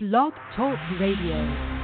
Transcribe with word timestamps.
Blog 0.00 0.32
Talk 0.54 0.78
Radio. 1.00 1.77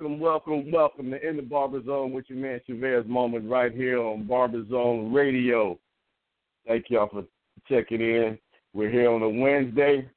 Welcome, 0.00 0.18
welcome, 0.18 0.70
welcome 0.70 1.10
to 1.10 1.28
In 1.28 1.36
the 1.36 1.42
Barber 1.42 1.84
Zone 1.84 2.12
with 2.12 2.24
your 2.28 2.38
man 2.38 2.58
Chavez 2.66 3.04
Moment 3.06 3.50
right 3.50 3.70
here 3.70 4.00
on 4.00 4.22
Barber 4.26 4.64
Zone 4.70 5.12
Radio. 5.12 5.78
Thank 6.66 6.86
y'all 6.88 7.10
for 7.10 7.24
checking 7.68 8.00
in. 8.00 8.38
We're 8.72 8.88
here 8.88 9.10
on 9.10 9.20
a 9.20 9.28
Wednesday, 9.28 10.08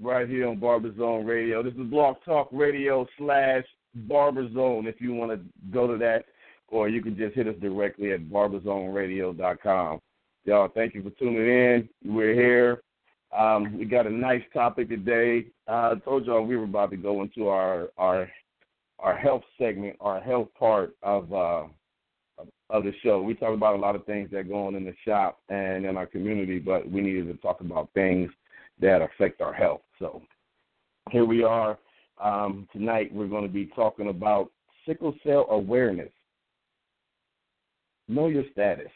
right 0.00 0.28
here 0.28 0.48
on 0.48 0.58
Barber 0.58 0.92
Zone 0.96 1.24
Radio. 1.24 1.62
This 1.62 1.74
is 1.74 1.90
Blog 1.90 2.16
Talk 2.24 2.48
Radio 2.50 3.06
slash 3.18 3.62
Barber 3.94 4.52
Zone 4.52 4.88
if 4.88 5.00
you 5.00 5.14
want 5.14 5.30
to 5.30 5.40
go 5.72 5.86
to 5.86 5.96
that, 5.98 6.24
or 6.66 6.88
you 6.88 7.02
can 7.02 7.16
just 7.16 7.36
hit 7.36 7.46
us 7.46 7.54
directly 7.60 8.10
at 8.10 8.22
barberzoneradio.com. 8.22 10.00
Y'all, 10.44 10.68
thank 10.74 10.94
you 10.96 11.04
for 11.04 11.10
tuning 11.10 11.46
in. 11.46 11.88
We're 12.04 12.34
here 12.34 12.82
um, 13.36 13.78
we 13.78 13.84
got 13.84 14.06
a 14.06 14.10
nice 14.10 14.42
topic 14.52 14.88
today. 14.88 15.46
Uh, 15.68 15.94
I 15.94 15.94
told 16.04 16.26
y'all 16.26 16.44
we 16.44 16.56
were 16.56 16.64
about 16.64 16.90
to 16.90 16.96
go 16.96 17.22
into 17.22 17.48
our 17.48 17.88
our 17.96 18.28
our 18.98 19.16
health 19.16 19.42
segment, 19.58 19.96
our 20.00 20.20
health 20.20 20.48
part 20.58 20.94
of 21.02 21.32
uh, 21.32 21.64
of 22.70 22.84
the 22.84 22.92
show. 23.02 23.22
We 23.22 23.34
talk 23.34 23.54
about 23.54 23.74
a 23.74 23.78
lot 23.78 23.96
of 23.96 24.04
things 24.06 24.30
that 24.32 24.48
go 24.48 24.66
on 24.66 24.74
in 24.74 24.84
the 24.84 24.94
shop 25.06 25.40
and 25.48 25.84
in 25.84 25.96
our 25.96 26.06
community, 26.06 26.58
but 26.58 26.90
we 26.90 27.00
needed 27.00 27.26
to 27.28 27.34
talk 27.34 27.60
about 27.60 27.90
things 27.94 28.30
that 28.80 29.02
affect 29.02 29.40
our 29.40 29.52
health. 29.52 29.82
So 29.98 30.22
here 31.10 31.24
we 31.24 31.42
are. 31.42 31.78
Um, 32.22 32.68
tonight 32.72 33.12
we're 33.12 33.28
going 33.28 33.42
to 33.42 33.52
be 33.52 33.66
talking 33.74 34.08
about 34.08 34.50
sickle 34.86 35.14
cell 35.24 35.46
awareness. 35.50 36.10
Know 38.08 38.28
your 38.28 38.44
status. 38.52 38.90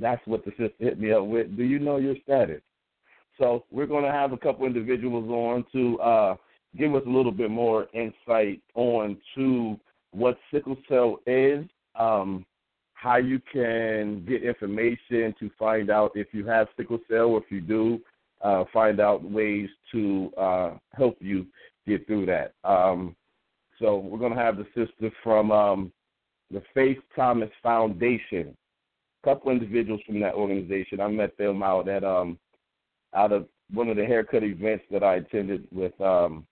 That's 0.00 0.24
what 0.26 0.44
the 0.44 0.50
sister 0.52 0.72
hit 0.78 0.98
me 0.98 1.12
up 1.12 1.26
with. 1.26 1.56
Do 1.56 1.62
you 1.62 1.78
know 1.78 1.96
your 1.96 2.16
status? 2.22 2.62
So 3.38 3.64
we're 3.70 3.86
going 3.86 4.04
to 4.04 4.10
have 4.10 4.32
a 4.32 4.36
couple 4.36 4.66
individuals 4.66 5.28
on 5.30 5.64
to 5.72 6.00
uh, 6.00 6.36
give 6.76 6.94
us 6.94 7.02
a 7.06 7.10
little 7.10 7.32
bit 7.32 7.50
more 7.50 7.86
insight 7.94 8.60
on 8.74 9.16
to 9.36 9.78
what 10.10 10.38
sickle 10.52 10.76
cell 10.88 11.20
is, 11.26 11.64
um, 11.94 12.44
how 12.94 13.16
you 13.16 13.40
can 13.52 14.24
get 14.26 14.42
information 14.42 15.34
to 15.38 15.50
find 15.58 15.90
out 15.90 16.12
if 16.14 16.28
you 16.32 16.44
have 16.46 16.66
sickle 16.76 16.98
cell 17.08 17.26
or 17.26 17.38
if 17.38 17.50
you 17.50 17.60
do, 17.60 18.00
uh, 18.42 18.64
find 18.72 19.00
out 19.00 19.22
ways 19.22 19.68
to 19.92 20.32
uh, 20.36 20.70
help 20.92 21.16
you 21.20 21.46
get 21.86 22.06
through 22.06 22.26
that. 22.26 22.54
Um, 22.64 23.14
so 23.78 23.98
we're 23.98 24.18
going 24.18 24.34
to 24.34 24.38
have 24.38 24.56
the 24.56 24.66
sister 24.74 25.10
from 25.22 25.52
um, 25.52 25.92
the 26.50 26.62
Faith 26.74 26.98
Thomas 27.14 27.50
Foundation 27.62 28.56
couple 29.28 29.52
individuals 29.52 30.00
from 30.06 30.20
that 30.20 30.34
organization. 30.34 31.00
I 31.00 31.08
met 31.08 31.36
them 31.36 31.62
out 31.62 31.86
at 31.88 32.02
um 32.02 32.38
out 33.14 33.32
of 33.32 33.46
one 33.72 33.88
of 33.88 33.96
the 33.96 34.04
haircut 34.06 34.42
events 34.42 34.84
that 34.90 35.02
I 35.02 35.16
attended 35.16 35.68
with 35.70 35.98
um 36.00 36.46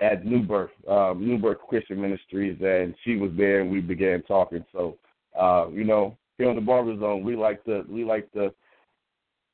at 0.00 0.24
New 0.24 0.42
Birth, 0.42 0.70
um, 0.88 1.26
New 1.26 1.38
Birth 1.38 1.58
Christian 1.68 2.00
Ministries, 2.00 2.58
and 2.62 2.94
she 3.04 3.16
was 3.16 3.30
there, 3.36 3.60
and 3.60 3.70
we 3.70 3.80
began 3.80 4.22
talking. 4.22 4.64
So, 4.72 4.96
uh, 5.38 5.66
you 5.70 5.84
know, 5.84 6.16
here 6.38 6.48
on 6.48 6.56
the 6.56 6.62
Barber 6.62 6.98
Zone, 6.98 7.22
we 7.22 7.36
like 7.36 7.62
to 7.64 7.84
we 7.88 8.04
like 8.04 8.30
to 8.32 8.52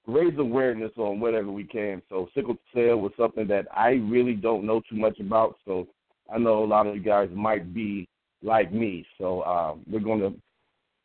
raise 0.07 0.39
awareness 0.39 0.93
on 0.99 1.19
whatever 1.19 1.51
we 1.51 1.65
can. 1.65 2.01
So, 2.09 2.29
sickle 2.35 2.57
cell 2.75 2.97
was 2.97 3.13
something 3.17 3.47
that 3.49 3.67
I 3.77 3.91
really 4.09 4.35
don't 4.35 4.67
know 4.67 4.81
too 4.89 4.97
much 4.97 5.19
about. 5.21 5.57
So, 5.65 5.89
I 6.33 6.39
know 6.39 6.63
a 6.63 6.67
lot 6.67 6.87
of 6.87 6.95
you 6.95 7.03
guys 7.03 7.29
might 7.33 7.75
be 7.75 8.09
like 8.43 8.73
me. 8.73 9.05
So, 9.19 9.41
uh, 9.41 9.75
we're 9.91 10.01
going 10.01 10.21
to 10.21 10.35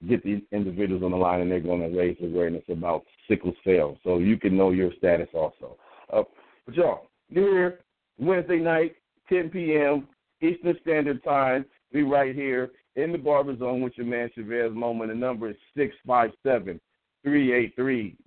get 0.08 0.24
these 0.24 0.42
individuals 0.52 1.04
on 1.04 1.12
the 1.12 1.18
line 1.18 1.42
and 1.42 1.52
they're 1.52 1.60
going 1.60 1.82
to 1.82 1.98
raise 1.98 2.18
awareness 2.22 2.64
about 2.70 3.04
sickle 3.28 3.54
cell 3.64 3.98
so 4.04 4.18
you 4.18 4.38
can 4.38 4.58
know 4.58 4.72
your 4.72 4.92
status 4.98 5.30
also. 5.34 5.78
Uh, 6.12 6.24
but 6.66 6.76
y'all, 6.76 7.08
here 7.30 7.80
Wednesday 8.20 8.60
night, 8.60 8.96
10 9.30 9.50
p.m. 9.50 10.08
Eastern 10.42 10.76
Standard 10.82 11.24
Time. 11.24 11.66
Be 11.92 12.04
right 12.04 12.34
here 12.36 12.72
in 12.96 13.12
the 13.12 13.18
Barber 13.18 13.58
Zone 13.58 13.82
with 13.82 13.94
your 13.96 14.06
man 14.06 14.30
Chavez 14.36 14.72
Moment. 14.74 15.12
The 15.12 15.16
number 15.16 15.50
is 15.50 15.56
657 15.76 16.80
383 17.24 18.18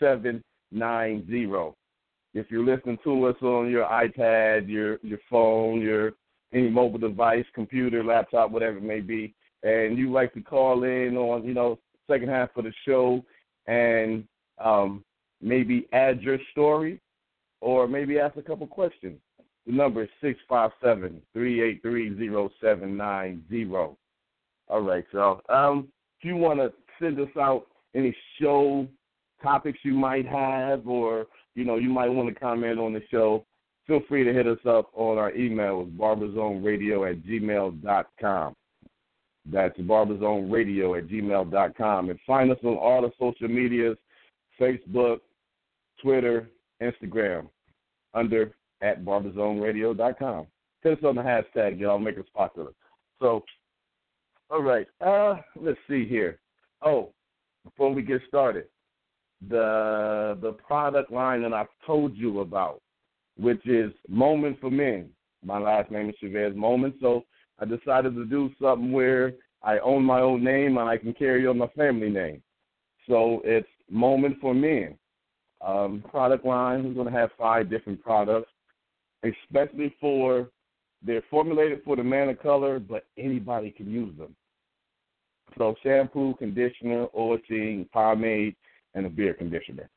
0790. 0.00 1.74
If 2.34 2.50
you're 2.50 2.64
listening 2.64 2.98
to 3.04 3.26
us 3.26 3.36
on 3.42 3.70
your 3.70 3.84
iPad, 3.86 4.68
your 4.68 4.98
your 5.02 5.18
phone, 5.28 5.80
your 5.80 6.12
any 6.52 6.70
mobile 6.70 6.98
device, 6.98 7.44
computer, 7.54 8.02
laptop, 8.04 8.50
whatever 8.50 8.78
it 8.78 8.82
may 8.82 9.00
be, 9.00 9.34
and 9.62 9.96
you 9.96 10.10
like 10.12 10.32
to 10.34 10.40
call 10.40 10.84
in 10.84 11.16
on, 11.16 11.44
you 11.44 11.54
know, 11.54 11.78
second 12.10 12.28
half 12.28 12.50
of 12.56 12.64
the 12.64 12.72
show 12.86 13.24
and 13.66 14.24
um, 14.62 15.04
maybe 15.40 15.86
add 15.92 16.20
your 16.20 16.38
story 16.50 17.00
or 17.60 17.86
maybe 17.86 18.18
ask 18.18 18.36
a 18.36 18.42
couple 18.42 18.66
questions. 18.66 19.18
The 19.66 19.72
number 19.72 20.02
is 20.02 20.08
six 20.20 20.40
five 20.48 20.72
seven 20.82 21.22
three 21.32 21.62
eight 21.62 21.80
three 21.82 22.16
zero 22.16 22.50
seven 22.60 22.96
nine 22.96 23.44
zero. 23.48 23.96
All 24.68 24.80
right, 24.80 25.04
y'all. 25.12 25.40
Um, 25.48 25.88
if 26.18 26.24
you 26.24 26.36
want 26.36 26.58
to 26.58 26.72
send 27.00 27.20
us 27.20 27.28
out 27.40 27.66
any 27.94 28.16
show 28.40 28.86
topics 29.42 29.78
you 29.84 29.94
might 29.94 30.26
have, 30.26 30.86
or 30.88 31.26
you 31.54 31.64
know, 31.64 31.76
you 31.76 31.90
might 31.90 32.08
want 32.08 32.28
to 32.28 32.34
comment 32.34 32.80
on 32.80 32.92
the 32.92 33.02
show, 33.10 33.44
feel 33.86 34.00
free 34.08 34.24
to 34.24 34.32
hit 34.32 34.46
us 34.46 34.58
up 34.66 34.90
on 34.94 35.18
our 35.18 35.32
email, 35.34 35.84
barberzoneradio 35.84 37.10
at 37.10 37.22
gmail 37.22 37.82
dot 37.82 38.06
com. 38.20 38.54
That's 39.50 39.76
barberzoneradio 39.78 40.98
at 40.98 41.08
gmail.com. 41.08 42.10
And 42.10 42.18
find 42.26 42.50
us 42.50 42.58
on 42.62 42.76
all 42.76 43.02
the 43.02 43.10
social 43.18 43.48
medias 43.48 43.96
Facebook, 44.60 45.20
Twitter, 46.00 46.48
Instagram, 46.80 47.48
under 48.14 48.52
at 48.82 49.04
barberzoneradio.com. 49.04 50.46
Hit 50.82 50.98
us 50.98 51.04
on 51.04 51.16
the 51.16 51.22
hashtag, 51.22 51.78
y'all. 51.78 51.98
Make 51.98 52.18
us 52.18 52.24
popular. 52.34 52.72
So, 53.20 53.44
all 54.50 54.62
right. 54.62 54.86
Uh, 55.00 55.36
let's 55.60 55.78
see 55.88 56.06
here. 56.06 56.38
Oh, 56.84 57.12
before 57.64 57.94
we 57.94 58.02
get 58.02 58.20
started, 58.26 58.66
the 59.48 60.38
the 60.40 60.52
product 60.52 61.10
line 61.12 61.42
that 61.42 61.52
I've 61.52 61.66
told 61.86 62.16
you 62.16 62.40
about, 62.40 62.80
which 63.36 63.64
is 63.66 63.92
Moment 64.08 64.60
for 64.60 64.70
Men. 64.70 65.10
My 65.44 65.58
last 65.58 65.90
name 65.90 66.10
is 66.10 66.16
Chavez 66.20 66.54
Moment. 66.54 66.96
So 67.00 67.24
I 67.62 67.64
decided 67.64 68.16
to 68.16 68.24
do 68.24 68.50
something 68.60 68.90
where 68.90 69.34
I 69.62 69.78
own 69.78 70.02
my 70.02 70.20
own 70.20 70.42
name 70.42 70.78
and 70.78 70.88
I 70.88 70.96
can 70.96 71.14
carry 71.14 71.46
on 71.46 71.58
my 71.58 71.68
family 71.68 72.10
name. 72.10 72.42
So 73.08 73.40
it's 73.44 73.68
Moment 73.88 74.38
for 74.40 74.52
Men. 74.52 74.98
Um, 75.64 76.02
product 76.10 76.44
line, 76.44 76.82
we're 76.82 76.94
going 76.94 77.12
to 77.12 77.16
have 77.16 77.30
five 77.38 77.70
different 77.70 78.02
products, 78.02 78.50
especially 79.22 79.94
for, 80.00 80.48
they're 81.04 81.22
formulated 81.30 81.82
for 81.84 81.94
the 81.94 82.02
man 82.02 82.30
of 82.30 82.42
color, 82.42 82.80
but 82.80 83.04
anybody 83.16 83.70
can 83.70 83.88
use 83.88 84.16
them. 84.18 84.34
So 85.56 85.76
shampoo, 85.84 86.34
conditioner, 86.38 87.06
oil 87.16 87.38
pomade, 87.92 88.56
and 88.94 89.06
a 89.06 89.10
beard 89.10 89.38
conditioner. 89.38 89.88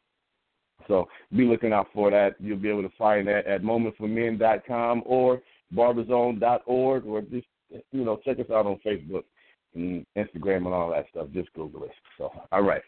So 0.87 1.07
be 1.35 1.45
looking 1.45 1.73
out 1.73 1.87
for 1.93 2.11
that. 2.11 2.35
You'll 2.39 2.57
be 2.57 2.69
able 2.69 2.83
to 2.83 2.95
find 2.95 3.27
that 3.27 3.47
at 3.47 3.63
momentformen.com 3.63 5.01
or 5.03 5.41
barberzone.org 5.73 7.05
or 7.05 7.21
just 7.21 7.47
you 7.69 8.03
know 8.03 8.19
check 8.23 8.39
us 8.39 8.49
out 8.51 8.65
on 8.65 8.79
Facebook 8.85 9.23
and 9.73 10.05
Instagram 10.17 10.65
and 10.65 10.73
all 10.73 10.91
that 10.91 11.05
stuff. 11.09 11.27
Just 11.33 11.51
Google 11.53 11.83
it. 11.83 11.91
So 12.17 12.31
all 12.51 12.63
right, 12.63 12.81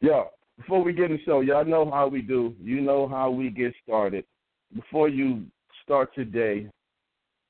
yo. 0.00 0.28
Before 0.56 0.84
we 0.84 0.92
get 0.92 1.10
in 1.10 1.16
the 1.16 1.22
show, 1.24 1.40
y'all 1.40 1.64
know 1.64 1.90
how 1.90 2.06
we 2.06 2.22
do. 2.22 2.54
You 2.62 2.80
know 2.80 3.08
how 3.08 3.28
we 3.28 3.50
get 3.50 3.74
started. 3.82 4.24
Before 4.72 5.08
you 5.08 5.46
start 5.82 6.10
your 6.14 6.26
day, 6.26 6.68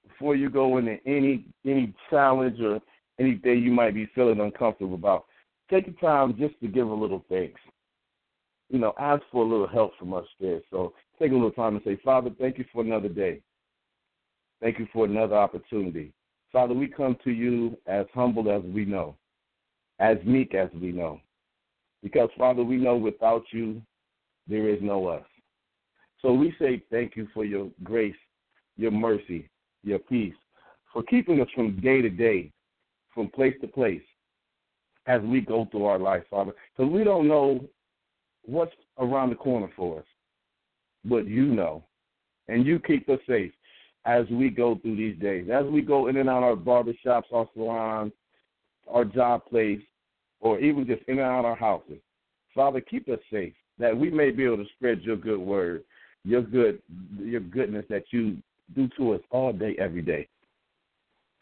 before 0.08 0.36
you 0.36 0.48
go 0.48 0.78
into 0.78 0.96
any 1.06 1.44
any 1.66 1.92
challenge 2.08 2.60
or 2.60 2.80
anything 3.20 3.62
you 3.62 3.70
might 3.72 3.92
be 3.92 4.08
feeling 4.14 4.40
uncomfortable 4.40 4.94
about, 4.94 5.26
take 5.70 5.84
the 5.84 5.92
time 6.00 6.34
just 6.38 6.58
to 6.60 6.66
give 6.66 6.88
a 6.88 6.94
little 6.94 7.22
thanks 7.28 7.60
you 8.70 8.78
know, 8.78 8.94
ask 8.98 9.22
for 9.30 9.44
a 9.44 9.48
little 9.48 9.68
help 9.68 9.96
from 9.98 10.14
us 10.14 10.26
there. 10.40 10.60
So 10.70 10.94
take 11.18 11.30
a 11.30 11.34
little 11.34 11.50
time 11.50 11.76
and 11.76 11.84
say, 11.84 11.98
Father, 12.04 12.30
thank 12.40 12.58
you 12.58 12.64
for 12.72 12.82
another 12.82 13.08
day. 13.08 13.40
Thank 14.60 14.78
you 14.78 14.88
for 14.92 15.04
another 15.04 15.36
opportunity. 15.36 16.12
Father, 16.54 16.72
we 16.72 16.86
come 16.86 17.16
to 17.24 17.32
you 17.32 17.76
as 17.88 18.06
humble 18.14 18.48
as 18.48 18.62
we 18.62 18.84
know, 18.84 19.16
as 19.98 20.18
meek 20.24 20.54
as 20.54 20.68
we 20.80 20.92
know. 20.92 21.20
Because, 22.00 22.30
Father, 22.38 22.62
we 22.62 22.76
know 22.76 22.94
without 22.94 23.42
you, 23.50 23.82
there 24.46 24.68
is 24.68 24.78
no 24.80 25.08
us. 25.08 25.24
So 26.22 26.32
we 26.32 26.54
say 26.60 26.80
thank 26.92 27.16
you 27.16 27.26
for 27.34 27.44
your 27.44 27.70
grace, 27.82 28.14
your 28.76 28.92
mercy, 28.92 29.50
your 29.82 29.98
peace, 29.98 30.36
for 30.92 31.02
keeping 31.02 31.40
us 31.40 31.48
from 31.56 31.80
day 31.80 32.00
to 32.00 32.08
day, 32.08 32.52
from 33.12 33.30
place 33.30 33.56
to 33.60 33.66
place, 33.66 34.02
as 35.08 35.22
we 35.22 35.40
go 35.40 35.66
through 35.72 35.86
our 35.86 35.98
life, 35.98 36.22
Father. 36.30 36.52
Because 36.76 36.92
we 36.92 37.02
don't 37.02 37.26
know 37.26 37.64
what's 38.44 38.74
around 38.98 39.30
the 39.30 39.36
corner 39.36 39.70
for 39.74 39.98
us, 39.98 40.06
but 41.04 41.26
you 41.26 41.46
know, 41.46 41.82
and 42.46 42.64
you 42.64 42.78
keep 42.78 43.08
us 43.08 43.18
safe 43.26 43.50
as 44.06 44.26
we 44.30 44.50
go 44.50 44.76
through 44.76 44.96
these 44.96 45.18
days, 45.18 45.48
as 45.52 45.64
we 45.66 45.80
go 45.80 46.08
in 46.08 46.16
and 46.16 46.28
out 46.28 46.42
our 46.42 46.56
barbershops, 46.56 47.32
our 47.32 47.48
salons, 47.54 48.12
our 48.88 49.04
job 49.04 49.44
place, 49.46 49.80
or 50.40 50.60
even 50.60 50.86
just 50.86 51.02
in 51.08 51.18
and 51.18 51.26
out 51.26 51.44
our 51.44 51.56
houses. 51.56 51.98
Father, 52.54 52.80
keep 52.80 53.08
us 53.08 53.18
safe 53.32 53.54
that 53.78 53.96
we 53.96 54.10
may 54.10 54.30
be 54.30 54.44
able 54.44 54.58
to 54.58 54.66
spread 54.76 55.00
your 55.02 55.16
good 55.16 55.40
word, 55.40 55.82
your 56.24 56.42
good, 56.42 56.80
your 57.18 57.40
goodness 57.40 57.84
that 57.88 58.04
you 58.10 58.36
do 58.74 58.88
to 58.96 59.14
us 59.14 59.20
all 59.30 59.52
day, 59.52 59.74
every 59.78 60.02
day. 60.02 60.28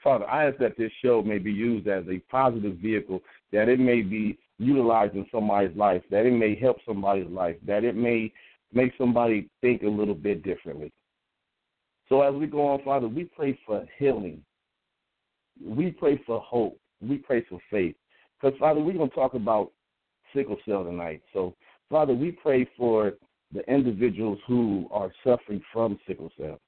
Father, 0.03 0.29
I 0.29 0.49
ask 0.49 0.59
that 0.59 0.77
this 0.77 0.91
show 1.03 1.23
may 1.23 1.39
be 1.39 1.53
used 1.53 1.87
as 1.87 2.05
a 2.09 2.19
positive 2.31 2.77
vehicle, 2.77 3.21
that 3.53 3.69
it 3.69 3.79
may 3.79 4.03
be 4.03 4.39
utilized 4.59 5.15
in 5.15 5.27
somebody's 5.31 5.77
life, 5.77 6.03
that 6.11 6.27
it 6.27 6.33
may 6.33 6.55
help 6.55 6.79
somebody's 6.87 7.31
life, 7.31 7.57
that 7.67 7.85
it 7.85 7.95
may 7.95 8.33
make 8.73 8.93
somebody 8.99 9.49
think 9.61 9.83
a 9.83 9.89
little 9.89 10.15
bit 10.15 10.43
differently. 10.43 10.91
So 12.13 12.21
as 12.21 12.35
we 12.35 12.47
go 12.47 12.69
on, 12.69 12.85
Father, 12.85 13.09
we 13.09 13.25
pray 13.25 13.59
for 13.65 13.87
healing. 13.99 14.45
We 15.65 15.93
pray 15.93 16.21
for 16.27 16.41
hope. 16.41 16.79
We 17.01 17.17
pray 17.17 17.43
for 17.49 17.59
faith. 17.71 17.97
Because, 18.39 18.59
Father, 18.59 18.81
we're 18.83 18.93
going 18.93 19.09
to 19.09 19.15
talk 19.15 19.33
about 19.33 19.73
sickle 20.35 20.59
cell 20.69 20.85
tonight. 20.85 21.23
So, 21.33 21.55
Father, 21.89 22.13
we 22.13 22.33
pray 22.33 22.69
for 22.77 23.15
the 23.55 23.61
individuals 23.67 24.39
who 24.47 24.89
are 24.91 25.11
suffering 25.25 25.63
from 25.73 25.99
sickle 26.07 26.31
cell, 26.39 26.61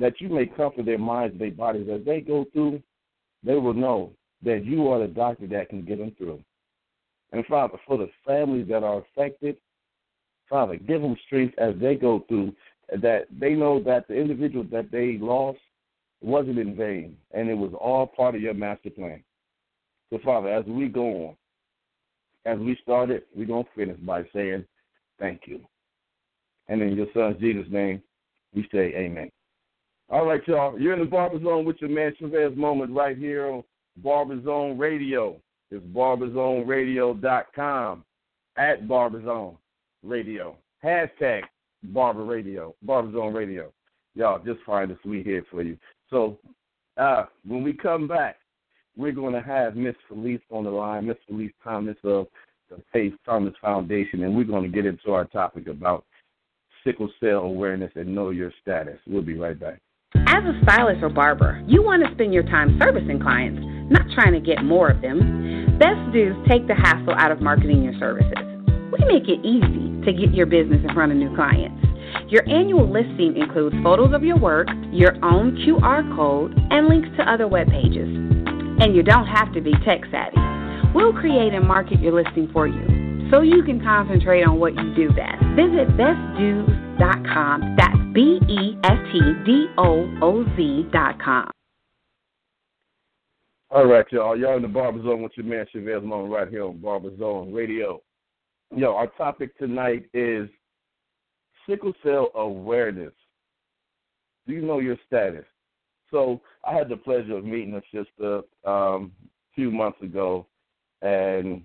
that 0.00 0.20
you 0.20 0.28
may 0.28 0.46
comfort 0.46 0.84
their 0.84 0.98
minds, 0.98 1.38
their 1.38 1.52
bodies. 1.52 1.86
As 1.88 2.04
they 2.04 2.20
go 2.20 2.44
through, 2.52 2.82
they 3.44 3.54
will 3.54 3.72
know 3.72 4.14
that 4.42 4.64
you 4.64 4.88
are 4.88 4.98
the 4.98 5.06
doctor 5.06 5.46
that 5.46 5.68
can 5.68 5.84
get 5.84 5.98
them 5.98 6.10
through. 6.18 6.42
And 7.30 7.46
Father, 7.46 7.78
for 7.86 7.98
the 7.98 8.10
families 8.26 8.66
that 8.66 8.82
are 8.82 8.98
affected, 8.98 9.58
Father, 10.50 10.74
give 10.74 11.02
them 11.02 11.16
strength 11.24 11.56
as 11.56 11.74
they 11.80 11.94
go 11.94 12.24
through, 12.28 12.52
that 12.90 13.26
they 13.38 13.54
know 13.54 13.82
that 13.82 14.08
the 14.08 14.14
individual 14.14 14.64
that 14.70 14.90
they 14.90 15.18
lost 15.20 15.58
wasn't 16.22 16.58
in 16.58 16.76
vain, 16.76 17.16
and 17.32 17.48
it 17.48 17.54
was 17.54 17.72
all 17.80 18.06
part 18.06 18.34
of 18.34 18.40
your 18.40 18.54
master 18.54 18.90
plan. 18.90 19.22
So, 20.10 20.18
Father, 20.24 20.48
as 20.48 20.64
we 20.66 20.88
go 20.88 21.28
on, 21.28 21.36
as 22.44 22.58
we 22.58 22.76
started, 22.82 23.22
we're 23.34 23.46
going 23.46 23.64
to 23.64 23.70
finish 23.74 23.98
by 24.00 24.24
saying 24.32 24.64
thank 25.18 25.42
you. 25.46 25.60
And 26.68 26.80
in 26.80 26.96
your 26.96 27.08
son 27.12 27.36
Jesus' 27.40 27.66
name, 27.70 28.00
we 28.54 28.68
say 28.72 28.94
amen. 28.94 29.30
All 30.08 30.24
right, 30.24 30.40
y'all. 30.46 30.78
You're 30.78 30.94
in 30.94 31.00
the 31.00 31.06
Barber 31.06 31.42
Zone 31.42 31.64
with 31.64 31.80
your 31.80 31.90
man 31.90 32.14
Chavez 32.18 32.56
Moment 32.56 32.92
right 32.92 33.18
here 33.18 33.46
on 33.46 33.64
Barber 33.96 34.40
Zone 34.44 34.78
Radio. 34.78 35.40
It's 35.70 35.84
barberzoneradio.com 35.86 38.04
at 38.56 38.86
barberzone 38.86 39.56
radio. 40.04 40.56
Hashtag 40.84 41.42
barber 41.84 42.24
radio, 42.24 42.74
barberzone 42.86 43.34
radio. 43.34 43.72
Y'all 44.14 44.42
just 44.44 44.60
find 44.64 44.90
a 44.90 44.98
sweet 45.02 45.26
here 45.26 45.44
for 45.50 45.62
you. 45.62 45.76
So 46.10 46.38
uh, 46.96 47.24
when 47.46 47.62
we 47.62 47.72
come 47.72 48.08
back, 48.08 48.36
we're 48.96 49.12
going 49.12 49.34
to 49.34 49.42
have 49.42 49.76
Miss 49.76 49.94
Felice 50.08 50.40
on 50.50 50.64
the 50.64 50.70
line, 50.70 51.06
Miss 51.06 51.18
Felice 51.28 51.52
Thomas 51.62 51.96
of 52.02 52.26
the 52.70 52.82
Faith 52.92 53.12
Thomas 53.24 53.54
Foundation, 53.60 54.24
and 54.24 54.34
we're 54.34 54.44
going 54.44 54.62
to 54.62 54.68
get 54.68 54.86
into 54.86 55.12
our 55.12 55.26
topic 55.26 55.68
about 55.68 56.04
sickle 56.82 57.10
cell 57.20 57.40
awareness 57.40 57.92
and 57.94 58.14
know 58.14 58.30
your 58.30 58.52
status. 58.62 58.98
We'll 59.06 59.22
be 59.22 59.36
right 59.36 59.58
back. 59.58 59.80
As 60.28 60.42
a 60.44 60.58
stylist 60.62 61.02
or 61.02 61.10
barber, 61.10 61.62
you 61.66 61.82
want 61.82 62.04
to 62.04 62.12
spend 62.14 62.32
your 62.32 62.42
time 62.44 62.78
servicing 62.80 63.20
clients, 63.20 63.60
not 63.90 64.06
trying 64.14 64.32
to 64.32 64.40
get 64.40 64.64
more 64.64 64.90
of 64.90 65.02
them. 65.02 65.78
Best 65.78 66.00
Dooz 66.14 66.48
take 66.48 66.66
the 66.66 66.74
hassle 66.74 67.14
out 67.14 67.30
of 67.30 67.40
marketing 67.40 67.82
your 67.82 67.94
services. 67.98 68.55
We 68.92 69.04
make 69.04 69.28
it 69.28 69.44
easy 69.44 70.04
to 70.04 70.12
get 70.12 70.34
your 70.34 70.46
business 70.46 70.80
in 70.86 70.94
front 70.94 71.12
of 71.12 71.18
new 71.18 71.34
clients. 71.34 71.82
Your 72.28 72.48
annual 72.48 72.90
listing 72.90 73.36
includes 73.36 73.74
photos 73.82 74.14
of 74.14 74.22
your 74.22 74.38
work, 74.38 74.68
your 74.92 75.14
own 75.24 75.56
QR 75.58 76.02
code, 76.14 76.54
and 76.70 76.88
links 76.88 77.08
to 77.18 77.30
other 77.30 77.48
web 77.48 77.68
pages. 77.68 78.08
And 78.78 78.94
you 78.94 79.02
don't 79.02 79.26
have 79.26 79.52
to 79.54 79.60
be 79.60 79.72
tech 79.84 80.02
savvy. 80.10 80.36
We'll 80.94 81.12
create 81.12 81.52
and 81.52 81.66
market 81.66 82.00
your 82.00 82.12
listing 82.12 82.48
for 82.52 82.66
you 82.66 83.28
so 83.30 83.40
you 83.40 83.62
can 83.62 83.80
concentrate 83.80 84.44
on 84.44 84.60
what 84.60 84.74
you 84.74 84.94
do 84.94 85.08
best. 85.10 85.42
Visit 85.56 85.88
bestdooz.com. 85.98 87.76
That's 87.76 87.98
B 88.14 88.38
E 88.48 88.78
S 88.84 88.98
T 89.12 89.20
D 89.44 89.66
O 89.78 90.08
O 90.22 90.44
Z 90.56 90.88
dot 90.92 91.20
com. 91.20 91.50
All 93.70 93.86
right, 93.86 94.06
y'all. 94.12 94.36
Y'all 94.38 94.56
in 94.56 94.62
the 94.62 94.68
Barber 94.68 95.02
Zone 95.02 95.22
with 95.22 95.32
your 95.36 95.44
man 95.44 95.66
Chavez 95.72 96.02
Moment 96.02 96.32
right 96.32 96.48
here 96.48 96.64
on 96.64 96.78
Barber 96.78 97.10
Zone 97.18 97.52
Radio. 97.52 98.00
Yo, 98.74 98.94
our 98.94 99.06
topic 99.06 99.56
tonight 99.58 100.08
is 100.12 100.48
sickle 101.68 101.92
cell 102.02 102.30
awareness. 102.34 103.12
Do 104.46 104.54
you 104.54 104.62
know 104.62 104.80
your 104.80 104.96
status? 105.06 105.44
So 106.10 106.40
I 106.64 106.74
had 106.74 106.88
the 106.88 106.96
pleasure 106.96 107.36
of 107.36 107.44
meeting 107.44 107.74
a 107.74 107.82
sister 107.96 108.42
um, 108.64 109.12
a 109.22 109.54
few 109.54 109.70
months 109.70 110.02
ago, 110.02 110.46
and 111.00 111.62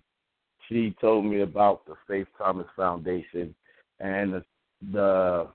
she 0.67 0.95
told 1.01 1.25
me 1.25 1.41
about 1.41 1.85
the 1.85 1.95
Faith 2.07 2.27
Thomas 2.37 2.67
Foundation, 2.75 3.53
and 3.99 4.33
the, 4.33 4.45
the 4.91 5.47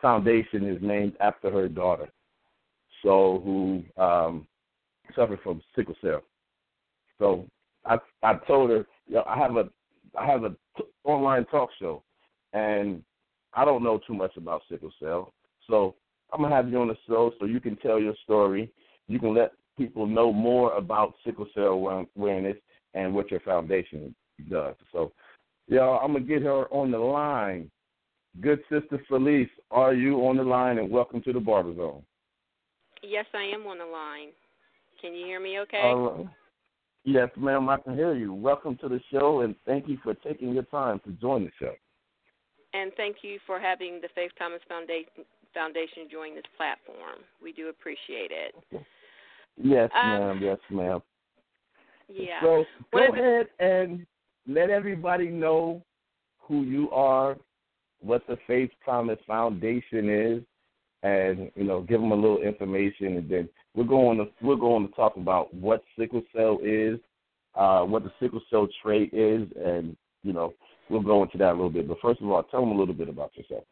foundation 0.00 0.68
is 0.68 0.78
named 0.82 1.14
after 1.20 1.50
her 1.50 1.68
daughter, 1.68 2.08
so 3.02 3.40
who 3.44 3.82
um, 4.02 4.46
suffered 5.16 5.40
from 5.42 5.62
sickle 5.74 5.96
cell. 6.02 6.22
So 7.18 7.46
I 7.84 7.98
I 8.22 8.34
told 8.46 8.70
her, 8.70 8.86
you 9.06 9.16
know, 9.16 9.24
I 9.26 9.38
have 9.38 9.56
a 9.56 9.68
I 10.18 10.26
have 10.26 10.44
a 10.44 10.54
online 11.04 11.44
talk 11.46 11.70
show, 11.78 12.02
and 12.52 13.02
I 13.54 13.64
don't 13.64 13.82
know 13.82 14.00
too 14.06 14.14
much 14.14 14.36
about 14.36 14.62
sickle 14.70 14.92
cell, 15.00 15.32
so 15.68 15.94
I'm 16.32 16.42
gonna 16.42 16.54
have 16.54 16.68
you 16.68 16.78
on 16.80 16.88
the 16.88 16.96
show 17.08 17.32
so 17.38 17.46
you 17.46 17.60
can 17.60 17.76
tell 17.76 17.98
your 17.98 18.14
story. 18.24 18.72
You 19.08 19.18
can 19.18 19.34
let 19.34 19.52
people 19.76 20.06
know 20.06 20.32
more 20.32 20.74
about 20.74 21.14
sickle 21.24 21.46
cell 21.54 22.06
awareness 22.16 22.56
and 22.94 23.14
what 23.14 23.30
your 23.30 23.40
foundation 23.40 24.14
does. 24.48 24.74
So, 24.92 25.12
y'all, 25.66 26.00
I'm 26.02 26.12
gonna 26.12 26.24
get 26.24 26.42
her 26.42 26.66
on 26.72 26.90
the 26.90 26.98
line 26.98 27.70
Good 28.40 28.60
Sister 28.70 29.02
Felice, 29.08 29.48
are 29.70 29.92
you 29.92 30.26
on 30.26 30.36
the 30.36 30.42
line 30.42 30.78
and 30.78 30.88
welcome 30.88 31.20
to 31.22 31.32
the 31.32 31.40
Barber 31.40 31.74
Zone? 31.74 32.02
Yes, 33.02 33.26
I 33.34 33.42
am 33.54 33.66
on 33.66 33.78
the 33.78 33.84
line. 33.84 34.28
Can 35.00 35.14
you 35.14 35.26
hear 35.26 35.40
me 35.40 35.58
okay? 35.60 35.80
All 35.82 36.10
right. 36.10 36.26
Yes, 37.04 37.30
ma'am, 37.36 37.68
I 37.68 37.78
can 37.78 37.94
hear 37.94 38.14
you. 38.14 38.34
Welcome 38.34 38.76
to 38.78 38.88
the 38.88 39.00
show 39.10 39.40
and 39.40 39.54
thank 39.66 39.88
you 39.88 39.98
for 40.02 40.14
taking 40.14 40.52
your 40.52 40.64
time 40.64 41.00
to 41.04 41.12
join 41.12 41.44
the 41.44 41.50
show. 41.58 41.72
And 42.74 42.92
thank 42.96 43.16
you 43.22 43.38
for 43.46 43.58
having 43.58 44.00
the 44.00 44.08
Faith 44.14 44.30
Thomas 44.38 44.60
Foundation 44.68 45.24
Foundation 45.52 46.06
join 46.08 46.36
this 46.36 46.44
platform. 46.56 47.24
We 47.42 47.52
do 47.52 47.70
appreciate 47.70 48.30
it. 48.30 48.54
Okay. 48.72 48.86
Yes, 49.60 49.90
um, 50.00 50.08
ma'am. 50.08 50.40
Yes, 50.40 50.58
ma'am. 50.70 51.02
Yeah. 52.08 52.40
So 52.40 52.64
go 52.92 53.00
What 53.00 53.18
ahead 53.18 53.48
and 53.58 54.06
let 54.46 54.70
everybody 54.70 55.26
know 55.26 55.82
who 56.38 56.62
you 56.62 56.88
are, 56.90 57.36
what 58.00 58.22
the 58.28 58.38
Faith 58.46 58.70
Thomas 58.84 59.18
Foundation 59.26 60.08
is, 60.08 60.42
and 61.02 61.50
you 61.54 61.64
know, 61.64 61.80
give 61.82 62.00
them 62.00 62.12
a 62.12 62.16
little 62.16 62.42
information, 62.42 63.16
and 63.16 63.30
then 63.30 63.48
we're 63.74 63.84
going 63.84 64.18
to 64.18 64.26
we're 64.42 64.56
going 64.56 64.86
to 64.86 64.94
talk 64.94 65.16
about 65.16 65.52
what 65.54 65.82
sickle 65.98 66.22
cell 66.34 66.58
is, 66.62 66.98
uh, 67.54 67.82
what 67.82 68.04
the 68.04 68.12
sickle 68.20 68.42
cell 68.50 68.68
trait 68.82 69.12
is, 69.12 69.48
and 69.62 69.96
you 70.22 70.32
know 70.32 70.52
we'll 70.88 71.00
go 71.00 71.22
into 71.22 71.38
that 71.38 71.50
a 71.50 71.56
little 71.56 71.70
bit. 71.70 71.88
But 71.88 72.00
first 72.00 72.20
of 72.20 72.28
all, 72.28 72.42
tell 72.42 72.60
them 72.60 72.72
a 72.72 72.78
little 72.78 72.94
bit 72.94 73.08
about 73.08 73.36
yourself. 73.36 73.64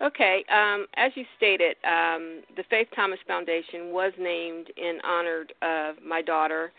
Okay, 0.00 0.44
um, 0.52 0.86
as 0.94 1.10
you 1.16 1.24
stated, 1.36 1.74
um, 1.84 2.42
the 2.56 2.62
Faith 2.70 2.86
Thomas 2.94 3.18
Foundation 3.26 3.92
was 3.92 4.12
named 4.16 4.68
in 4.76 4.98
honor 5.04 5.46
of 5.62 5.96
my 6.06 6.22
daughter. 6.22 6.72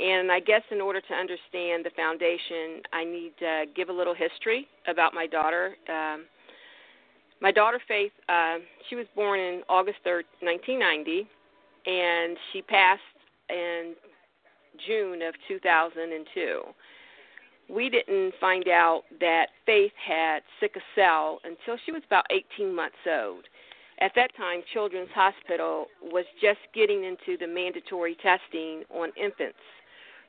And 0.00 0.32
I 0.32 0.40
guess 0.40 0.62
in 0.70 0.80
order 0.80 1.00
to 1.00 1.14
understand 1.14 1.84
the 1.84 1.90
foundation, 1.94 2.80
I 2.92 3.04
need 3.04 3.32
to 3.40 3.64
give 3.76 3.88
a 3.88 3.92
little 3.92 4.14
history 4.14 4.66
about 4.86 5.12
my 5.12 5.26
daughter. 5.26 5.76
Um, 5.88 6.24
my 7.42 7.52
daughter 7.52 7.78
Faith, 7.86 8.12
uh, 8.30 8.56
she 8.88 8.96
was 8.96 9.06
born 9.14 9.38
in 9.38 9.60
August 9.68 9.98
3rd, 10.06 10.24
1990, 10.40 11.28
and 11.84 12.38
she 12.52 12.62
passed 12.62 13.02
in 13.50 13.94
June 14.86 15.20
of 15.20 15.34
2002 15.48 16.62
we 17.72 17.88
didn't 17.88 18.34
find 18.40 18.68
out 18.68 19.02
that 19.20 19.46
Faith 19.64 19.92
had 20.04 20.42
sickle 20.60 20.82
cell 20.94 21.40
until 21.44 21.78
she 21.84 21.92
was 21.92 22.02
about 22.06 22.26
18 22.30 22.74
months 22.74 22.96
old. 23.06 23.44
At 24.00 24.12
that 24.16 24.34
time, 24.36 24.60
Children's 24.72 25.10
Hospital 25.14 25.86
was 26.02 26.24
just 26.40 26.58
getting 26.74 27.04
into 27.04 27.38
the 27.38 27.46
mandatory 27.46 28.16
testing 28.16 28.82
on 28.90 29.10
infants 29.16 29.58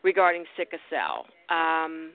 regarding 0.03 0.45
sickle 0.55 0.79
cell. 0.89 1.25
Um, 1.49 2.11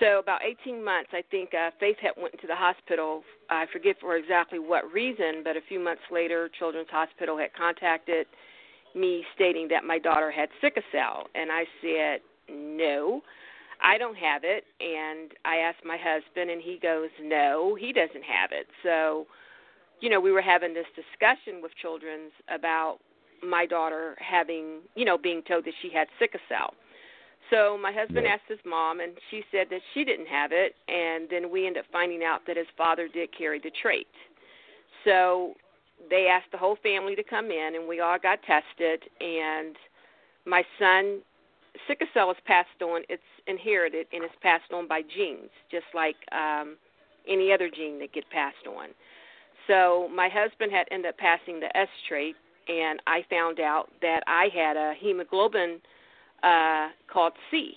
so 0.00 0.18
about 0.18 0.40
18 0.42 0.82
months, 0.82 1.10
I 1.12 1.22
think 1.30 1.50
uh, 1.54 1.70
Faith 1.78 1.96
had 2.00 2.12
went 2.16 2.34
into 2.34 2.46
the 2.46 2.56
hospital. 2.56 3.22
I 3.48 3.66
forget 3.72 3.96
for 4.00 4.16
exactly 4.16 4.58
what 4.58 4.90
reason, 4.92 5.42
but 5.44 5.56
a 5.56 5.60
few 5.68 5.78
months 5.78 6.02
later, 6.10 6.50
Children's 6.58 6.88
Hospital 6.90 7.36
had 7.38 7.52
contacted 7.54 8.26
me 8.94 9.24
stating 9.34 9.68
that 9.68 9.84
my 9.84 9.98
daughter 9.98 10.30
had 10.30 10.48
sickle 10.60 10.82
cell, 10.90 11.26
and 11.34 11.50
I 11.52 11.64
said 11.80 12.20
no. 12.50 13.22
I 13.82 13.98
don't 13.98 14.16
have 14.16 14.42
it, 14.44 14.64
and 14.80 15.32
I 15.44 15.56
asked 15.56 15.84
my 15.84 15.96
husband, 15.96 16.50
and 16.50 16.60
he 16.60 16.78
goes, 16.82 17.08
no, 17.22 17.76
he 17.78 17.92
doesn't 17.92 18.24
have 18.24 18.50
it. 18.52 18.66
So, 18.82 19.26
you 20.00 20.10
know, 20.10 20.20
we 20.20 20.32
were 20.32 20.42
having 20.42 20.74
this 20.74 20.86
discussion 20.96 21.62
with 21.62 21.72
Children's 21.80 22.32
about 22.52 22.98
my 23.42 23.64
daughter 23.64 24.16
having, 24.18 24.80
you 24.94 25.04
know, 25.04 25.16
being 25.16 25.42
told 25.42 25.64
that 25.64 25.74
she 25.80 25.90
had 25.90 26.08
sickle 26.18 26.40
cell. 26.48 26.74
So 27.50 27.76
my 27.76 27.92
husband 27.92 28.24
yeah. 28.24 28.34
asked 28.34 28.48
his 28.48 28.58
mom, 28.64 29.00
and 29.00 29.12
she 29.30 29.42
said 29.50 29.66
that 29.70 29.80
she 29.92 30.04
didn't 30.04 30.26
have 30.26 30.52
it, 30.52 30.74
and 30.88 31.28
then 31.28 31.50
we 31.50 31.66
ended 31.66 31.84
up 31.84 31.90
finding 31.92 32.22
out 32.22 32.42
that 32.46 32.56
his 32.56 32.66
father 32.76 33.08
did 33.08 33.36
carry 33.36 33.58
the 33.58 33.72
trait. 33.82 34.06
So 35.04 35.54
they 36.08 36.28
asked 36.28 36.52
the 36.52 36.58
whole 36.58 36.76
family 36.82 37.16
to 37.16 37.22
come 37.24 37.50
in, 37.50 37.74
and 37.74 37.88
we 37.88 38.00
all 38.00 38.18
got 38.18 38.38
tested, 38.42 39.02
and 39.20 39.76
my 40.46 40.62
son 40.78 41.20
sickle 41.86 42.06
cell 42.14 42.30
is 42.30 42.36
passed 42.46 42.82
on. 42.82 43.02
It's 43.08 43.22
inherited 43.46 44.06
and 44.12 44.24
it's 44.24 44.34
passed 44.42 44.72
on 44.72 44.88
by 44.88 45.02
genes, 45.02 45.50
just 45.70 45.86
like 45.94 46.16
um, 46.32 46.76
any 47.28 47.52
other 47.52 47.70
gene 47.70 47.98
that 48.00 48.12
get 48.12 48.28
passed 48.30 48.66
on. 48.66 48.88
So 49.66 50.08
my 50.14 50.28
husband 50.28 50.72
had 50.72 50.86
ended 50.90 51.10
up 51.10 51.18
passing 51.18 51.60
the 51.60 51.74
S 51.76 51.88
trait, 52.08 52.36
and 52.68 53.00
I 53.06 53.24
found 53.28 53.60
out 53.60 53.90
that 54.02 54.22
I 54.26 54.48
had 54.54 54.76
a 54.76 54.94
hemoglobin 54.98 55.80
uh, 56.42 56.88
called 57.12 57.32
C, 57.50 57.74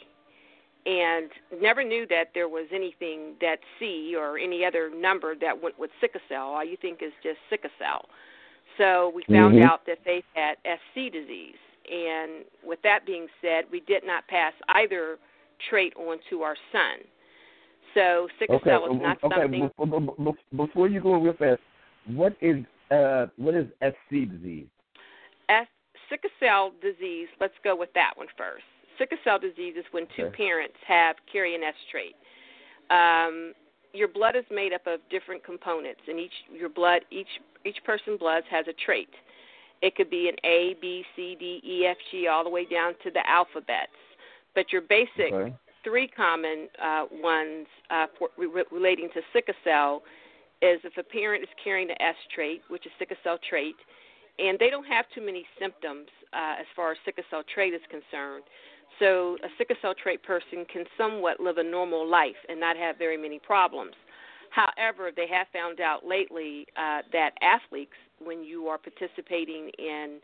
and 0.85 1.29
never 1.61 1.83
knew 1.83 2.05
that 2.07 2.31
there 2.33 2.49
was 2.49 2.67
anything 2.73 3.35
that 3.41 3.57
C 3.79 4.15
or 4.17 4.37
any 4.37 4.65
other 4.65 4.89
number 4.93 5.35
that 5.35 5.61
went 5.61 5.77
with 5.79 5.91
sickle 6.01 6.21
cell. 6.27 6.47
All 6.47 6.65
you 6.65 6.77
think 6.81 7.01
is 7.01 7.11
just 7.23 7.37
sickle 7.49 7.69
cell. 7.79 8.05
So 8.77 9.11
we 9.15 9.23
found 9.33 9.55
mm-hmm. 9.55 9.65
out 9.65 9.85
that 9.85 9.99
they 10.03 10.23
had 10.33 10.55
SC 10.65 11.11
disease. 11.11 11.55
And 11.91 12.45
with 12.63 12.79
that 12.83 13.05
being 13.05 13.27
said, 13.41 13.65
we 13.71 13.81
did 13.81 14.05
not 14.05 14.27
pass 14.27 14.53
either 14.69 15.17
trait 15.69 15.93
on 15.95 16.17
to 16.29 16.41
our 16.41 16.55
son. 16.71 17.05
So 17.93 18.27
sickle 18.39 18.55
okay. 18.55 18.69
cell 18.69 18.85
is 18.85 19.01
not 19.01 19.23
okay. 19.23 19.35
something. 19.41 19.69
Before, 19.77 20.35
before 20.55 20.87
you 20.87 21.01
go 21.01 21.13
real 21.15 21.33
fast, 21.33 21.61
what 22.07 22.35
is 22.41 22.63
uh, 22.91 23.27
what 23.37 23.55
is 23.55 23.67
SC 23.81 24.29
disease? 24.29 24.67
Sickle 26.09 26.29
cell 26.39 26.71
disease. 26.81 27.27
Let's 27.39 27.53
go 27.63 27.75
with 27.75 27.89
that 27.93 28.13
one 28.15 28.27
first. 28.37 28.63
Sickle 28.97 29.17
cell 29.23 29.39
disease 29.39 29.75
is 29.77 29.85
when 29.91 30.05
two 30.15 30.25
okay. 30.25 30.37
parents 30.37 30.75
have 30.87 31.15
carry 31.31 31.55
an 31.55 31.63
S 31.63 31.73
trait. 31.91 32.15
Um, 32.89 33.53
your 33.93 34.07
blood 34.07 34.35
is 34.35 34.45
made 34.51 34.73
up 34.73 34.85
of 34.87 34.99
different 35.09 35.43
components, 35.43 36.01
and 36.07 36.19
each 36.19 36.33
your 36.51 36.69
blood 36.69 37.01
each 37.11 37.27
each 37.65 37.77
person 37.85 38.17
blood 38.17 38.43
has 38.49 38.65
a 38.67 38.73
trait. 38.85 39.09
It 39.81 39.95
could 39.95 40.09
be 40.09 40.29
an 40.29 40.35
A, 40.45 40.75
B, 40.79 41.03
C, 41.15 41.35
D, 41.37 41.61
E, 41.63 41.85
F, 41.85 41.97
G, 42.09 42.27
all 42.27 42.43
the 42.43 42.49
way 42.49 42.65
down 42.65 42.93
to 43.03 43.11
the 43.11 43.27
alphabets. 43.29 43.91
But 44.55 44.71
your 44.71 44.81
basic 44.81 45.33
okay. 45.33 45.53
three 45.83 46.07
common 46.07 46.69
uh, 46.81 47.05
ones 47.11 47.67
uh, 47.89 48.07
for, 48.17 48.29
re- 48.37 48.63
relating 48.71 49.09
to 49.13 49.21
sickle 49.33 49.55
cell 49.63 50.03
is 50.61 50.79
if 50.85 50.97
a 50.97 51.03
parent 51.03 51.43
is 51.43 51.49
carrying 51.61 51.89
the 51.89 52.01
S 52.01 52.15
trait, 52.33 52.61
which 52.69 52.85
is 52.85 52.91
sickle 52.97 53.17
cell 53.23 53.37
trait, 53.49 53.75
and 54.39 54.57
they 54.59 54.69
don't 54.69 54.87
have 54.87 55.05
too 55.13 55.25
many 55.25 55.45
symptoms 55.59 56.07
uh, 56.33 56.55
as 56.59 56.65
far 56.75 56.91
as 56.91 56.97
sickle 57.05 57.23
cell 57.29 57.43
trait 57.53 57.73
is 57.73 57.81
concerned. 57.89 58.43
So 58.99 59.37
a 59.43 59.47
sickle 59.57 59.75
cell 59.81 59.93
trait 59.95 60.23
person 60.23 60.65
can 60.71 60.85
somewhat 60.97 61.39
live 61.39 61.57
a 61.57 61.63
normal 61.63 62.07
life 62.07 62.35
and 62.49 62.59
not 62.59 62.77
have 62.77 62.97
very 62.97 63.17
many 63.17 63.39
problems. 63.39 63.93
However, 64.49 65.09
they 65.15 65.27
have 65.27 65.47
found 65.51 65.79
out 65.79 66.05
lately 66.05 66.67
uh, 66.77 67.01
that 67.11 67.31
athletes, 67.41 67.93
when 68.23 68.43
you 68.43 68.67
are 68.67 68.77
participating 68.77 69.71
in, 69.79 70.19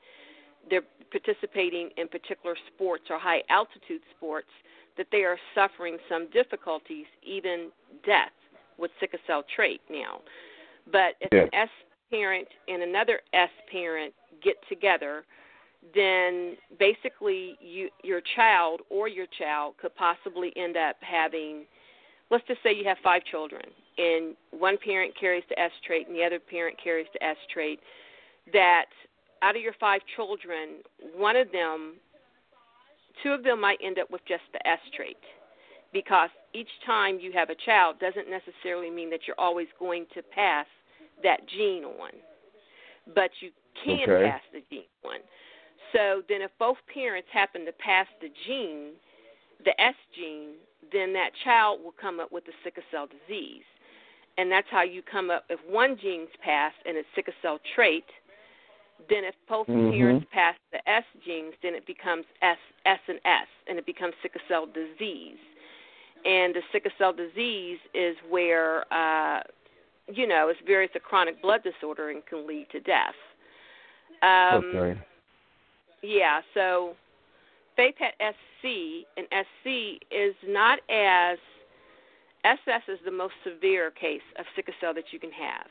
they're 0.69 0.83
participating 1.09 1.89
in 1.97 2.07
particular 2.07 2.55
sports 2.73 3.05
or 3.09 3.17
high 3.17 3.41
altitude 3.49 4.01
sports, 4.15 4.49
that 4.97 5.07
they 5.11 5.23
are 5.23 5.37
suffering 5.55 5.97
some 6.07 6.29
difficulties, 6.29 7.05
even 7.23 7.69
death, 8.05 8.31
with 8.77 8.91
sickle 8.99 9.19
cell 9.25 9.43
trait 9.55 9.81
now. 9.89 10.21
But 10.91 11.15
if 11.21 11.29
yeah. 11.31 11.43
an 11.43 11.49
S 11.53 11.69
parent 12.09 12.47
and 12.67 12.81
another 12.83 13.19
S 13.33 13.49
parent 13.71 14.13
get 14.43 14.55
together, 14.67 15.23
then 15.95 16.57
basically 16.77 17.57
you, 17.61 17.89
your 18.03 18.21
child 18.35 18.81
or 18.89 19.07
your 19.07 19.27
child 19.37 19.75
could 19.81 19.95
possibly 19.95 20.51
end 20.55 20.75
up 20.77 20.97
having, 21.01 21.65
let's 22.29 22.45
just 22.47 22.61
say 22.63 22.73
you 22.73 22.85
have 22.85 22.97
five 23.03 23.23
children 23.25 23.61
and 23.97 24.35
one 24.51 24.77
parent 24.77 25.13
carries 25.19 25.43
the 25.49 25.59
S 25.59 25.71
trait 25.85 26.07
and 26.07 26.15
the 26.15 26.23
other 26.23 26.39
parent 26.39 26.77
carries 26.81 27.07
the 27.13 27.23
S 27.23 27.37
trait, 27.53 27.79
that 28.53 28.85
out 29.41 29.55
of 29.55 29.61
your 29.61 29.73
five 29.79 30.01
children, 30.15 30.79
one 31.15 31.35
of 31.35 31.51
them, 31.51 31.95
two 33.23 33.31
of 33.31 33.43
them 33.43 33.61
might 33.61 33.79
end 33.83 33.99
up 33.99 34.09
with 34.11 34.21
just 34.27 34.43
the 34.53 34.67
S 34.67 34.79
trait. 34.95 35.17
Because 35.91 36.29
each 36.53 36.69
time 36.85 37.19
you 37.19 37.31
have 37.31 37.49
a 37.49 37.55
child 37.65 37.99
doesn't 37.99 38.29
necessarily 38.29 38.91
mean 38.91 39.09
that 39.09 39.21
you're 39.25 39.39
always 39.39 39.67
going 39.79 40.05
to 40.13 40.21
pass 40.21 40.67
that 41.23 41.47
gene 41.47 41.83
on, 41.83 42.11
but 43.13 43.31
you 43.39 43.51
can 43.83 44.09
okay. 44.09 44.29
pass 44.29 44.41
the 44.53 44.61
gene 44.69 44.83
on. 45.03 45.19
So 45.93 46.21
then, 46.29 46.41
if 46.41 46.51
both 46.59 46.77
parents 46.93 47.27
happen 47.31 47.65
to 47.65 47.71
pass 47.73 48.07
the 48.21 48.29
gene, 48.45 48.93
the 49.65 49.79
S 49.81 49.95
gene, 50.15 50.55
then 50.91 51.13
that 51.13 51.31
child 51.43 51.79
will 51.83 51.95
come 51.99 52.19
up 52.19 52.31
with 52.31 52.45
the 52.45 52.53
sickle 52.63 52.83
cell 52.91 53.07
disease 53.07 53.63
and 54.39 54.49
that's 54.49 54.67
how 54.71 54.83
you 54.83 55.01
come 55.01 55.29
up. 55.29 55.43
If 55.49 55.59
one 55.69 55.97
gene's 56.01 56.29
passed 56.41 56.77
and 56.85 56.95
it's 56.95 57.07
sickle 57.13 57.33
cell 57.41 57.59
trait, 57.75 58.05
then 59.09 59.25
if 59.25 59.35
both 59.49 59.67
mm-hmm. 59.67 59.91
parents 59.91 60.25
pass 60.31 60.55
the 60.71 60.77
S 60.89 61.03
genes, 61.25 61.53
then 61.61 61.75
it 61.75 61.85
becomes 61.85 62.23
S 62.41 62.57
S 62.85 62.99
and 63.09 63.19
S, 63.25 63.47
and 63.67 63.77
it 63.77 63.85
becomes 63.85 64.13
sickle 64.21 64.39
cell 64.47 64.65
disease. 64.65 65.39
And 66.23 66.55
the 66.55 66.61
sickle 66.71 66.91
cell 66.97 67.11
disease 67.11 67.79
is 67.93 68.15
where, 68.29 68.85
uh, 68.93 69.41
you 70.13 70.27
know, 70.27 70.49
it's 70.49 70.59
very 70.65 70.85
it's 70.85 70.95
a 70.95 70.99
chronic 70.99 71.41
blood 71.41 71.61
disorder 71.63 72.09
and 72.09 72.25
can 72.25 72.47
lead 72.47 72.67
to 72.71 72.79
death. 72.79 73.15
Um, 74.21 74.71
okay. 74.75 74.99
Yeah. 76.01 76.41
So 76.53 76.95
Faith 77.75 77.95
had 77.97 78.13
SC, 78.19 79.05
and 79.15 79.27
SC 79.31 80.01
is 80.11 80.35
not 80.45 80.79
as 80.89 81.37
SS 82.43 82.81
is 82.87 82.99
the 83.05 83.11
most 83.11 83.33
severe 83.43 83.91
case 83.91 84.21
of 84.37 84.45
sickle 84.55 84.73
cell 84.81 84.93
that 84.93 85.05
you 85.11 85.19
can 85.19 85.31
have. 85.31 85.67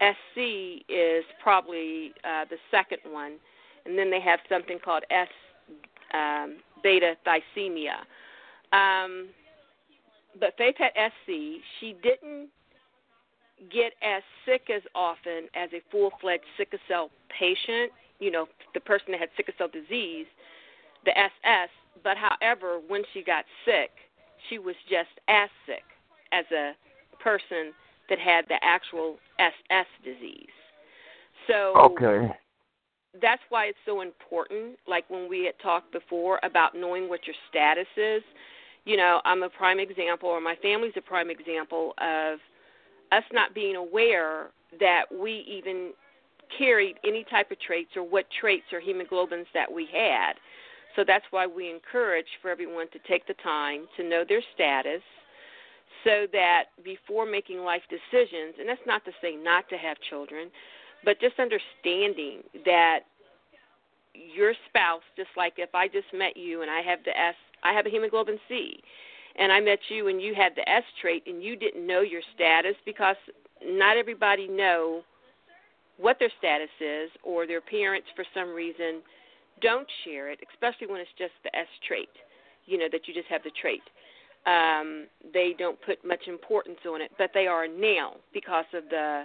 SC 0.00 0.84
is 0.88 1.24
probably 1.42 2.12
uh, 2.24 2.44
the 2.50 2.56
second 2.70 2.98
one, 3.10 3.36
and 3.84 3.98
then 3.98 4.10
they 4.10 4.20
have 4.20 4.40
something 4.48 4.78
called 4.82 5.04
S 5.10 5.28
um, 6.14 6.58
beta 6.82 7.14
thalassemia. 7.26 8.04
Um, 8.72 9.28
but 10.38 10.54
Faith 10.56 10.76
had 10.78 10.92
SC. 10.94 11.60
She 11.80 11.96
didn't 12.02 12.48
get 13.72 13.92
as 14.02 14.22
sick 14.46 14.70
as 14.74 14.82
often 14.94 15.48
as 15.54 15.70
a 15.72 15.82
full 15.90 16.10
fledged 16.20 16.44
sickle 16.56 16.78
cell 16.88 17.10
patient, 17.36 17.92
you 18.18 18.30
know, 18.30 18.46
the 18.74 18.80
person 18.80 19.12
that 19.12 19.20
had 19.20 19.28
sickle 19.36 19.54
cell 19.58 19.68
disease, 19.68 20.26
the 21.04 21.16
SS. 21.16 21.70
But 22.02 22.16
however, 22.16 22.80
when 22.86 23.02
she 23.12 23.22
got 23.22 23.44
sick, 23.64 23.90
she 24.48 24.58
was 24.58 24.76
just 24.88 25.10
as 25.28 25.48
sick 25.66 25.84
as 26.32 26.44
a 26.52 26.72
person 27.22 27.72
that 28.08 28.18
had 28.18 28.44
the 28.48 28.56
actual 28.62 29.16
SS 29.38 29.86
disease. 30.04 30.46
So 31.46 31.74
okay. 31.76 32.30
that's 33.20 33.42
why 33.48 33.66
it's 33.66 33.78
so 33.84 34.00
important. 34.00 34.78
Like 34.86 35.08
when 35.08 35.28
we 35.28 35.44
had 35.44 35.54
talked 35.62 35.92
before 35.92 36.38
about 36.42 36.74
knowing 36.74 37.08
what 37.08 37.26
your 37.26 37.36
status 37.48 37.88
is. 37.96 38.22
You 38.84 38.96
know, 38.96 39.20
I'm 39.24 39.42
a 39.42 39.50
prime 39.50 39.80
example, 39.80 40.30
or 40.30 40.40
my 40.40 40.56
family's 40.62 40.94
a 40.96 41.02
prime 41.02 41.30
example 41.30 41.92
of 41.98 42.38
us 43.12 43.24
not 43.32 43.54
being 43.54 43.76
aware 43.76 44.48
that 44.80 45.04
we 45.12 45.44
even 45.48 45.92
carried 46.56 46.96
any 47.04 47.24
type 47.30 47.50
of 47.50 47.60
traits 47.60 47.90
or 47.96 48.02
what 48.02 48.26
traits 48.40 48.66
or 48.72 48.80
hemoglobins 48.80 49.46
that 49.54 49.70
we 49.70 49.86
had. 49.92 50.34
So 50.96 51.04
that's 51.06 51.24
why 51.30 51.46
we 51.46 51.70
encourage 51.70 52.26
for 52.40 52.50
everyone 52.50 52.88
to 52.92 52.98
take 53.06 53.26
the 53.26 53.34
time 53.42 53.86
to 53.96 54.08
know 54.08 54.24
their 54.28 54.42
status 54.54 55.02
so 56.04 56.26
that 56.32 56.64
before 56.84 57.26
making 57.26 57.58
life 57.58 57.82
decisions, 57.90 58.54
and 58.58 58.68
that's 58.68 58.80
not 58.86 59.04
to 59.04 59.12
say 59.20 59.36
not 59.36 59.68
to 59.68 59.76
have 59.76 59.96
children, 60.08 60.50
but 61.04 61.20
just 61.20 61.38
understanding 61.38 62.42
that 62.64 63.00
your 64.14 64.54
spouse, 64.68 65.02
just 65.16 65.30
like 65.36 65.54
if 65.56 65.74
I 65.74 65.88
just 65.88 66.06
met 66.14 66.36
you 66.36 66.62
and 66.62 66.70
I 66.70 66.80
have 66.80 67.00
the 67.04 67.16
S, 67.16 67.34
I 67.62 67.72
have 67.72 67.86
a 67.86 67.90
hemoglobin 67.90 68.38
C, 68.48 68.80
and 69.38 69.52
I 69.52 69.60
met 69.60 69.78
you 69.88 70.08
and 70.08 70.20
you 70.20 70.34
had 70.34 70.52
the 70.56 70.68
S 70.68 70.82
trait 71.00 71.24
and 71.26 71.42
you 71.42 71.56
didn't 71.56 71.86
know 71.86 72.00
your 72.00 72.22
status 72.34 72.74
because 72.84 73.16
not 73.64 73.96
everybody 73.96 74.48
know 74.48 75.02
what 75.96 76.18
their 76.18 76.30
status 76.38 76.70
is 76.80 77.10
or 77.22 77.46
their 77.46 77.60
parents 77.60 78.08
for 78.14 78.24
some 78.34 78.50
reason 78.50 79.02
don't 79.60 79.86
share 80.04 80.30
it, 80.30 80.38
especially 80.52 80.86
when 80.86 81.00
it's 81.00 81.10
just 81.18 81.32
the 81.44 81.54
S 81.56 81.66
trait, 81.86 82.08
you 82.66 82.78
know, 82.78 82.86
that 82.90 83.08
you 83.08 83.14
just 83.14 83.28
have 83.28 83.42
the 83.42 83.50
trait. 83.60 83.82
Um, 84.46 85.06
they 85.32 85.54
don't 85.58 85.78
put 85.84 86.04
much 86.06 86.26
importance 86.26 86.78
on 86.86 87.00
it, 87.00 87.10
but 87.18 87.30
they 87.34 87.46
are 87.46 87.66
now 87.66 88.14
because 88.32 88.64
of 88.74 88.84
the 88.90 89.24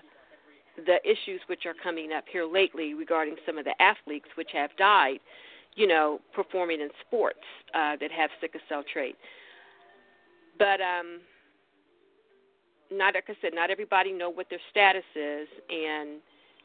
the 0.76 0.98
issues 1.04 1.40
which 1.46 1.68
are 1.68 1.76
coming 1.84 2.12
up 2.12 2.24
here 2.32 2.46
lately 2.46 2.96
regarding 2.96 3.36
some 3.46 3.60
of 3.60 3.66
the 3.66 3.80
athletes 3.80 4.26
which 4.34 4.50
have 4.54 4.72
died, 4.76 5.20
you 5.76 5.86
know, 5.86 6.20
performing 6.34 6.82
in 6.82 6.90
sports 7.06 7.46
uh, 7.76 7.96
that 8.02 8.12
have 8.12 8.32
sickle 8.42 8.60
cell 8.68 8.84
trait. 8.92 9.16
But 10.58 10.80
um, 10.82 11.20
not 12.92 13.16
like 13.16 13.26
I 13.28 13.36
said, 13.42 13.54
not 13.54 13.70
everybody 13.70 14.12
know 14.12 14.30
what 14.30 14.50
their 14.50 14.60
status 14.72 15.04
is, 15.16 15.48
and 15.70 16.20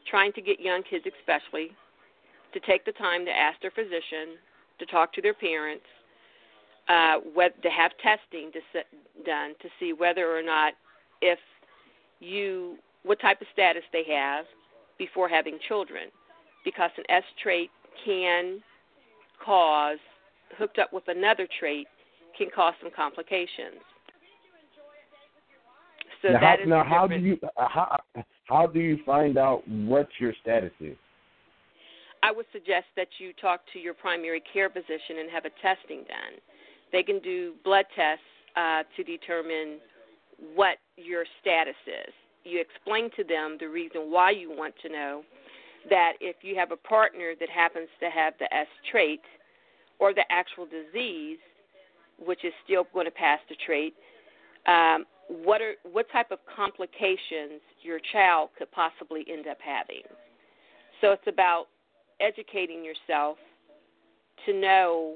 trying 0.09 0.31
to 0.33 0.41
get 0.41 0.59
young 0.59 0.83
kids, 0.83 1.05
especially, 1.19 1.71
to 2.53 2.59
take 2.61 2.85
the 2.85 2.91
time 2.93 3.25
to 3.25 3.31
ask 3.31 3.59
their 3.61 3.71
physician, 3.71 4.37
to 4.79 4.85
talk 4.85 5.13
to 5.13 5.21
their 5.21 5.33
parents, 5.33 5.85
uh, 6.87 7.15
what, 7.33 7.61
to 7.61 7.69
have 7.69 7.91
testing 8.01 8.51
to 8.51 8.59
set, 8.73 8.87
done 9.25 9.53
to 9.61 9.69
see 9.79 9.93
whether 9.93 10.35
or 10.35 10.41
not 10.41 10.73
if 11.21 11.39
you 12.19 12.77
what 13.03 13.19
type 13.21 13.39
of 13.41 13.47
status 13.53 13.83
they 13.93 14.03
have 14.03 14.45
before 14.97 15.29
having 15.29 15.57
children, 15.67 16.09
because 16.65 16.91
an 16.97 17.03
S 17.09 17.23
trait 17.41 17.69
can 18.05 18.61
cause 19.43 19.99
hooked 20.57 20.79
up 20.79 20.91
with 20.91 21.07
another 21.07 21.47
trait 21.59 21.87
can 22.37 22.47
cause 22.53 22.73
some 22.81 22.91
complications. 22.95 23.81
So 26.21 26.29
now, 26.29 26.39
that 26.39 26.59
how, 26.59 26.63
is 26.63 26.69
now 26.69 26.83
how 26.83 27.07
do 27.07 27.15
you 27.15 27.37
uh, 27.43 27.67
how 27.67 27.97
how 28.45 28.67
do 28.67 28.79
you 28.79 28.99
find 29.05 29.37
out 29.37 29.67
what 29.67 30.07
your 30.19 30.33
status 30.41 30.71
is? 30.79 30.97
I 32.21 32.31
would 32.31 32.45
suggest 32.51 32.87
that 32.97 33.07
you 33.19 33.31
talk 33.33 33.61
to 33.73 33.79
your 33.79 33.93
primary 33.93 34.41
care 34.51 34.69
physician 34.69 35.19
and 35.21 35.29
have 35.31 35.45
a 35.45 35.51
testing 35.61 35.99
done. 35.99 36.39
They 36.91 37.03
can 37.03 37.19
do 37.19 37.53
blood 37.63 37.85
tests 37.95 38.23
uh, 38.57 38.83
to 38.97 39.03
determine 39.03 39.79
what 40.55 40.77
your 40.97 41.23
status 41.41 41.75
is. 41.87 42.13
You 42.43 42.59
explain 42.59 43.09
to 43.15 43.23
them 43.23 43.57
the 43.59 43.67
reason 43.67 44.11
why 44.11 44.31
you 44.31 44.49
want 44.49 44.73
to 44.81 44.89
know 44.89 45.23
that 45.89 46.13
if 46.19 46.37
you 46.41 46.55
have 46.55 46.71
a 46.71 46.77
partner 46.77 47.33
that 47.39 47.49
happens 47.49 47.87
to 48.01 48.09
have 48.09 48.33
the 48.39 48.53
S 48.53 48.67
trait 48.91 49.21
or 49.99 50.13
the 50.13 50.23
actual 50.29 50.65
disease, 50.65 51.37
which 52.25 52.43
is 52.43 52.53
still 52.63 52.85
going 52.93 53.05
to 53.05 53.11
pass 53.11 53.39
the 53.49 53.55
trait, 53.65 53.93
um, 54.67 55.05
what 55.27 55.61
are 55.61 55.73
what 55.91 56.09
type 56.11 56.31
of 56.31 56.39
complications 56.55 57.61
your 57.81 57.99
child 58.11 58.49
could 58.57 58.71
possibly 58.71 59.25
end 59.31 59.47
up 59.47 59.57
having. 59.63 60.01
So 61.01 61.11
it's 61.11 61.27
about 61.27 61.67
educating 62.19 62.83
yourself 62.83 63.37
to 64.45 64.53
know 64.53 65.15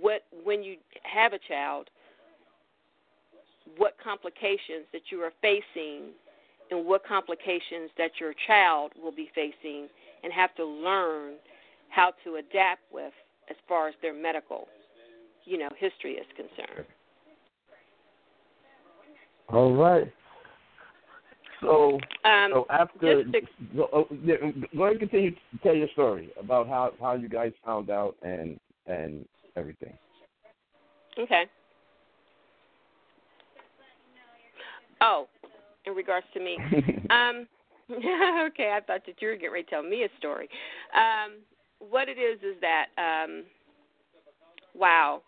what 0.00 0.22
when 0.44 0.62
you 0.62 0.76
have 1.02 1.32
a 1.32 1.38
child 1.48 1.88
what 3.76 3.96
complications 4.02 4.86
that 4.92 5.02
you 5.10 5.20
are 5.20 5.32
facing 5.40 6.10
and 6.70 6.86
what 6.86 7.06
complications 7.06 7.90
that 7.96 8.10
your 8.20 8.34
child 8.46 8.92
will 9.00 9.12
be 9.12 9.30
facing 9.34 9.88
and 10.22 10.32
have 10.32 10.54
to 10.56 10.64
learn 10.64 11.34
how 11.88 12.12
to 12.24 12.36
adapt 12.36 12.80
with 12.92 13.12
as 13.50 13.56
far 13.68 13.88
as 13.88 13.94
their 14.02 14.14
medical 14.14 14.66
you 15.44 15.58
know 15.58 15.68
history 15.78 16.12
is 16.14 16.26
concerned 16.36 16.86
All 19.48 19.74
right. 19.74 20.10
So, 21.60 22.00
um, 22.24 22.50
so 22.52 22.66
after, 22.70 23.22
to- 23.22 23.40
go, 23.76 23.88
oh, 23.92 24.06
yeah, 24.24 24.34
go 24.76 24.82
ahead 24.84 24.92
and 24.92 24.98
continue 25.00 25.30
to 25.30 25.36
tell 25.62 25.74
your 25.74 25.88
story 25.92 26.30
about 26.38 26.66
how 26.68 26.92
how 27.00 27.14
you 27.14 27.28
guys 27.28 27.52
found 27.64 27.88
out 27.88 28.16
and 28.22 28.58
and 28.86 29.24
everything. 29.56 29.92
Okay. 31.18 31.44
Oh, 35.00 35.28
in 35.84 35.94
regards 35.94 36.26
to 36.34 36.40
me. 36.40 36.58
Um, 37.10 37.46
okay, 37.90 38.72
I 38.74 38.80
thought 38.86 39.02
that 39.06 39.20
you 39.20 39.28
were 39.28 39.34
getting 39.34 39.52
ready 39.52 39.64
to 39.64 39.70
tell 39.70 39.82
me 39.82 40.04
a 40.04 40.08
story. 40.16 40.48
Um, 40.96 41.40
what 41.90 42.08
it 42.08 42.16
is 42.16 42.38
is 42.38 42.56
that, 42.62 42.86
um, 42.96 43.42
wow, 44.74 45.20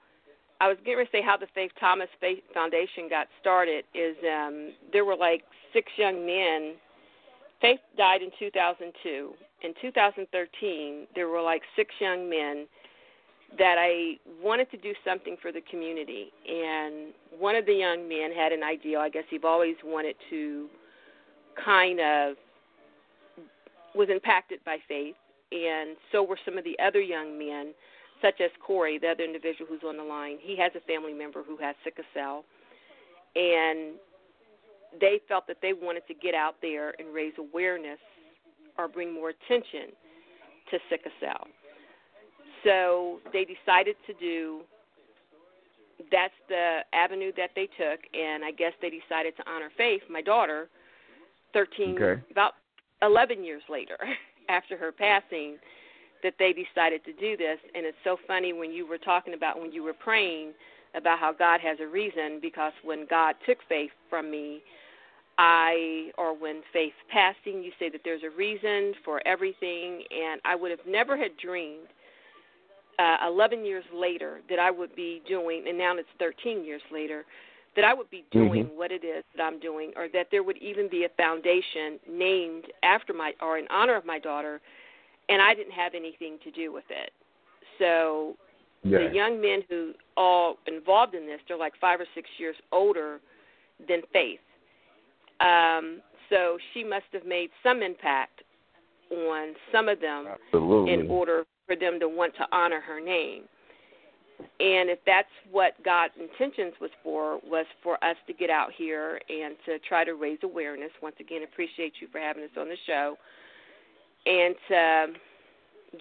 I 0.60 0.68
was 0.68 0.76
getting 0.78 0.98
ready 0.98 1.10
to 1.10 1.16
say 1.18 1.22
how 1.22 1.36
the 1.36 1.46
Faith 1.54 1.72
Thomas 1.78 2.08
Faith 2.20 2.42
Foundation 2.52 3.08
got 3.08 3.26
started. 3.40 3.84
Is 3.94 4.16
um, 4.24 4.72
there 4.92 5.04
were 5.04 5.16
like 5.16 5.42
six 5.72 5.90
young 5.96 6.24
men. 6.24 6.74
Faith 7.60 7.80
died 7.96 8.22
in 8.22 8.30
2002. 8.38 9.32
In 9.62 9.74
2013, 9.80 11.06
there 11.14 11.28
were 11.28 11.40
like 11.40 11.62
six 11.76 11.94
young 12.00 12.28
men 12.28 12.66
that 13.58 13.76
I 13.78 14.18
wanted 14.42 14.70
to 14.72 14.76
do 14.76 14.92
something 15.04 15.36
for 15.40 15.52
the 15.52 15.60
community. 15.70 16.32
And 16.48 17.12
one 17.38 17.54
of 17.56 17.66
the 17.66 17.72
young 17.72 18.08
men 18.08 18.32
had 18.32 18.52
an 18.52 18.62
idea. 18.62 18.98
I 18.98 19.08
guess 19.08 19.24
he've 19.30 19.44
always 19.44 19.76
wanted 19.84 20.16
to 20.30 20.68
kind 21.64 22.00
of 22.00 22.36
was 23.94 24.08
impacted 24.10 24.58
by 24.64 24.78
faith, 24.88 25.14
and 25.52 25.96
so 26.10 26.22
were 26.22 26.38
some 26.44 26.58
of 26.58 26.64
the 26.64 26.76
other 26.84 27.00
young 27.00 27.38
men, 27.38 27.72
such 28.24 28.40
as 28.40 28.50
Corey, 28.66 28.98
the 28.98 29.08
other 29.08 29.22
individual 29.22 29.68
who's 29.68 29.82
on 29.86 29.98
the 29.98 30.02
line. 30.02 30.38
He 30.40 30.56
has 30.56 30.72
a 30.74 30.80
family 30.80 31.12
member 31.12 31.42
who 31.42 31.58
has 31.58 31.76
sickle 31.84 32.04
cell, 32.14 32.44
and 33.36 33.96
they 34.98 35.20
felt 35.28 35.46
that 35.46 35.58
they 35.60 35.74
wanted 35.74 36.06
to 36.08 36.14
get 36.14 36.34
out 36.34 36.54
there 36.62 36.94
and 36.98 37.12
raise 37.12 37.34
awareness 37.38 37.98
or 38.78 38.88
bring 38.88 39.12
more 39.12 39.30
attention 39.30 39.92
to 40.70 40.78
sickle 40.88 41.10
cell. 41.20 41.46
So 42.64 43.20
they 43.32 43.44
decided 43.44 43.96
to 44.06 44.14
do 44.14 44.60
that's 46.10 46.34
the 46.48 46.80
avenue 46.92 47.32
that 47.36 47.50
they 47.54 47.66
took 47.66 48.00
and 48.14 48.44
I 48.44 48.50
guess 48.50 48.72
they 48.82 48.90
decided 48.90 49.36
to 49.36 49.48
honor 49.48 49.70
Faith, 49.76 50.02
my 50.10 50.22
daughter, 50.22 50.68
13 51.52 51.96
Okay. 52.02 52.22
about 52.30 52.54
11 53.02 53.44
years 53.44 53.62
later 53.68 53.96
after 54.48 54.76
her 54.76 54.92
passing 54.92 55.56
that 56.24 56.34
they 56.40 56.52
decided 56.52 57.04
to 57.04 57.12
do 57.12 57.36
this 57.36 57.58
and 57.76 57.86
it's 57.86 57.96
so 58.02 58.16
funny 58.26 58.52
when 58.52 58.72
you 58.72 58.84
were 58.86 58.98
talking 58.98 59.34
about 59.34 59.60
when 59.60 59.70
you 59.70 59.84
were 59.84 59.92
praying 59.92 60.52
about 60.96 61.20
how 61.20 61.32
God 61.32 61.60
has 61.60 61.78
a 61.80 61.86
reason 61.86 62.40
because 62.42 62.72
when 62.82 63.06
God 63.08 63.36
took 63.46 63.58
faith 63.68 63.92
from 64.10 64.30
me 64.30 64.60
I 65.38 66.10
or 66.18 66.36
when 66.36 66.62
faith 66.72 66.94
passing 67.10 67.62
you 67.62 67.70
say 67.78 67.88
that 67.90 68.00
there's 68.04 68.22
a 68.24 68.36
reason 68.36 68.94
for 69.04 69.20
everything 69.26 70.02
and 70.10 70.40
I 70.44 70.56
would 70.56 70.72
have 70.72 70.86
never 70.88 71.16
had 71.16 71.36
dreamed 71.36 71.88
uh, 72.98 73.16
11 73.26 73.64
years 73.64 73.84
later 73.94 74.40
that 74.48 74.58
I 74.58 74.70
would 74.70 74.94
be 74.94 75.22
doing, 75.26 75.64
and 75.68 75.76
now 75.76 75.96
it's 75.96 76.08
13 76.18 76.64
years 76.64 76.82
later, 76.92 77.24
that 77.76 77.84
I 77.84 77.92
would 77.92 78.08
be 78.10 78.24
doing 78.30 78.66
Mhm. 78.66 78.74
what 78.76 78.92
it 78.92 79.04
is 79.04 79.24
that 79.34 79.42
I'm 79.42 79.58
doing, 79.58 79.92
or 79.96 80.08
that 80.08 80.30
there 80.30 80.42
would 80.42 80.58
even 80.58 80.88
be 80.88 81.04
a 81.04 81.08
foundation 81.10 81.98
named 82.06 82.70
after 82.82 83.12
my 83.12 83.34
or 83.40 83.58
in 83.58 83.66
honor 83.68 83.96
of 83.96 84.04
my 84.04 84.18
daughter, 84.18 84.60
and 85.28 85.40
I 85.40 85.54
didn't 85.54 85.72
have 85.72 85.94
anything 85.94 86.38
to 86.44 86.50
do 86.50 86.72
with 86.72 86.84
it. 86.90 87.12
So 87.78 88.36
Yeah. 88.82 88.98
the 88.98 89.14
young 89.14 89.40
men 89.40 89.62
who 89.68 89.94
all 90.16 90.58
involved 90.66 91.14
in 91.14 91.26
this, 91.26 91.40
they're 91.48 91.56
like 91.56 91.74
five 91.76 92.00
or 92.00 92.06
six 92.14 92.28
years 92.38 92.56
older 92.70 93.20
than 93.88 94.02
Faith. 94.12 94.40
Um, 95.40 96.02
so 96.28 96.58
she 96.72 96.84
must 96.84 97.06
have 97.12 97.24
made 97.24 97.50
some 97.62 97.82
impact 97.82 98.42
on 99.10 99.54
some 99.72 99.88
of 99.88 100.00
them 100.00 100.26
Absolutely. 100.26 100.92
in 100.92 101.10
order 101.10 101.44
for 101.66 101.76
them 101.76 101.98
to 102.00 102.08
want 102.08 102.34
to 102.36 102.46
honor 102.52 102.80
her 102.80 103.00
name. 103.00 103.44
And 104.60 104.90
if 104.90 104.98
that's 105.06 105.28
what 105.50 105.72
God's 105.84 106.14
intentions 106.18 106.74
was 106.80 106.90
for, 107.02 107.40
was 107.44 107.66
for 107.82 108.02
us 108.04 108.16
to 108.26 108.32
get 108.32 108.50
out 108.50 108.72
here 108.76 109.20
and 109.28 109.56
to 109.66 109.78
try 109.80 110.04
to 110.04 110.14
raise 110.14 110.38
awareness. 110.42 110.90
Once 111.02 111.16
again, 111.20 111.42
appreciate 111.42 111.94
you 112.00 112.08
for 112.10 112.18
having 112.18 112.42
us 112.44 112.50
on 112.56 112.68
the 112.68 112.76
show, 112.86 113.16
and 114.26 114.54
to 114.68 115.06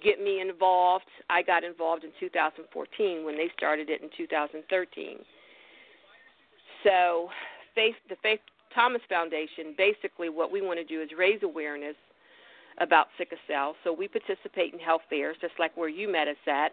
get 0.02 0.22
me 0.22 0.40
involved. 0.40 1.04
I 1.30 1.42
got 1.42 1.64
involved 1.64 2.04
in 2.04 2.10
2014 2.18 3.24
when 3.24 3.36
they 3.36 3.48
started 3.56 3.90
it 3.90 4.02
in 4.02 4.08
2013. 4.16 5.18
So, 6.82 7.28
Faith, 7.74 7.94
the 8.08 8.16
Faith 8.22 8.40
Thomas 8.74 9.02
Foundation, 9.08 9.74
basically 9.76 10.28
what 10.28 10.50
we 10.50 10.60
want 10.60 10.78
to 10.78 10.84
do 10.84 11.00
is 11.00 11.10
raise 11.16 11.42
awareness 11.42 11.96
about 12.78 13.06
sickle 13.16 13.38
cell. 13.46 13.76
So 13.84 13.92
we 13.92 14.08
participate 14.08 14.72
in 14.72 14.80
health 14.80 15.02
fairs, 15.08 15.36
just 15.40 15.54
like 15.58 15.76
where 15.76 15.88
you 15.88 16.10
met 16.10 16.28
us 16.28 16.36
at, 16.48 16.72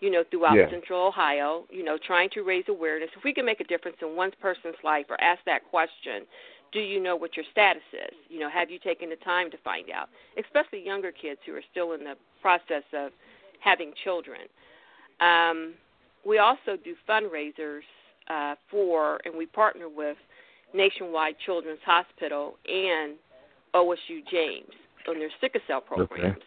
you 0.00 0.10
know, 0.10 0.22
throughout 0.30 0.56
yeah. 0.56 0.70
Central 0.70 1.06
Ohio, 1.06 1.64
you 1.70 1.82
know, 1.82 1.98
trying 2.06 2.28
to 2.34 2.42
raise 2.42 2.64
awareness. 2.68 3.08
If 3.16 3.24
we 3.24 3.32
can 3.32 3.46
make 3.46 3.60
a 3.60 3.64
difference 3.64 3.96
in 4.02 4.14
one 4.14 4.30
person's 4.40 4.76
life 4.84 5.06
or 5.08 5.20
ask 5.20 5.40
that 5.46 5.68
question, 5.70 6.24
do 6.72 6.80
you 6.80 7.02
know 7.02 7.16
what 7.16 7.36
your 7.36 7.44
status 7.50 7.82
is? 7.92 8.14
You 8.28 8.40
know, 8.40 8.50
have 8.50 8.70
you 8.70 8.78
taken 8.78 9.10
the 9.10 9.16
time 9.16 9.50
to 9.50 9.56
find 9.58 9.90
out? 9.90 10.08
Especially 10.38 10.84
younger 10.84 11.12
kids 11.12 11.40
who 11.46 11.54
are 11.54 11.62
still 11.70 11.92
in 11.92 12.00
the 12.00 12.14
process 12.40 12.84
of 12.94 13.12
having 13.60 13.92
children. 14.04 14.40
Um, 15.20 15.74
we 16.26 16.38
also 16.38 16.76
do 16.82 16.94
fundraisers 17.08 17.80
uh, 18.28 18.54
for, 18.70 19.18
and 19.24 19.34
we 19.36 19.46
partner 19.46 19.88
with 19.88 20.16
Nationwide 20.74 21.36
Children's 21.44 21.80
Hospital 21.84 22.56
and 22.66 23.14
OSU 23.74 24.20
James 24.30 24.70
on 25.08 25.18
their 25.18 25.30
sickle 25.40 25.60
cell 25.66 25.80
programs. 25.80 26.36
Okay. 26.36 26.44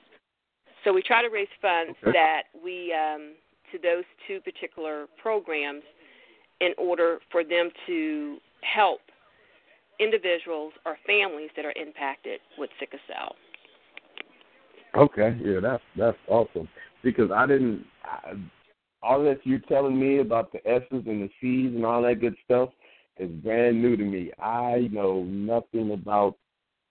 So 0.84 0.94
we 0.94 1.02
try 1.02 1.22
to 1.22 1.30
raise 1.30 1.48
funds 1.62 1.98
okay. 2.04 2.12
that 2.12 2.44
we 2.64 2.94
um, 2.94 3.34
to 3.72 3.80
those 3.80 4.04
two 4.28 4.40
particular 4.42 5.08
programs 5.22 5.84
in 6.60 6.74
order 6.78 7.20
for 7.32 7.44
them 7.44 7.70
to 7.88 8.38
help 8.62 9.02
individuals 10.02 10.74
or 10.86 10.98
families 11.06 11.50
that 11.56 11.66
are 11.66 11.74
impacted 11.76 12.40
with 12.58 12.70
sickle 12.80 13.00
cell. 13.08 13.36
Okay, 14.96 15.38
yeah, 15.42 15.60
that's 15.62 15.84
that's 15.98 16.18
awesome 16.28 16.68
because 17.04 17.32
I 17.32 17.46
didn't. 17.46 17.86
I, 18.04 18.34
all 19.04 19.24
that 19.24 19.40
you're 19.44 19.60
telling 19.60 20.00
me 20.00 20.20
about 20.20 20.52
the 20.52 20.60
S's 20.68 20.86
and 20.92 21.24
the 21.24 21.30
C's 21.40 21.74
and 21.74 21.86
all 21.86 22.02
that 22.04 22.20
good 22.20 22.36
stuff 22.44 22.70
is 23.18 23.30
brand 23.44 23.82
new 23.82 23.96
to 23.96 24.04
me. 24.04 24.32
I 24.40 24.90
know 24.92 25.24
nothing 25.24 25.92
about 25.92 26.36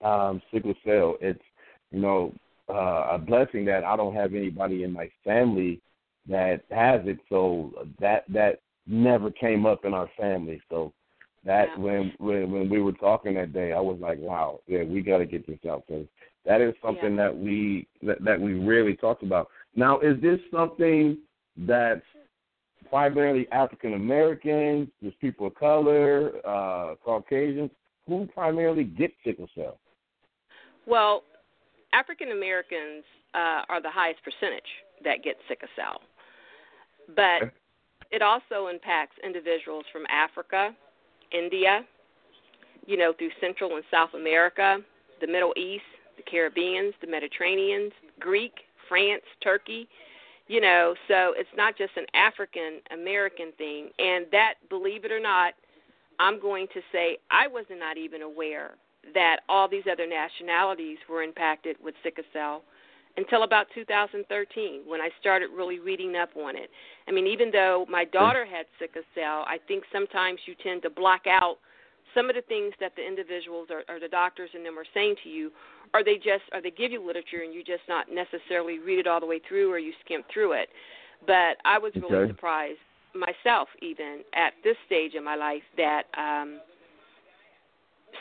um, 0.03 0.41
sickle 0.53 0.75
cell. 0.85 1.17
It's 1.21 1.43
you 1.91 2.01
know 2.01 2.33
uh, 2.71 3.09
a 3.13 3.19
blessing 3.19 3.65
that 3.67 3.85
I 3.85 3.97
don't 3.97 4.15
have 4.15 4.35
anybody 4.35 4.85
in 4.85 4.93
my 4.93 5.11
family 5.25 5.81
that 6.29 6.63
has 6.71 7.01
it. 7.05 7.19
So 7.29 7.73
that 8.01 8.25
that 8.29 8.61
never 8.87 9.31
came 9.31 9.67
up 9.67 9.85
in 9.85 9.93
our 9.93 10.09
family. 10.19 10.61
So 10.71 10.93
that 11.45 11.69
yeah. 11.71 11.79
when 11.79 12.13
when 12.19 12.51
when 12.51 12.69
we 12.69 12.81
were 12.81 12.93
talking 12.93 13.35
that 13.35 13.53
day, 13.53 13.73
I 13.73 13.81
was 13.81 13.99
like, 14.01 14.19
wow, 14.19 14.61
yeah, 14.67 14.83
we 14.83 15.01
got 15.01 15.19
to 15.19 15.27
get 15.27 15.47
this 15.47 15.59
out 15.69 15.85
because 15.87 16.07
that 16.45 16.61
is 16.61 16.75
something 16.83 17.17
yeah. 17.17 17.25
that 17.25 17.37
we 17.37 17.87
that, 18.03 18.23
that 18.25 18.41
we 18.41 18.55
rarely 18.55 18.97
talked 18.97 19.23
about. 19.23 19.49
Now, 19.75 20.01
is 20.01 20.21
this 20.21 20.39
something 20.53 21.19
that's 21.57 22.03
primarily 22.89 23.47
African 23.53 23.95
Americans, 23.95 24.89
just 25.03 25.19
people 25.21 25.47
of 25.47 25.55
color, 25.55 26.33
uh, 26.47 26.95
Caucasians? 27.05 27.71
Who 28.09 28.27
primarily 28.35 28.85
get 28.85 29.13
sickle 29.25 29.49
cell? 29.55 29.79
Well, 30.87 31.23
African 31.93 32.33
Americans 32.33 33.05
uh, 33.35 33.63
are 33.69 33.81
the 33.81 33.91
highest 33.91 34.21
percentage 34.25 34.63
that 35.05 35.23
get 35.23 35.37
sickle 35.49 35.69
cell, 35.77 36.01
but 37.15 37.53
it 38.11 38.23
also 38.23 38.67
impacts 38.67 39.17
individuals 39.23 39.85
from 39.93 40.03
Africa, 40.11 40.75
India, 41.33 41.85
you 42.87 42.97
know, 42.97 43.13
through 43.19 43.31
Central 43.41 43.77
and 43.77 43.85
South 43.91 44.11
America, 44.15 44.79
the 45.21 45.27
Middle 45.27 45.53
East, 45.57 45.85
the 46.17 46.23
Caribbeans, 46.23 46.95
the 47.01 47.07
Mediterraneans, 47.07 47.93
Greek, 48.19 48.53
France, 48.89 49.23
Turkey, 49.43 49.89
you 50.49 50.61
know, 50.61 50.95
so 51.07 51.33
it's 51.37 51.49
not 51.57 51.79
just 51.79 51.93
an 51.97 52.07
African 52.13 52.81
American 52.93 53.53
thing. 53.57 53.91
And 53.99 54.27
that, 54.33 54.55
believe 54.69 55.05
it 55.05 55.13
or 55.13 55.21
not, 55.21 55.55
I'm 56.19 56.41
going 56.41 56.67
to 56.75 56.81
say 56.91 57.19
I 57.31 57.47
was 57.47 57.65
not 57.71 57.97
even 57.97 58.23
aware 58.23 58.73
that 59.15 59.41
all 59.49 59.69
these 59.69 59.85
other 59.91 60.07
nationalities 60.07 60.99
were 61.09 61.23
impacted 61.23 61.77
with 61.83 61.95
sickle 62.03 62.25
cell 62.33 62.63
until 63.17 63.43
about 63.43 63.67
2013 63.75 64.83
when 64.87 65.01
I 65.01 65.11
started 65.21 65.51
really 65.55 65.79
reading 65.79 66.17
up 66.17 66.31
on 66.37 66.57
it. 66.57 66.71
I 67.09 67.13
mean, 67.13 67.27
even 67.27 67.51
though 67.51 67.87
my 67.89 68.05
daughter 68.05 68.47
had 68.47 68.67
sickle 68.79 69.03
cell, 69.15 69.45
I 69.47 69.59
think 69.69 69.85
sometimes 69.93 70.41
you 70.47 70.55
tend 70.63 70.83
to 70.83 70.91
block 70.91 71.27
out 71.27 71.59
some 72.15 72.29
of 72.29 72.35
the 72.35 72.43
things 72.43 72.73
that 72.81 72.93
the 72.97 73.07
individuals 73.07 73.69
or, 73.71 73.83
or 73.93 74.01
the 74.01 74.09
doctors 74.09 74.51
and 74.55 74.65
them 74.65 74.79
are 74.79 74.87
saying 74.95 75.17
to 75.23 75.29
you, 75.29 75.51
or 75.95 76.05
they 76.05 76.17
just 76.17 76.43
or 76.53 76.61
they 76.61 76.71
give 76.71 76.93
you 76.93 77.05
literature 77.05 77.43
and 77.43 77.53
you 77.55 77.65
just 77.65 77.83
not 77.89 78.07
necessarily 78.13 78.79
read 78.79 78.99
it 78.99 79.07
all 79.07 79.21
the 79.21 79.27
way 79.27 79.41
through 79.49 79.71
or 79.73 79.79
you 79.79 79.93
skim 80.05 80.23
through 80.33 80.53
it. 80.53 80.69
But 81.27 81.59
I 81.65 81.79
was 81.79 81.93
really 81.95 82.17
okay. 82.17 82.33
surprised 82.33 82.79
myself, 83.15 83.69
even 83.83 84.21
at 84.35 84.53
this 84.63 84.77
stage 84.87 85.15
in 85.15 85.25
my 85.25 85.35
life, 85.35 85.63
that 85.77 86.05
um, 86.17 86.61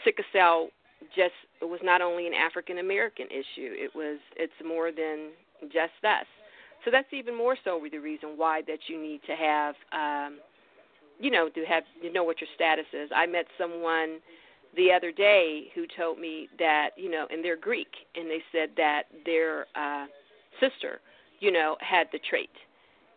sickle 0.04 0.26
cell 0.34 0.70
just 1.16 1.34
it 1.62 1.66
was 1.66 1.80
not 1.84 2.02
only 2.02 2.28
an 2.28 2.34
African 2.34 2.80
American 2.80 3.28
issue. 3.28 3.74
It 3.74 3.94
was 3.96 4.20
it's 4.36 4.54
more 4.66 4.92
than 4.92 5.30
just 5.64 6.04
us. 6.04 6.26
So 6.86 6.92
that's 6.92 7.12
even 7.12 7.38
more 7.38 7.58
so 7.64 7.82
the 7.92 7.98
reason 7.98 8.32
why 8.36 8.62
that 8.68 8.80
you 8.88 9.02
need 9.02 9.22
to 9.28 9.36
have 9.36 9.76
um 9.92 10.40
you 11.20 11.32
know 11.32 11.50
to 11.50 11.66
have 11.66 11.84
you 12.02 12.12
know 12.12 12.24
what 12.24 12.42
your 12.42 12.50
status 12.56 12.86
is. 12.94 13.10
I 13.16 13.26
met 13.26 13.46
someone 13.58 14.20
the 14.76 14.92
other 14.92 15.12
day 15.12 15.72
who 15.74 15.86
told 15.98 16.20
me 16.20 16.48
that 16.60 16.92
you 16.96 17.10
know 17.10 17.28
and 17.30 17.44
they're 17.44 17.58
Greek 17.58 17.90
and 18.16 18.30
they 18.30 18.42
said 18.52 18.70
that 18.78 19.04
their 19.26 19.68
uh 19.76 20.06
sister 20.60 21.02
you 21.40 21.52
know 21.52 21.78
had 21.80 22.08
the 22.12 22.20
trait. 22.30 22.52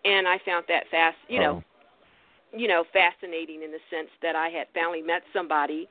And 0.04 0.26
I 0.26 0.38
found 0.44 0.64
that 0.68 0.84
fast, 0.90 1.16
you 1.28 1.38
know, 1.38 1.62
oh. 1.62 2.58
you 2.58 2.66
know, 2.66 2.84
fascinating 2.92 3.62
in 3.62 3.70
the 3.70 3.78
sense 3.88 4.08
that 4.20 4.34
I 4.34 4.48
had 4.48 4.66
finally 4.74 5.00
met 5.00 5.22
somebody 5.32 5.88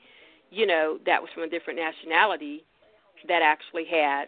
you 0.51 0.67
know, 0.67 0.99
that 1.05 1.21
was 1.21 1.29
from 1.33 1.43
a 1.43 1.49
different 1.49 1.79
nationality 1.79 2.63
that 3.27 3.41
actually 3.41 3.85
had 3.85 4.25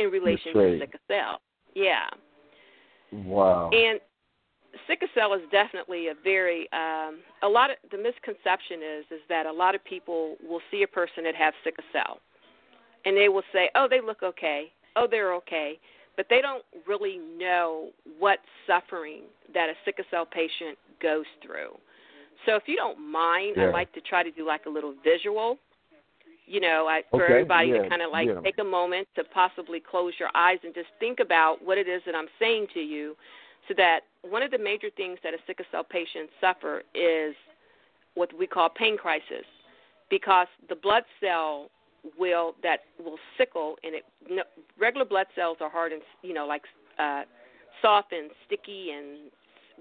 in 0.00 0.10
relation 0.10 0.52
to 0.54 0.78
sickle 0.80 1.00
cell. 1.06 1.40
Yeah. 1.74 2.08
Wow. 3.12 3.70
And 3.72 4.00
sickle 4.86 5.08
cell 5.14 5.34
is 5.34 5.42
definitely 5.50 6.08
a 6.08 6.14
very 6.22 6.68
um 6.72 7.20
a 7.42 7.48
lot 7.48 7.70
of 7.70 7.76
the 7.90 7.98
misconception 7.98 8.80
is 8.82 9.04
is 9.10 9.20
that 9.28 9.46
a 9.46 9.52
lot 9.52 9.74
of 9.74 9.84
people 9.84 10.36
will 10.46 10.60
see 10.70 10.82
a 10.82 10.86
person 10.86 11.24
that 11.24 11.34
has 11.34 11.52
sickle 11.64 11.84
cell 11.92 12.20
and 13.04 13.16
they 13.16 13.28
will 13.28 13.44
say, 13.52 13.70
"Oh, 13.74 13.86
they 13.88 14.00
look 14.00 14.22
okay. 14.22 14.72
Oh, 14.96 15.06
they're 15.10 15.34
okay." 15.34 15.78
But 16.16 16.26
they 16.28 16.40
don't 16.40 16.64
really 16.86 17.18
know 17.18 17.90
what 18.18 18.40
suffering 18.66 19.22
that 19.54 19.68
a 19.68 19.74
sickle 19.84 20.04
cell 20.10 20.26
patient 20.26 20.76
goes 21.00 21.26
through. 21.42 21.78
So 22.46 22.54
if 22.56 22.64
you 22.66 22.76
don't 22.76 23.00
mind, 23.00 23.54
yeah. 23.56 23.68
I'd 23.68 23.72
like 23.72 23.92
to 23.94 24.00
try 24.00 24.22
to 24.22 24.30
do 24.30 24.46
like 24.46 24.66
a 24.66 24.70
little 24.70 24.94
visual. 25.04 25.58
You 26.46 26.60
know, 26.60 26.86
I, 26.88 27.02
for 27.10 27.24
okay. 27.24 27.32
everybody 27.34 27.68
yeah. 27.68 27.82
to 27.82 27.88
kind 27.90 28.00
of 28.00 28.10
like 28.10 28.28
yeah. 28.28 28.40
take 28.42 28.58
a 28.58 28.64
moment 28.64 29.06
to 29.16 29.24
possibly 29.24 29.80
close 29.80 30.14
your 30.18 30.30
eyes 30.34 30.58
and 30.64 30.74
just 30.74 30.88
think 30.98 31.20
about 31.20 31.62
what 31.62 31.76
it 31.76 31.86
is 31.86 32.00
that 32.06 32.14
I'm 32.14 32.28
saying 32.38 32.68
to 32.72 32.80
you, 32.80 33.16
so 33.68 33.74
that 33.76 34.00
one 34.22 34.42
of 34.42 34.50
the 34.50 34.58
major 34.58 34.88
things 34.96 35.18
that 35.22 35.34
a 35.34 35.38
sickle 35.46 35.66
cell 35.70 35.84
patient 35.84 36.30
suffer 36.40 36.82
is 36.94 37.34
what 38.14 38.30
we 38.38 38.46
call 38.46 38.70
pain 38.70 38.96
crisis, 38.96 39.44
because 40.08 40.46
the 40.70 40.74
blood 40.74 41.02
cell 41.20 41.68
will 42.18 42.54
that 42.62 42.80
will 43.04 43.18
sickle 43.36 43.76
and 43.82 43.94
it 43.96 44.04
no, 44.30 44.42
regular 44.80 45.04
blood 45.04 45.26
cells 45.34 45.58
are 45.60 45.68
hard 45.68 45.92
and 45.92 46.00
you 46.22 46.32
know 46.32 46.46
like 46.46 46.62
uh 46.98 47.22
soft 47.82 48.12
and 48.12 48.30
sticky 48.46 48.92
and 48.96 49.30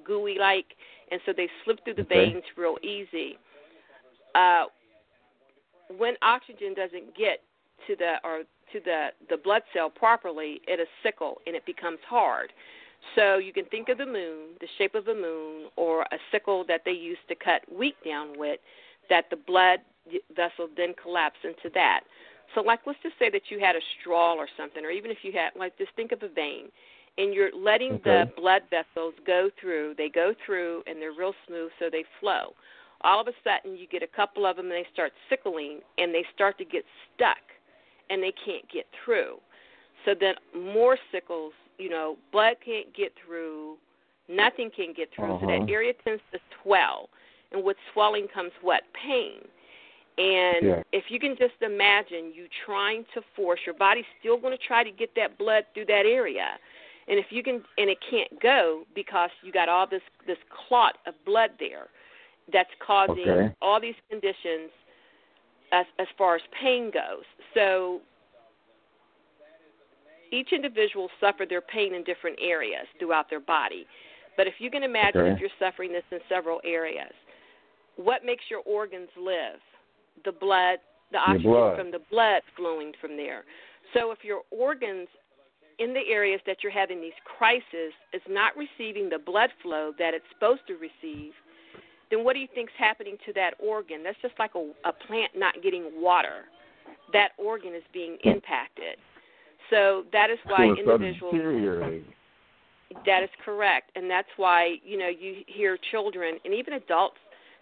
gooey 0.06 0.38
like 0.40 0.66
and 1.12 1.22
so 1.26 1.34
they 1.36 1.48
slip 1.64 1.84
through 1.84 1.96
the 1.96 2.02
okay. 2.02 2.32
veins 2.32 2.44
real 2.58 2.76
easy. 2.84 3.38
Uh, 4.36 4.66
when 5.98 6.16
oxygen 6.22 6.74
doesn't 6.74 7.16
get 7.16 7.40
to 7.88 7.96
the 7.96 8.16
or 8.24 8.44
to 8.74 8.80
the 8.84 9.08
the 9.30 9.38
blood 9.38 9.62
cell 9.74 9.90
properly, 9.90 10.62
it 10.68 10.80
is 10.80 10.88
sickle 11.04 11.42
and 11.48 11.56
it 11.56 11.66
becomes 11.66 12.00
hard. 12.08 12.52
So 13.16 13.38
you 13.38 13.54
can 13.54 13.66
think 13.66 13.90
of 13.90 14.00
the 14.00 14.06
moon, 14.06 14.58
the 14.60 14.68
shape 14.78 14.96
of 14.96 15.08
a 15.08 15.14
moon, 15.14 15.70
or 15.76 16.02
a 16.02 16.18
sickle 16.32 16.66
that 16.68 16.82
they 16.84 16.92
used 16.92 17.22
to 17.30 17.36
cut 17.36 17.62
wheat 17.74 17.96
down 18.04 18.38
with, 18.38 18.60
that 19.10 19.26
the 19.30 19.36
blood 19.36 19.80
vessel 20.36 20.68
then 20.76 20.94
collapse 21.02 21.38
into 21.44 21.70
that. 21.74 22.02
So, 22.56 22.62
like, 22.62 22.80
let's 22.86 23.00
just 23.04 23.16
say 23.20 23.30
that 23.30 23.44
you 23.50 23.60
had 23.60 23.76
a 23.76 23.82
straw 24.00 24.34
or 24.34 24.48
something, 24.58 24.84
or 24.84 24.90
even 24.90 25.12
if 25.12 25.18
you 25.22 25.32
had, 25.32 25.52
like, 25.58 25.78
just 25.78 25.92
think 25.96 26.12
of 26.12 26.24
a 26.24 26.30
vein 26.30 26.70
and 27.18 27.34
you're 27.34 27.52
letting 27.56 27.94
okay. 27.94 28.26
the 28.26 28.32
blood 28.40 28.64
vessels 28.70 29.14
go 29.26 29.50
through. 29.60 29.96
They 29.98 30.10
go 30.10 30.34
through 30.46 30.84
and 30.88 31.02
they're 31.02 31.14
real 31.18 31.34
smooth, 31.48 31.72
so 31.80 31.90
they 31.92 32.04
flow. 32.20 32.54
All 33.02 33.22
of 33.22 33.28
a 33.28 33.32
sudden, 33.44 33.78
you 33.78 33.88
get 33.88 34.04
a 34.04 34.08
couple 34.08 34.46
of 34.46 34.56
them 34.56 34.66
and 34.66 34.74
they 34.74 34.88
start 34.92 35.12
sickling 35.30 35.80
and 35.98 36.14
they 36.14 36.26
start 36.34 36.58
to 36.58 36.66
get 36.66 36.84
stuck 37.16 37.38
and 38.10 38.22
they 38.22 38.34
can't 38.46 38.68
get 38.72 38.86
through. 39.04 39.38
So 40.06 40.14
then, 40.20 40.36
more 40.56 40.98
sickles, 41.12 41.54
you 41.78 41.90
know, 41.90 42.18
blood 42.32 42.56
can't 42.64 42.94
get 42.96 43.14
through, 43.24 43.78
nothing 44.30 44.70
can 44.76 44.94
get 44.96 45.10
through. 45.16 45.34
Uh-huh. 45.36 45.40
So 45.42 45.48
that 45.48 45.72
area 45.72 45.94
tends 46.04 46.22
to 46.32 46.40
swell. 46.62 47.10
And 47.52 47.64
with 47.64 47.78
swelling 47.94 48.28
comes 48.34 48.52
what? 48.62 48.84
Pain. 48.94 49.40
And 50.18 50.66
Yeah. 50.66 50.84
if 50.92 51.12
you 51.12 51.20
can 51.20 51.36
just 51.38 51.62
imagine 51.62 52.34
you 52.34 52.48
trying 52.66 53.06
to 53.14 53.22
force 53.36 53.60
your 53.66 53.76
body's 53.76 54.06
still 54.20 54.38
going 54.38 54.58
to 54.58 54.64
try 54.64 54.84
to 54.84 54.92
get 54.92 55.14
that 55.16 55.38
blood 55.38 55.66
through 55.74 55.86
that 55.86 56.06
area. 56.06 56.58
And 57.08 57.17
if 57.17 57.28
you 57.30 57.41
can 57.41 57.63
and 57.78 57.89
it 57.89 57.98
can't 58.10 58.41
go 58.41 58.84
because 58.93 59.30
you 59.43 59.52
got 59.52 59.70
all 59.70 59.88
this 59.88 60.02
this 60.26 60.38
clot 60.67 60.98
of 61.06 61.13
blood 61.26 61.52
there 61.60 61.88
that's 62.52 62.70
causing 62.86 63.30
Okay. 63.30 63.56
all 63.62 63.80
these 63.80 63.96
conditions 64.10 64.72
as 65.72 65.86
as 66.00 66.08
far 66.17 66.36
as 66.36 66.41
pain 66.62 66.91
goes. 66.91 67.24
So 67.54 68.02
each 70.32 70.52
individual 70.52 71.10
suffer 71.22 71.46
their 71.46 71.62
pain 71.62 71.93
in 71.93 72.04
different 72.04 72.38
areas 72.41 72.86
throughout 73.00 73.30
their 73.30 73.39
body. 73.39 73.88
But 74.36 74.48
if 74.48 74.56
you 74.60 74.70
can 74.70 74.84
imagine 74.84 75.22
Okay. 75.22 75.32
if 75.32 75.39
you're 75.39 75.58
suffering 75.60 75.91
this 75.91 76.04
in 76.12 76.20
several 76.30 76.60
areas, 76.63 77.13
what 77.96 78.24
makes 78.26 78.43
your 78.50 78.62
organs 78.65 79.10
live? 79.17 79.60
The 80.26 80.32
blood, 80.32 80.80
the 81.12 81.17
oxygen 81.17 81.52
blood. 81.52 81.78
from 81.78 81.91
the 81.91 82.00
blood 82.12 82.41
flowing 82.56 82.93
from 83.00 83.15
there. 83.15 83.46
So 83.93 84.12
if 84.12 84.24
your 84.24 84.41
organs 84.52 85.08
in 85.80 85.94
the 85.94 86.02
areas 86.10 86.42
that 86.46 86.58
you're 86.63 86.72
having 86.72 87.02
these 87.02 87.18
crises 87.38 87.94
is 88.13 88.22
not 88.28 88.54
receiving 88.58 89.10
the 89.10 89.20
blood 89.20 89.50
flow 89.62 89.94
that 90.00 90.13
it's 90.13 90.26
supposed 90.34 90.62
to 90.68 90.74
receive, 90.74 91.34
then 92.10 92.24
what 92.24 92.34
do 92.34 92.40
you 92.40 92.48
think's 92.56 92.74
happening 92.78 93.18
to 93.26 93.34
that 93.34 93.54
organ? 93.60 94.04
That's 94.04 94.18
just 94.22 94.34
like 94.40 94.52
a, 94.56 94.72
a 94.86 94.94
plant 94.94 95.32
not 95.36 95.62
getting 95.62 95.92
water. 95.96 96.46
That 97.13 97.30
organ 97.38 97.74
is 97.76 97.84
being 97.94 98.18
impacted. 98.24 98.98
So 99.70 100.06
that 100.13 100.30
is 100.30 100.38
why 100.46 100.68
So 100.68 100.92
individuals 100.92 101.34
that 103.06 103.22
is 103.22 103.30
correct, 103.44 103.92
and 103.96 104.10
that's 104.10 104.30
why 104.38 104.76
you 104.84 104.98
know 104.98 105.10
you 105.10 105.44
hear 105.48 105.78
children 105.92 106.40
and 106.46 106.54
even 106.54 106.74
adults 106.74 107.18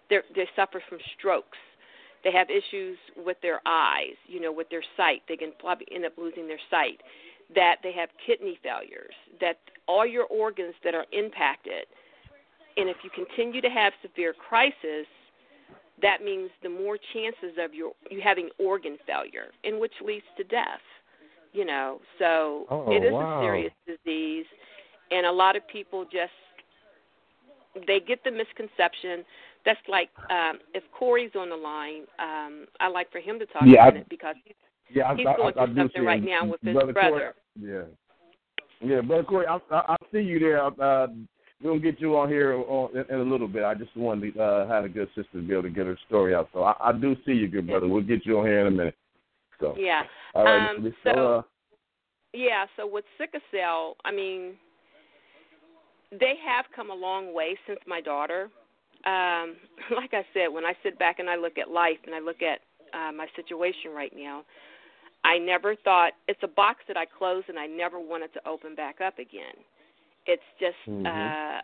they 0.10 0.20
they 0.36 0.48
suffer 0.56 0.82
from 0.88 1.00
strokes. 1.18 1.58
They 2.24 2.32
have 2.32 2.48
issues 2.50 2.98
with 3.24 3.38
their 3.42 3.62
eyes, 3.68 4.16
you 4.28 4.40
know, 4.40 4.52
with 4.52 4.68
their 4.70 4.84
sight. 4.98 5.22
They 5.28 5.38
can 5.38 5.54
probably 5.60 5.86
end 5.94 6.06
up 6.06 6.14
losing 6.18 6.48
their 6.48 6.60
sight. 6.72 7.00
That 7.54 7.78
they 7.84 7.92
have 7.94 8.10
kidney 8.26 8.58
failures. 8.64 9.14
That 9.40 9.60
all 9.88 10.06
your 10.06 10.26
organs 10.26 10.74
that 10.84 10.96
are 10.96 11.06
impacted, 11.12 11.86
and 12.78 12.90
if 12.90 12.98
you 13.04 13.10
continue 13.12 13.62
to 13.62 13.70
have 13.70 13.94
severe 14.02 14.34
crisis, 14.34 15.06
that 16.02 16.24
means 16.24 16.50
the 16.64 16.70
more 16.70 16.98
chances 17.14 17.58
of 17.60 17.74
your 17.74 17.92
you 18.10 18.20
having 18.22 18.50
organ 18.58 18.98
failure, 19.06 19.48
and 19.64 19.80
which 19.80 19.94
leads 20.04 20.26
to 20.38 20.44
death. 20.44 20.82
You 21.54 21.66
know, 21.66 22.02
so 22.20 22.66
Oh, 22.70 22.92
it 22.92 23.04
is 23.04 23.14
wow. 23.14 23.40
a 23.40 23.44
serious 23.46 23.74
disease, 23.88 24.46
and 25.12 25.26
a 25.26 25.32
lot 25.32 25.56
of 25.56 25.66
people 25.68 26.04
just 26.04 26.32
they 27.88 28.00
get 28.00 28.24
the 28.24 28.32
misconception. 28.32 29.24
That's 29.66 29.80
like 29.88 30.10
um, 30.30 30.60
if 30.74 30.84
Corey's 30.98 31.32
on 31.38 31.50
the 31.50 31.56
line, 31.56 32.04
um, 32.20 32.66
I 32.80 32.88
like 32.88 33.12
for 33.12 33.20
him 33.20 33.40
to 33.40 33.46
talk 33.46 33.64
Yeah, 33.66 33.84
a 33.84 33.88
I- 33.88 33.92
minute 33.92 34.08
because 34.10 34.36
he's 34.44 34.56
Yeah, 34.94 35.10
I, 35.10 35.16
He's 35.16 35.26
I, 35.28 35.36
going 35.36 35.54
I, 35.58 35.66
through 35.66 35.76
do 35.76 35.82
something 35.82 36.06
right 36.06 36.20
him. 36.20 36.26
now 36.26 36.46
with 36.46 36.62
his 36.62 36.74
brother 36.74 36.94
brother. 36.94 37.34
Corey, 37.60 37.88
yeah, 38.82 38.88
yeah, 38.88 39.02
brother 39.02 39.24
Corey, 39.24 39.46
I, 39.48 39.58
I, 39.72 39.96
see 40.12 40.20
you 40.20 40.40
there. 40.40 40.64
Uh, 40.64 41.08
we're 41.64 41.72
gonna 41.72 41.80
get 41.80 42.00
you 42.00 42.18
on 42.18 42.30
here 42.30 42.54
on, 42.54 42.92
in, 42.96 43.06
in 43.14 43.28
a 43.28 43.32
little 43.32 43.48
bit. 43.48 43.64
I 43.64 43.74
just 43.74 43.96
wanted 43.96 44.34
to 44.34 44.42
uh, 44.42 44.68
have 44.68 44.86
a 44.86 44.90
good 44.90 45.08
sister 45.16 45.30
to 45.34 45.42
be 45.42 45.54
able 45.54 45.64
to 45.64 45.70
get 45.70 45.86
her 45.86 45.98
story 46.08 46.36
out. 46.36 46.50
So 46.54 46.64
I, 46.64 46.76
I 46.80 46.92
do 46.92 47.16
see 47.26 47.32
you, 47.32 47.48
good 47.48 47.68
brother. 47.68 47.88
We'll 47.88 48.04
get 48.04 48.26
you 48.26 48.40
on 48.40 48.46
here 48.46 48.62
in 48.62 48.68
a 48.68 48.72
minute. 48.72 48.96
So 49.60 49.74
yeah. 49.78 50.04
all 50.34 50.44
right, 50.44 50.70
Um, 50.70 50.94
so- 51.04 51.38
uh, 51.38 51.42
Yeah, 52.34 52.66
so 52.76 52.86
with 52.86 53.06
sickle 53.18 53.40
cell, 53.52 53.96
I 54.04 54.12
mean, 54.12 54.56
they 56.12 56.36
have 56.46 56.66
come 56.76 56.92
a 56.92 56.96
long 56.96 57.34
way 57.34 57.58
since 57.68 57.80
my 57.88 58.02
daughter. 58.02 58.50
Um, 59.06 59.56
like 59.96 60.14
I 60.14 60.26
said, 60.34 60.48
when 60.50 60.66
I 60.66 60.74
sit 60.84 61.00
back 61.00 61.20
and 61.20 61.30
I 61.30 61.36
look 61.38 61.58
at 61.58 61.70
life 61.72 61.98
and 62.06 62.14
I 62.14 62.20
look 62.20 62.42
at 62.42 62.60
uh, 62.94 63.12
my 63.12 63.28
situation 63.36 63.92
right 63.96 64.14
now, 64.16 64.44
I 65.26 65.40
never 65.40 65.76
thought 65.76 66.14
it's 66.28 66.40
a 66.44 66.48
box 66.48 66.82
that 66.88 66.98
I 66.98 67.06
closed 67.06 67.50
and 67.50 67.58
I 67.58 67.66
never 67.66 68.00
wanted 68.00 68.32
to 68.34 68.48
open 68.48 68.76
back 68.76 69.02
up 69.02 69.18
again. 69.18 69.56
It's 70.28 70.44
just 70.60 70.78
Mhm. 70.88 71.06
uh, 71.06 71.62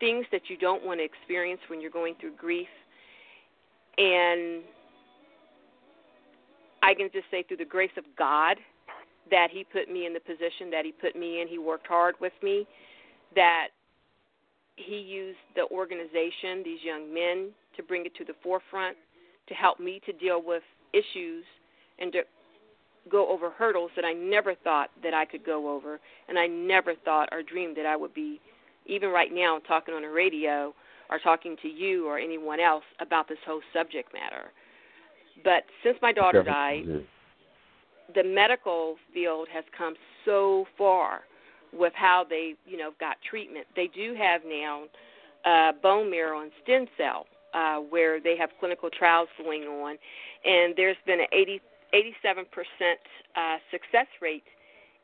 things 0.00 0.26
that 0.30 0.48
you 0.48 0.56
don't 0.56 0.82
want 0.82 0.98
to 0.98 1.04
experience 1.04 1.60
when 1.68 1.80
you're 1.80 1.90
going 1.90 2.14
through 2.14 2.32
grief. 2.32 2.70
And 3.98 4.64
I 6.82 6.94
can 6.94 7.10
just 7.10 7.30
say 7.30 7.42
through 7.42 7.58
the 7.58 7.66
grace 7.66 7.94
of 7.98 8.04
God 8.16 8.58
that 9.30 9.50
he 9.50 9.62
put 9.62 9.90
me 9.90 10.06
in 10.06 10.14
the 10.14 10.20
position 10.20 10.70
that 10.70 10.86
he 10.86 10.92
put 10.92 11.14
me 11.14 11.42
in. 11.42 11.48
He 11.48 11.58
worked 11.58 11.86
hard 11.86 12.18
with 12.18 12.32
me. 12.42 12.66
That 13.34 13.68
he 14.76 14.96
used 14.96 15.38
the 15.54 15.66
organization, 15.68 16.62
these 16.64 16.82
young 16.82 17.12
men, 17.12 17.52
to 17.76 17.82
bring 17.82 18.06
it 18.06 18.14
to 18.14 18.24
the 18.24 18.34
forefront, 18.42 18.96
to 19.48 19.54
help 19.54 19.78
me 19.78 20.00
to 20.06 20.12
deal 20.14 20.40
with 20.42 20.64
issues 20.94 21.44
and 21.98 22.10
to 22.12 22.24
go 23.10 23.28
over 23.28 23.50
hurdles 23.50 23.90
that 23.96 24.04
I 24.04 24.12
never 24.12 24.54
thought 24.54 24.90
that 25.02 25.14
I 25.14 25.24
could 25.24 25.44
go 25.44 25.74
over, 25.74 26.00
and 26.28 26.38
I 26.38 26.46
never 26.46 26.94
thought 27.04 27.28
or 27.32 27.42
dreamed 27.42 27.76
that 27.76 27.86
I 27.86 27.96
would 27.96 28.14
be, 28.14 28.40
even 28.86 29.10
right 29.10 29.32
now, 29.32 29.58
talking 29.66 29.94
on 29.94 30.02
the 30.02 30.08
radio 30.08 30.74
or 31.10 31.18
talking 31.18 31.56
to 31.62 31.68
you 31.68 32.06
or 32.06 32.18
anyone 32.18 32.60
else 32.60 32.84
about 33.00 33.28
this 33.28 33.38
whole 33.46 33.60
subject 33.72 34.12
matter. 34.12 34.50
But 35.44 35.64
since 35.82 35.96
my 36.00 36.12
daughter 36.12 36.42
died, 36.42 36.84
the 38.14 38.24
medical 38.24 38.96
field 39.12 39.48
has 39.52 39.64
come 39.76 39.94
so 40.24 40.66
far 40.78 41.22
with 41.72 41.92
how 41.96 42.24
they, 42.28 42.54
you 42.66 42.76
know, 42.76 42.90
got 43.00 43.16
treatment. 43.28 43.66
They 43.74 43.88
do 43.94 44.14
have 44.18 44.42
now 44.46 44.84
uh, 45.44 45.72
bone 45.82 46.10
marrow 46.10 46.40
and 46.42 46.52
stem 46.62 46.86
cell, 46.96 47.26
uh, 47.54 47.76
where 47.78 48.20
they 48.20 48.36
have 48.38 48.50
clinical 48.60 48.88
trials 48.90 49.28
going 49.42 49.62
on, 49.62 49.96
and 50.44 50.74
there's 50.76 50.96
been 51.06 51.20
an 51.20 51.26
80, 51.32 51.60
87% 51.94 52.46
uh, 53.36 53.56
success 53.70 54.06
rate 54.20 54.44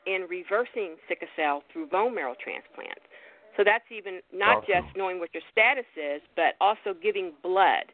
in 0.06 0.26
reversing 0.28 0.96
sickle 1.08 1.28
cell 1.36 1.62
through 1.72 1.86
bone 1.86 2.14
marrow 2.14 2.34
transplant. 2.42 2.98
So 3.56 3.64
that's 3.64 3.84
even 3.90 4.20
not 4.32 4.58
Awesome. 4.58 4.84
just 4.84 4.96
knowing 4.96 5.18
what 5.18 5.30
your 5.34 5.42
status 5.50 5.88
is, 5.96 6.22
but 6.36 6.54
also 6.60 6.94
giving 6.94 7.32
blood. 7.42 7.90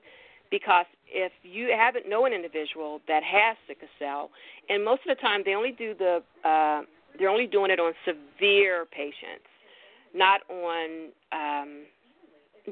Because 0.51 0.87
if 1.09 1.33
you 1.43 1.75
haven't 1.77 2.09
know 2.09 2.27
an 2.27 2.33
individual 2.33 3.01
that 3.09 3.25
has 3.25 3.57
sickle 3.67 3.89
cell, 3.99 4.31
and 4.69 4.85
most 4.85 5.01
of 5.09 5.17
the 5.17 5.21
time 5.21 5.43
they 5.45 5.55
only 5.55 5.73
do 5.73 5.95
the 5.95 6.23
uh, 6.49 6.83
they're 7.19 7.31
only 7.31 7.47
doing 7.47 7.71
it 7.71 7.81
on 7.81 7.93
severe 8.05 8.85
patients, 8.85 9.49
not 10.15 10.43
on 10.51 11.09
um, 11.33 11.85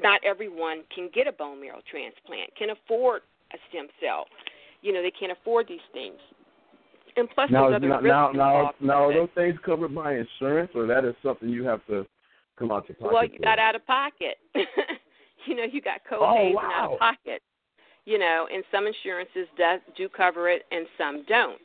not 0.01 0.21
everyone 0.23 0.83
can 0.93 1.09
get 1.13 1.27
a 1.27 1.31
bone 1.31 1.59
marrow 1.59 1.81
transplant, 1.89 2.55
can 2.55 2.69
afford 2.69 3.21
a 3.53 3.57
stem 3.69 3.87
cell. 3.99 4.25
You 4.83 4.93
know, 4.93 5.01
they 5.01 5.11
can't 5.11 5.31
afford 5.31 5.67
these 5.67 5.79
things. 5.93 6.19
And 7.15 7.29
plus, 7.29 7.49
now, 7.49 7.69
there's 7.69 7.77
other 7.77 7.87
now, 7.87 7.99
now, 8.01 8.31
now, 8.31 8.71
now, 8.79 9.03
are 9.05 9.13
those 9.13 9.29
things 9.35 9.55
covered 9.65 9.93
by 9.95 10.15
insurance, 10.15 10.71
or 10.75 10.85
that 10.87 11.05
is 11.05 11.15
something 11.23 11.49
you 11.49 11.63
have 11.63 11.85
to 11.87 12.05
come 12.57 12.71
out 12.71 12.87
your 12.87 12.95
pocket 12.95 13.13
Well, 13.13 13.23
you 13.23 13.37
for? 13.37 13.43
got 13.43 13.59
out 13.59 13.75
of 13.75 13.85
pocket. 13.85 14.37
you 15.45 15.55
know, 15.55 15.63
you 15.63 15.81
got 15.81 16.01
co-pays 16.09 16.55
Oh, 16.55 16.59
and 16.59 16.73
out 16.73 16.93
of 16.93 16.99
pocket. 16.99 17.41
You 18.05 18.19
know, 18.19 18.47
and 18.53 18.63
some 18.71 18.85
insurances 18.87 19.47
does 19.57 19.79
do 19.95 20.09
cover 20.09 20.49
it, 20.49 20.63
and 20.71 20.85
some 20.97 21.23
don't. 21.27 21.61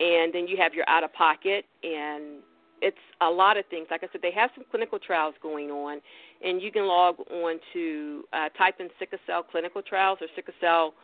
And 0.00 0.34
then 0.34 0.46
you 0.46 0.56
have 0.58 0.74
your 0.74 0.84
out 0.88 1.04
of 1.04 1.12
pocket, 1.14 1.64
and 1.82 2.42
it's 2.82 2.96
a 3.20 3.30
lot 3.30 3.56
of 3.56 3.64
things. 3.66 3.86
Like 3.90 4.02
I 4.02 4.08
said, 4.10 4.20
they 4.20 4.32
have 4.32 4.50
some 4.54 4.64
clinical 4.70 4.98
trials 4.98 5.34
going 5.40 5.70
on, 5.70 6.00
and 6.44 6.60
you 6.60 6.72
can 6.72 6.86
log 6.86 7.16
on 7.30 7.60
to 7.72 8.24
uh, 8.32 8.48
type 8.58 8.74
in 8.80 8.88
sickle 8.98 9.18
cell 9.26 9.42
clinical 9.42 9.80
trials 9.80 10.18
or 10.20 10.26
sickle 10.34 10.54
cell 10.60 10.94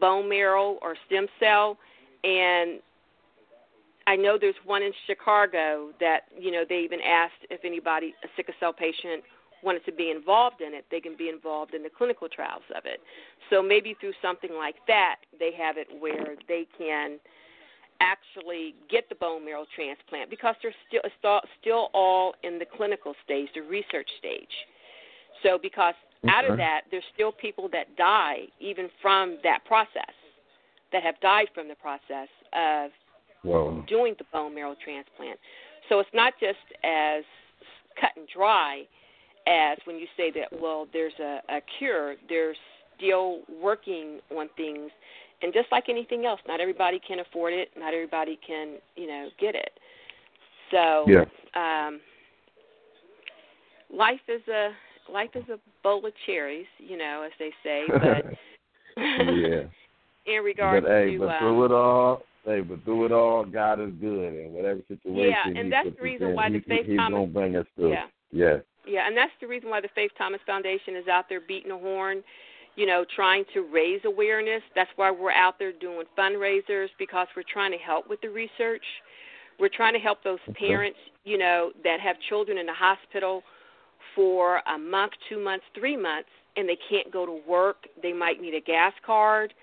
bone 0.00 0.28
marrow 0.28 0.78
or 0.82 0.96
stem 1.06 1.26
cell, 1.38 1.78
and 2.24 2.80
I 4.06 4.16
know 4.16 4.36
there's 4.40 4.54
one 4.64 4.82
in 4.82 4.92
Chicago 5.06 5.90
that 6.00 6.22
you 6.38 6.50
know 6.50 6.64
they 6.68 6.80
even 6.80 7.00
asked 7.00 7.46
if 7.50 7.60
anybody 7.64 8.14
a 8.24 8.28
sickle 8.36 8.54
cell 8.60 8.72
patient 8.72 9.22
wanted 9.62 9.84
to 9.84 9.92
be 9.92 10.10
involved 10.10 10.60
in 10.60 10.74
it, 10.74 10.84
they 10.90 11.00
can 11.00 11.16
be 11.16 11.28
involved 11.28 11.72
in 11.72 11.82
the 11.82 11.90
clinical 11.90 12.28
trials 12.28 12.64
of 12.76 12.84
it. 12.84 13.00
So 13.48 13.62
maybe 13.62 13.96
through 14.00 14.14
something 14.20 14.50
like 14.56 14.74
that, 14.88 15.16
they 15.38 15.52
have 15.56 15.76
it 15.76 15.86
where 16.00 16.34
they 16.48 16.66
can 16.76 17.18
actually 18.00 18.74
get 18.90 19.08
the 19.08 19.14
bone 19.14 19.44
marrow 19.44 19.64
transplant 19.74 20.28
because 20.28 20.56
they're 20.62 20.74
still 20.88 21.40
still 21.60 21.88
all 21.94 22.34
in 22.42 22.58
the 22.58 22.66
clinical 22.76 23.14
stage, 23.24 23.48
the 23.54 23.60
research 23.60 24.08
stage. 24.18 24.50
So 25.42 25.58
because 25.60 25.94
out 26.28 26.44
of 26.44 26.56
that, 26.56 26.82
there's 26.90 27.04
still 27.14 27.32
people 27.32 27.68
that 27.72 27.96
die 27.96 28.46
even 28.60 28.88
from 29.00 29.38
that 29.42 29.64
process, 29.64 30.14
that 30.92 31.02
have 31.02 31.18
died 31.20 31.48
from 31.54 31.68
the 31.68 31.74
process 31.74 32.28
of 32.52 32.90
Whoa. 33.42 33.84
doing 33.88 34.14
the 34.18 34.24
bone 34.32 34.54
marrow 34.54 34.76
transplant. 34.84 35.38
So 35.88 35.98
it's 35.98 36.10
not 36.14 36.34
just 36.38 36.58
as 36.84 37.24
cut 38.00 38.10
and 38.16 38.28
dry 38.28 38.86
as 39.46 39.78
when 39.84 39.98
you 39.98 40.06
say 40.16 40.30
that, 40.30 40.60
well, 40.60 40.86
there's 40.92 41.12
a, 41.18 41.40
a 41.48 41.60
cure, 41.78 42.14
they're 42.28 42.54
still 42.96 43.40
working 43.60 44.20
on 44.30 44.48
things. 44.56 44.90
And 45.42 45.52
just 45.52 45.66
like 45.72 45.88
anything 45.88 46.24
else, 46.24 46.40
not 46.46 46.60
everybody 46.60 47.00
can 47.06 47.18
afford 47.18 47.52
it, 47.52 47.70
not 47.76 47.92
everybody 47.92 48.38
can, 48.46 48.76
you 48.94 49.08
know, 49.08 49.28
get 49.40 49.56
it. 49.56 49.70
So 50.70 51.06
Yeah. 51.08 51.24
um 51.54 52.00
life 53.92 54.20
is 54.28 54.46
a 54.48 54.70
life 55.12 55.30
is 55.34 55.44
a 55.48 55.58
bowl 55.82 56.04
of 56.06 56.12
cherries, 56.26 56.66
you 56.78 56.96
know, 56.96 57.24
as 57.26 57.32
they 57.38 57.50
say, 57.62 57.84
but 57.88 58.24
yeah. 58.96 59.62
in 60.26 60.42
regards 60.44 60.86
but, 60.86 60.92
hey, 60.92 61.12
to. 61.12 61.18
but 61.18 61.28
um, 61.28 61.38
through 61.40 61.64
it 61.64 61.72
all, 61.72 62.22
hey, 62.44 62.60
but 62.60 62.84
through 62.84 63.06
it 63.06 63.12
all, 63.12 63.44
God 63.44 63.80
is 63.80 63.90
good, 64.00 64.32
and 64.32 64.52
whatever 64.52 64.80
situation. 64.88 65.34
Yeah, 65.54 65.60
and 65.60 65.72
that's 65.72 65.88
the 65.96 66.02
reason 66.02 66.28
in, 66.28 66.34
why 66.34 66.48
the 66.48 66.58
he, 66.58 66.60
Faith 66.60 66.86
He's 66.86 66.96
Thomas- 66.96 67.16
gonna 67.16 67.26
bring 67.26 67.56
us 67.56 67.66
through. 67.76 67.92
Yeah. 67.92 68.06
Yeah. 68.32 68.56
Yeah, 68.86 69.06
and 69.06 69.16
that's 69.16 69.32
the 69.40 69.46
reason 69.46 69.70
why 69.70 69.80
the 69.80 69.88
Faith 69.94 70.10
Thomas 70.18 70.40
Foundation 70.44 70.96
is 70.96 71.06
out 71.06 71.26
there 71.28 71.40
beating 71.40 71.70
a 71.70 71.78
horn, 71.78 72.22
you 72.74 72.84
know, 72.86 73.04
trying 73.14 73.44
to 73.54 73.60
raise 73.72 74.00
awareness. 74.04 74.62
That's 74.74 74.90
why 74.96 75.10
we're 75.10 75.30
out 75.30 75.58
there 75.58 75.72
doing 75.72 76.04
fundraisers 76.18 76.88
because 76.98 77.28
we're 77.36 77.44
trying 77.52 77.70
to 77.70 77.78
help 77.78 78.08
with 78.08 78.20
the 78.22 78.28
research. 78.28 78.82
We're 79.60 79.68
trying 79.68 79.92
to 79.92 80.00
help 80.00 80.24
those 80.24 80.40
parents, 80.58 80.98
you 81.24 81.38
know, 81.38 81.70
that 81.84 82.00
have 82.00 82.16
children 82.28 82.58
in 82.58 82.66
the 82.66 82.72
hospital 82.74 83.42
for 84.14 84.60
a 84.74 84.78
month, 84.78 85.12
two 85.28 85.42
months, 85.42 85.64
three 85.78 85.96
months, 85.96 86.28
and 86.56 86.68
they 86.68 86.78
can't 86.90 87.12
go 87.12 87.26
to 87.26 87.40
work. 87.48 87.88
They 88.02 88.12
might 88.12 88.40
need 88.40 88.54
a 88.54 88.60
gas 88.60 88.92
card. 89.04 89.54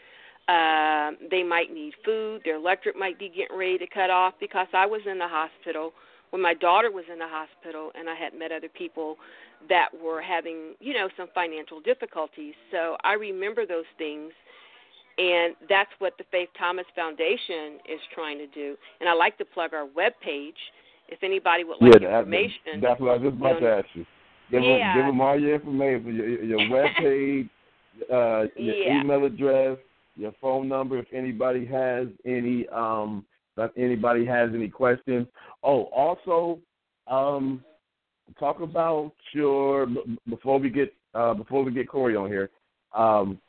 Um, 0.48 1.18
they 1.30 1.44
might 1.44 1.72
need 1.72 1.94
food. 2.04 2.42
Their 2.44 2.56
electric 2.56 2.98
might 2.98 3.20
be 3.20 3.30
getting 3.30 3.58
ready 3.58 3.78
to 3.78 3.88
cut 3.88 4.10
off 4.10 4.34
because 4.40 4.68
I 4.74 4.86
was 4.86 5.02
in 5.10 5.20
the 5.20 5.28
hospital 5.28 5.94
when 6.32 6.42
my 6.42 6.54
daughter 6.54 6.92
was 6.92 7.06
in 7.12 7.20
the 7.20 7.28
hospital 7.28 7.92
and 7.96 8.10
I 8.10 8.16
had 8.16 8.34
met 8.34 8.52
other 8.52 8.70
people 8.70 9.18
that 9.68 9.90
were 10.02 10.22
having, 10.22 10.74
you 10.80 10.94
know, 10.94 11.10
some 11.18 11.28
financial 11.36 11.82
difficulties. 11.82 12.56
So 12.72 12.98
I 13.04 13.14
remember 13.14 13.66
those 13.66 13.90
things 13.98 14.32
and 15.20 15.54
that's 15.68 15.92
what 16.00 16.14
the 16.18 16.24
Faith 16.32 16.50
Thomas 16.58 16.86
Foundation 16.96 17.78
is 17.86 18.00
trying 18.16 18.38
to 18.38 18.48
do. 18.48 18.76
And 19.02 19.10
I 19.10 19.14
like 19.14 19.38
to 19.40 19.46
plug 19.46 19.74
our 19.74 19.86
web 19.86 20.14
page 20.24 20.56
if 21.10 21.20
anybody 21.24 21.64
would 21.66 21.78
like 21.82 22.02
yeah, 22.02 22.20
information. 22.20 22.80
that's 22.82 23.02
what 23.02 23.10
I 23.10 23.14
was 23.18 23.24
just 23.24 23.36
about 23.36 23.56
you 23.56 23.62
know, 23.62 23.68
to 23.68 23.78
ask 23.78 23.88
you. 23.94 24.06
Give 24.50 24.64
Yeah. 24.64 24.78
them, 24.80 24.94
give 24.96 25.06
them 25.06 25.22
all 25.22 25.40
your 25.40 25.56
information, 25.56 26.16
your, 26.16 26.44
your 26.44 26.68
web 26.68 26.96
page, 26.96 27.50
uh, 28.12 28.48
your 28.56 28.76
Yeah. 28.76 29.02
email 29.02 29.26
address, 29.26 29.78
your 30.16 30.32
phone 30.42 30.68
number. 30.68 30.98
If 30.98 31.08
anybody 31.14 31.66
has 31.66 32.08
any, 32.26 32.68
um, 32.70 33.26
if 33.58 33.72
anybody 33.78 34.26
has 34.26 34.50
any 34.54 34.70
questions. 34.70 35.28
Oh, 35.64 35.84
also, 35.86 36.60
um, 37.08 37.64
talk 38.40 38.62
about 38.62 39.14
your 39.34 39.88
before 40.30 40.60
we 40.60 40.70
get 40.70 40.94
uh, 41.14 41.34
before 41.34 41.64
we 41.64 41.72
get 41.72 41.88
Corey 41.88 42.16
on 42.16 42.28
here. 42.30 42.50
Um, 42.94 43.40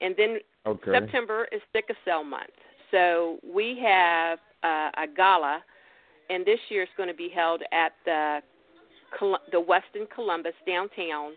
And 0.00 0.14
then 0.18 0.38
Okay. 0.66 0.92
September 0.92 1.48
is 1.50 1.60
Sickle 1.72 1.96
Cell 2.04 2.22
Month. 2.22 2.52
So 2.90 3.38
we 3.42 3.78
have 3.82 4.38
uh, 4.62 4.90
a 4.96 5.06
gala, 5.08 5.62
and 6.32 6.46
this 6.46 6.58
year 6.68 6.82
it's 6.82 6.92
going 6.96 7.08
to 7.08 7.14
be 7.14 7.28
held 7.34 7.62
at 7.72 7.92
the 8.04 8.40
the 9.52 9.60
Westin 9.60 10.08
Columbus 10.14 10.54
downtown, 10.66 11.32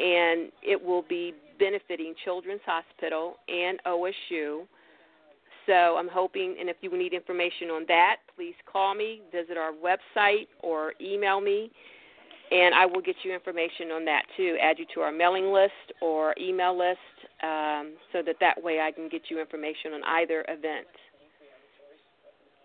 and 0.00 0.50
it 0.62 0.82
will 0.82 1.02
be 1.02 1.34
benefiting 1.58 2.14
Children's 2.24 2.62
Hospital 2.64 3.36
and 3.48 3.78
OSU. 3.86 4.62
So 5.66 5.72
I'm 5.72 6.08
hoping, 6.08 6.56
and 6.58 6.70
if 6.70 6.76
you 6.80 6.96
need 6.96 7.12
information 7.12 7.68
on 7.68 7.84
that, 7.88 8.16
please 8.34 8.54
call 8.70 8.94
me, 8.94 9.20
visit 9.30 9.58
our 9.58 9.72
website, 9.72 10.48
or 10.60 10.94
email 11.00 11.40
me, 11.40 11.70
and 12.50 12.74
I 12.74 12.86
will 12.86 13.02
get 13.02 13.16
you 13.22 13.32
information 13.32 13.90
on 13.90 14.04
that 14.06 14.22
too. 14.36 14.56
Add 14.60 14.78
you 14.78 14.86
to 14.94 15.00
our 15.00 15.12
mailing 15.12 15.52
list 15.52 15.92
or 16.00 16.34
email 16.40 16.76
list, 16.76 16.98
um, 17.42 17.92
so 18.12 18.22
that 18.22 18.36
that 18.40 18.60
way 18.62 18.80
I 18.80 18.90
can 18.90 19.08
get 19.08 19.22
you 19.28 19.38
information 19.38 19.92
on 19.92 20.02
either 20.04 20.44
event. 20.48 20.88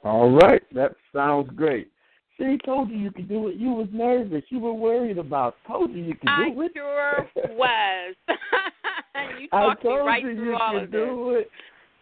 All 0.03 0.31
right. 0.31 0.61
That 0.73 0.93
sounds 1.13 1.49
great. 1.55 1.91
She 2.37 2.57
told 2.65 2.89
you 2.89 2.97
you 2.97 3.11
could 3.11 3.27
do 3.27 3.47
it. 3.47 3.55
You 3.55 3.71
was 3.71 3.87
nervous. 3.91 4.43
You 4.49 4.59
were 4.59 4.73
worried 4.73 5.17
about. 5.17 5.55
Told 5.67 5.91
you 5.91 6.03
you 6.03 6.15
could 6.15 6.29
I 6.29 6.49
do 6.49 6.61
it. 6.61 6.71
sure 6.75 7.27
was. 7.55 8.15
you 9.39 9.47
I 9.51 9.61
talked 9.61 9.83
me 9.83 9.89
right 9.91 10.23
you 10.23 10.35
through 10.35 10.45
you 10.51 10.55
all 10.55 10.73
could 10.73 10.83
of 10.83 10.91
this. 10.91 10.99
do 10.99 11.29
it. 11.31 11.51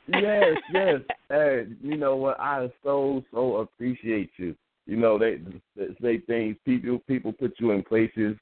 Yes, 0.08 0.58
yes. 0.74 1.00
hey, 1.30 1.66
you 1.82 1.98
know 1.98 2.16
what? 2.16 2.40
I 2.40 2.70
so 2.84 3.24
so 3.32 3.58
appreciate 3.58 4.32
you. 4.38 4.56
You 4.86 4.98
know 4.98 5.18
they, 5.18 5.40
they 5.76 5.96
say 6.02 6.20
things. 6.20 6.58
People 6.66 7.00
people 7.08 7.32
put 7.32 7.54
you 7.60 7.72
in 7.72 7.82
places 7.82 8.36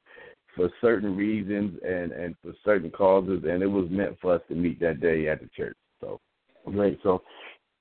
for 0.55 0.69
certain 0.81 1.15
reasons 1.15 1.79
and 1.85 2.11
and 2.11 2.35
for 2.41 2.53
certain 2.65 2.91
causes, 2.91 3.43
and 3.47 3.61
it 3.61 3.67
was 3.67 3.87
meant 3.89 4.17
for 4.19 4.33
us 4.33 4.41
to 4.49 4.55
meet 4.55 4.79
that 4.81 4.99
day 4.99 5.27
at 5.29 5.39
the 5.41 5.49
church. 5.55 5.77
So 6.01 6.19
great. 6.65 6.99
So 7.03 7.21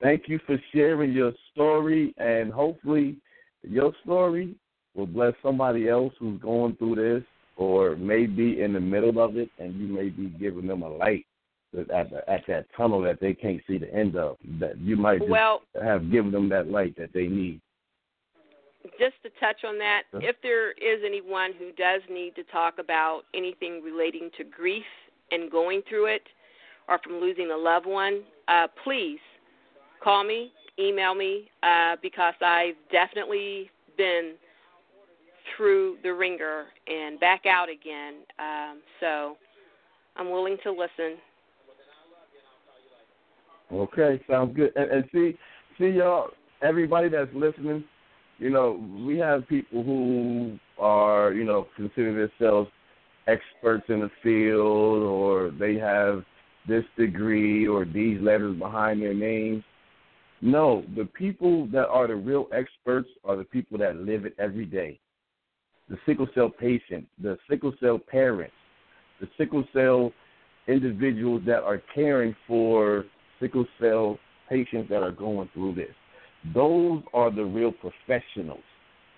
thank 0.03 0.27
you 0.27 0.39
for 0.45 0.57
sharing 0.73 1.13
your 1.13 1.31
story, 1.51 2.13
and 2.17 2.51
hopefully 2.51 3.15
your 3.63 3.93
story 4.03 4.53
will 4.93 5.07
bless 5.07 5.33
somebody 5.41 5.87
else 5.89 6.13
who's 6.19 6.39
going 6.41 6.75
through 6.75 6.95
this 6.95 7.23
or 7.55 7.95
may 7.95 8.25
be 8.25 8.61
in 8.61 8.73
the 8.73 8.79
middle 8.79 9.23
of 9.23 9.37
it, 9.37 9.49
and 9.57 9.73
you 9.75 9.87
may 9.87 10.09
be 10.09 10.27
giving 10.39 10.67
them 10.67 10.83
a 10.83 10.89
light 10.89 11.25
at 11.77 12.09
the, 12.09 12.29
at 12.29 12.41
that 12.47 12.65
tunnel 12.75 13.01
that 13.01 13.19
they 13.19 13.33
can't 13.33 13.61
see 13.67 13.77
the 13.77 13.91
end 13.93 14.15
of. 14.15 14.37
That 14.59 14.77
you 14.79 14.95
might 14.97 15.27
Well, 15.27 15.61
have 15.81 16.11
given 16.11 16.31
them 16.31 16.49
that 16.49 16.69
light 16.69 16.95
that 16.97 17.13
they 17.13 17.27
need. 17.27 17.61
just 18.99 19.15
to 19.23 19.29
touch 19.39 19.63
on 19.63 19.77
that, 19.79 20.03
if 20.13 20.35
there 20.43 20.71
is 20.71 21.01
anyone 21.05 21.51
who 21.57 21.71
does 21.71 22.01
need 22.09 22.35
to 22.35 22.43
talk 22.45 22.79
about 22.79 23.21
anything 23.33 23.81
relating 23.83 24.29
to 24.37 24.43
grief 24.43 24.83
and 25.31 25.49
going 25.49 25.81
through 25.87 26.07
it, 26.07 26.23
or 26.89 26.99
from 26.99 27.13
losing 27.13 27.51
a 27.51 27.57
loved 27.57 27.85
one, 27.85 28.23
uh, 28.49 28.67
please 28.83 29.19
call 30.03 30.23
me, 30.23 30.51
email 30.79 31.15
me, 31.15 31.49
uh, 31.61 31.95
because 32.01 32.33
I've 32.41 32.75
definitely 32.91 33.69
been 33.97 34.33
through 35.55 35.97
the 36.03 36.13
ringer 36.13 36.65
and 36.87 37.19
back 37.19 37.45
out 37.45 37.69
again. 37.69 38.15
Um, 38.39 38.81
so 38.99 39.37
I'm 40.15 40.31
willing 40.31 40.57
to 40.63 40.71
listen. 40.71 41.17
Okay, 43.71 44.21
sounds 44.29 44.55
good. 44.55 44.71
And, 44.75 44.91
and 44.91 45.03
see, 45.11 45.37
see 45.77 45.89
y'all, 45.89 46.29
everybody 46.61 47.09
that's 47.09 47.33
listening, 47.33 47.83
you 48.39 48.49
know, 48.49 48.83
we 49.05 49.17
have 49.17 49.47
people 49.47 49.83
who 49.83 50.57
are, 50.77 51.33
you 51.33 51.43
know, 51.43 51.67
consider 51.75 52.27
themselves 52.39 52.69
experts 53.27 53.85
in 53.89 54.01
the 54.01 54.11
field 54.21 55.03
or 55.03 55.51
they 55.57 55.75
have 55.75 56.23
this 56.67 56.83
degree 56.97 57.67
or 57.67 57.85
these 57.85 58.19
letters 58.21 58.57
behind 58.57 59.01
their 59.01 59.13
names. 59.13 59.63
No, 60.43 60.83
the 60.97 61.05
people 61.05 61.67
that 61.67 61.87
are 61.87 62.05
the 62.05 62.15
real 62.15 62.47
experts 62.53 63.07
are 63.23 63.37
the 63.37 63.45
people 63.45 63.77
that 63.77 63.95
live 63.95 64.25
it 64.25 64.35
every 64.37 64.65
day. 64.65 64.99
The 65.87 65.97
sickle 66.05 66.27
cell 66.35 66.49
patient, 66.49 67.07
the 67.21 67.37
sickle 67.49 67.71
cell 67.79 67.97
parents, 67.97 68.53
the 69.21 69.29
sickle 69.37 69.63
cell 69.71 70.11
individuals 70.67 71.43
that 71.45 71.63
are 71.63 71.81
caring 71.95 72.35
for 72.45 73.05
sickle 73.39 73.65
cell 73.79 74.19
patients 74.49 74.89
that 74.89 75.01
are 75.01 75.13
going 75.13 75.49
through 75.53 75.75
this. 75.75 75.95
Those 76.53 77.01
are 77.13 77.31
the 77.31 77.45
real 77.45 77.71
professionals. 77.71 78.63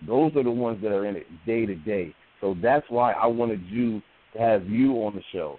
Those 0.06 0.36
are 0.36 0.44
the 0.44 0.52
ones 0.52 0.80
that 0.84 0.92
are 0.92 1.08
in 1.08 1.16
it 1.16 1.26
day 1.48 1.66
to 1.66 1.74
day. 1.74 2.14
So 2.40 2.56
that's 2.62 2.86
why 2.90 3.14
I 3.14 3.26
wanted 3.26 3.64
you 3.66 4.00
to 4.34 4.40
have 4.40 4.68
you 4.70 4.92
on 4.98 5.16
the 5.16 5.24
show. 5.32 5.58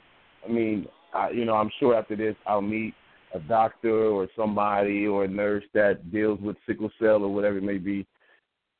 I 0.49 0.53
mean, 0.53 0.87
I, 1.13 1.31
you 1.31 1.45
know, 1.45 1.55
I'm 1.55 1.73
sure 1.81 1.97
after 1.97 2.15
this 2.15 2.37
I'll 2.47 2.63
meet 2.63 2.95
a 3.35 3.39
doctor 3.41 4.07
or 4.07 4.29
somebody 4.37 5.07
or 5.07 5.25
a 5.25 5.29
nurse 5.29 5.65
that 5.75 6.11
deals 6.13 6.41
with 6.41 6.57
sickle 6.67 6.91
cell 7.01 7.23
or 7.23 7.33
whatever 7.33 7.59
it 7.59 7.65
may 7.65 7.79
be. 7.79 8.07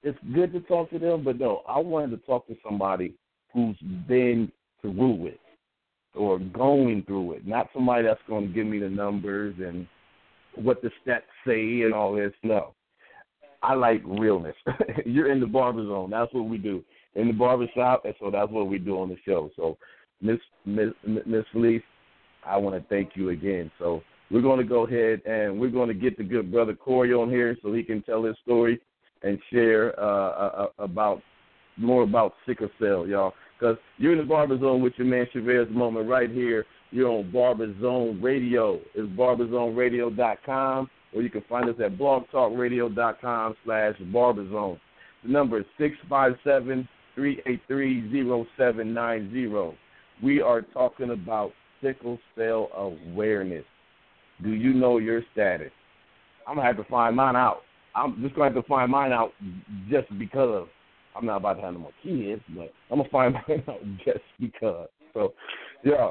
It's 0.03 0.19
good 0.35 0.53
to 0.53 0.61
talk 0.61 0.91
to 0.91 0.99
them, 0.99 1.25
but 1.25 1.39
no, 1.39 1.63
I 1.69 1.79
wanted 1.79 2.11
to 2.13 2.27
talk 2.27 2.47
to 2.47 2.57
somebody 2.65 3.15
who's 3.53 3.77
been 4.07 4.51
through 4.81 5.27
it 5.27 5.41
or 6.15 6.39
going 6.39 7.03
through 7.07 7.33
it, 7.33 7.47
not 7.47 7.69
somebody 7.75 8.05
that's 8.05 8.21
going 8.29 8.49
to 8.49 8.55
give 8.55 8.67
me 8.67 8.79
the 8.79 8.89
numbers 8.89 9.55
and 9.59 9.87
what 10.55 10.81
the 10.81 10.91
stats 11.05 11.23
say 11.47 11.83
and 11.83 11.93
all 11.93 12.15
this. 12.15 12.33
No, 12.43 12.75
I 13.63 13.75
like 13.75 14.03
realness. 14.05 14.57
You're 15.07 15.33
in 15.33 15.41
the 15.41 15.47
barber 15.47 15.85
zone. 15.85 16.11
That's 16.11 16.33
what 16.33 16.49
we 16.49 16.59
do 16.59 16.85
in 17.15 17.29
the 17.29 17.33
barber 17.33 17.67
shop, 17.75 18.05
and 18.05 18.15
so 18.21 18.31
that's 18.31 18.51
what 18.51 18.69
we 18.69 18.79
do 18.79 18.99
on 18.99 19.09
the 19.09 19.17
show. 19.25 19.51
So, 19.57 19.77
Miss 20.21 20.39
Miss 20.65 20.91
Miss 21.05 21.45
Felice, 21.53 21.83
I 22.45 22.57
want 22.57 22.77
to 22.77 22.89
thank 22.89 23.11
you 23.15 23.31
again. 23.31 23.71
So 23.79 24.03
we're 24.31 24.43
going 24.43 24.59
to 24.59 24.65
go 24.65 24.87
ahead 24.87 25.23
and 25.25 25.59
we're 25.59 25.71
going 25.71 25.89
to 25.89 25.95
get 25.95 26.19
the 26.19 26.25
good 26.25 26.51
brother 26.51 26.75
Corey 26.75 27.13
on 27.13 27.31
here 27.31 27.57
so 27.63 27.73
he 27.73 27.83
can 27.83 28.03
tell 28.03 28.25
his 28.25 28.37
story 28.43 28.81
and 29.23 29.39
share 29.53 29.99
uh, 29.99 30.29
uh, 30.29 30.67
uh 30.79 30.83
about 30.83 31.23
more 31.77 32.03
about 32.03 32.35
sickle 32.47 32.71
cell, 32.81 33.07
y'all. 33.07 33.35
Because 33.59 33.77
you're 33.99 34.13
in 34.13 34.19
the 34.19 34.25
Barber 34.25 34.59
Zone 34.59 34.83
with 34.83 34.95
your 34.97 35.07
man 35.07 35.27
Chavez 35.33 35.69
Moment 35.71 36.09
right 36.09 36.31
here. 36.31 36.65
You're 36.91 37.11
on 37.11 37.31
Barber 37.31 37.75
Zone 37.81 38.21
Radio. 38.23 38.81
It's 38.95 39.09
barberzoneradio.com, 39.19 40.91
or 41.15 41.23
you 41.23 41.31
can 41.31 41.43
find 41.49 41.69
us 41.69 41.77
at 41.85 41.97
blogtalkradio.com 41.99 43.57
slash 43.65 43.95
barberzone. 44.13 44.81
The 45.23 45.29
number 45.31 45.61
is 45.61 45.67
657 45.79 46.89
383 47.15 48.47
0790. 48.57 49.77
We 50.23 50.41
are 50.41 50.63
talking 50.63 51.11
about 51.11 51.53
sickle 51.83 52.19
cell 52.37 52.69
awareness. 52.77 53.65
Do 54.43 54.51
you 54.51 54.73
know 54.75 54.99
your 54.99 55.23
status? 55.33 55.73
I'm 56.47 56.57
gonna 56.57 56.67
have 56.67 56.77
to 56.77 56.85
find 56.85 57.17
mine 57.17 57.37
out. 57.37 57.63
I'm 57.95 58.21
just 58.23 58.35
gonna 58.35 58.53
have 58.53 58.63
to 58.63 58.69
find 58.69 58.91
mine 58.91 59.13
out 59.13 59.33
just 59.91 60.07
because 60.19 60.69
I'm 61.17 61.27
not 61.27 61.39
about 61.39 61.55
to 61.55 61.63
have 61.63 61.75
no 61.75 61.81
more 61.81 61.93
kids, 62.03 62.43
but 62.55 62.73
I'm 62.91 62.99
gonna 62.99 63.09
find 63.09 63.35
mine 63.49 63.65
out 63.69 63.81
just 64.05 64.25
because. 64.39 64.89
So, 65.15 65.33
yeah, 65.83 66.11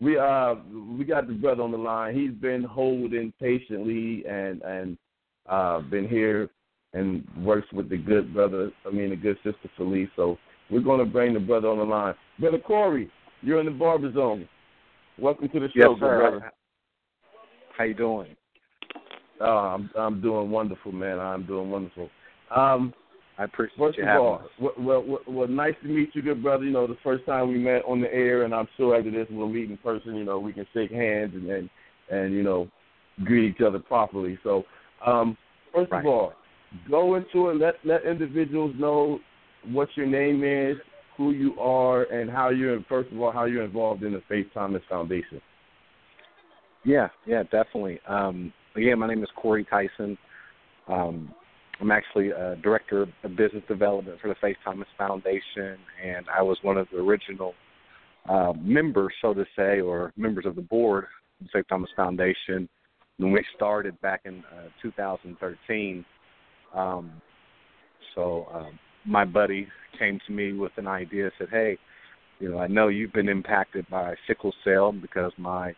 we 0.00 0.18
uh 0.18 0.56
we 0.98 1.04
got 1.04 1.26
the 1.26 1.32
brother 1.34 1.62
on 1.62 1.72
the 1.72 1.78
line. 1.78 2.14
He's 2.14 2.32
been 2.32 2.62
holding 2.62 3.32
patiently 3.40 4.24
and 4.26 4.62
and 4.62 4.98
uh 5.48 5.80
been 5.80 6.08
here 6.08 6.50
and 6.92 7.26
works 7.42 7.66
with 7.72 7.88
the 7.88 7.96
good 7.96 8.34
brother. 8.34 8.70
I 8.86 8.90
mean 8.90 9.10
the 9.10 9.16
good 9.16 9.38
sister 9.42 9.70
Felice. 9.76 10.08
So 10.16 10.38
we're 10.70 10.80
gonna 10.80 11.06
bring 11.06 11.34
the 11.34 11.40
brother 11.40 11.68
on 11.68 11.78
the 11.78 11.84
line. 11.84 12.14
Brother 12.38 12.58
Corey, 12.58 13.10
you're 13.42 13.60
in 13.60 13.66
the 13.66 13.72
barber 13.72 14.12
zone. 14.12 14.48
Welcome 15.18 15.48
to 15.48 15.60
the 15.60 15.68
show, 15.68 15.90
yes, 15.90 15.98
brother. 15.98 16.52
How 17.76 17.84
you 17.84 17.94
doing? 17.94 18.36
Oh, 19.40 19.46
I'm 19.46 19.90
I'm 19.96 20.20
doing 20.20 20.50
wonderful, 20.50 20.92
man. 20.92 21.18
I'm 21.18 21.44
doing 21.46 21.70
wonderful. 21.70 22.08
Um, 22.54 22.94
I 23.36 23.44
appreciate 23.44 23.78
First 23.78 23.98
you 23.98 24.04
of 24.04 24.20
all, 24.20 24.42
well, 24.60 25.04
well, 25.04 25.18
well, 25.26 25.48
nice 25.48 25.74
to 25.82 25.88
meet 25.88 26.10
you, 26.14 26.22
good 26.22 26.42
brother. 26.42 26.64
You 26.64 26.70
know, 26.70 26.86
the 26.86 26.96
first 27.02 27.26
time 27.26 27.48
we 27.48 27.58
met 27.58 27.82
on 27.86 28.00
the 28.00 28.12
air, 28.12 28.44
and 28.44 28.54
I'm 28.54 28.68
sure 28.76 28.96
after 28.96 29.10
this 29.10 29.26
we'll 29.28 29.48
meet 29.48 29.70
in 29.70 29.76
person. 29.78 30.14
You 30.14 30.24
know, 30.24 30.38
we 30.38 30.52
can 30.52 30.66
shake 30.72 30.92
hands 30.92 31.32
and 31.34 31.50
and, 31.50 31.70
and 32.10 32.32
you 32.32 32.44
know, 32.44 32.68
greet 33.24 33.50
each 33.50 33.60
other 33.60 33.80
properly. 33.80 34.38
So, 34.44 34.64
um, 35.04 35.36
first 35.74 35.90
Right. 35.90 36.00
of 36.00 36.06
all, 36.06 36.32
go 36.88 37.16
into 37.16 37.48
it. 37.48 37.56
Let 37.56 37.74
let 37.84 38.04
individuals 38.04 38.74
know 38.78 39.18
what 39.64 39.88
your 39.96 40.06
name 40.06 40.44
is, 40.44 40.76
who 41.16 41.32
you 41.32 41.58
are, 41.58 42.04
and 42.04 42.30
how 42.30 42.50
you're. 42.50 42.80
First 42.88 43.10
of 43.10 43.20
all, 43.20 43.32
how 43.32 43.46
you're 43.46 43.64
involved 43.64 44.04
in 44.04 44.12
the 44.12 44.22
Faith 44.28 44.46
Thomas 44.54 44.82
Foundation. 44.88 45.40
Yeah, 46.84 47.08
yeah, 47.26 47.42
definitely. 47.44 48.00
Um, 48.06 48.52
again, 48.76 48.98
my 48.98 49.08
name 49.08 49.22
is 49.22 49.28
Corey 49.36 49.66
Tyson. 49.68 50.18
Um, 50.88 51.34
I'm 51.80 51.90
actually 51.90 52.30
a 52.30 52.56
director 52.62 53.02
of 53.02 53.36
business 53.36 53.62
development 53.68 54.20
for 54.20 54.28
the 54.28 54.34
Faith 54.40 54.56
Thomas 54.64 54.88
Foundation, 54.96 55.78
and 56.04 56.26
I 56.36 56.42
was 56.42 56.58
one 56.62 56.76
of 56.76 56.86
the 56.92 56.98
original 56.98 57.54
uh, 58.28 58.52
members, 58.60 59.12
so 59.20 59.34
to 59.34 59.44
say, 59.56 59.80
or 59.80 60.12
members 60.16 60.46
of 60.46 60.56
the 60.56 60.62
board 60.62 61.04
of 61.40 61.46
the 61.46 61.48
Faith 61.52 61.66
Thomas 61.68 61.90
Foundation 61.96 62.68
when 63.18 63.32
we 63.32 63.44
started 63.56 64.00
back 64.00 64.22
in 64.24 64.42
uh, 64.56 64.68
2013. 64.82 66.04
Um, 66.74 67.12
so 68.14 68.46
um, 68.52 68.78
my 69.06 69.24
buddy 69.24 69.68
came 69.98 70.20
to 70.26 70.32
me 70.32 70.52
with 70.52 70.72
an 70.76 70.86
idea, 70.86 71.30
said, 71.38 71.48
"Hey, 71.50 71.78
you 72.40 72.50
know, 72.50 72.58
I 72.58 72.66
know 72.66 72.88
you've 72.88 73.12
been 73.12 73.28
impacted 73.28 73.86
by 73.90 74.14
sickle 74.26 74.52
cell 74.64 74.92
because 74.92 75.32
my 75.38 75.74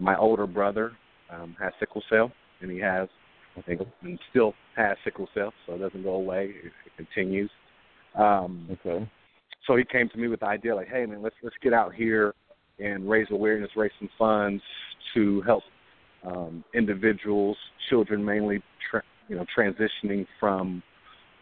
my 0.00 0.16
older 0.16 0.46
brother 0.46 0.92
um, 1.30 1.56
has 1.60 1.72
sickle 1.78 2.02
cell, 2.08 2.32
and 2.60 2.70
he 2.70 2.78
has, 2.80 3.08
I 3.56 3.62
think, 3.62 3.80
and 4.02 4.18
still 4.30 4.54
has 4.76 4.96
sickle 5.04 5.28
cell, 5.34 5.52
so 5.66 5.74
it 5.74 5.78
doesn't 5.78 6.02
go 6.02 6.14
away; 6.14 6.54
it, 6.64 6.72
it 6.86 6.96
continues. 6.96 7.50
Um, 8.16 8.68
Okay. 8.70 9.08
so 9.66 9.76
he 9.76 9.84
came 9.84 10.08
to 10.10 10.18
me 10.18 10.28
with 10.28 10.40
the 10.40 10.46
idea, 10.46 10.74
like, 10.74 10.88
"Hey, 10.88 11.06
man, 11.06 11.22
let's 11.22 11.36
let's 11.42 11.56
get 11.62 11.72
out 11.72 11.94
here 11.94 12.34
and 12.78 13.08
raise 13.08 13.26
awareness, 13.30 13.70
raise 13.76 13.92
some 13.98 14.10
funds 14.18 14.62
to 15.14 15.40
help 15.42 15.62
um, 16.26 16.64
individuals, 16.74 17.56
children 17.88 18.24
mainly, 18.24 18.62
tra- 18.90 19.02
you 19.28 19.36
know, 19.36 19.46
transitioning 19.56 20.26
from 20.40 20.82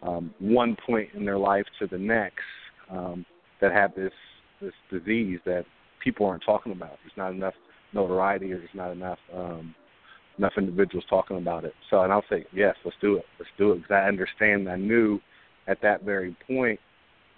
um, 0.02 0.34
one 0.38 0.76
point 0.86 1.08
in 1.14 1.24
their 1.24 1.38
life 1.38 1.64
to 1.78 1.86
the 1.86 1.98
next 1.98 2.42
um, 2.90 3.24
that 3.60 3.72
have 3.72 3.94
this 3.94 4.12
this 4.60 4.72
disease 4.90 5.40
that 5.44 5.64
people 6.02 6.26
aren't 6.26 6.44
talking 6.44 6.72
about. 6.72 6.98
There's 7.02 7.16
not 7.16 7.32
enough 7.32 7.54
notoriety, 7.92 8.52
or 8.52 8.58
there's 8.58 8.70
not 8.74 8.92
enough 8.92 9.18
um, 9.34 9.74
enough 10.38 10.52
individuals 10.56 11.04
talking 11.08 11.38
about 11.38 11.64
it. 11.64 11.74
So, 11.90 12.02
and 12.02 12.12
I'll 12.12 12.24
say, 12.30 12.44
yes, 12.52 12.74
let's 12.84 12.96
do 13.00 13.16
it. 13.16 13.24
Let's 13.38 13.50
do 13.58 13.72
it 13.72 13.82
because 13.82 13.90
I 13.94 14.08
understand. 14.08 14.68
I 14.68 14.76
knew 14.76 15.20
at 15.66 15.78
that 15.82 16.04
very 16.04 16.36
point, 16.46 16.80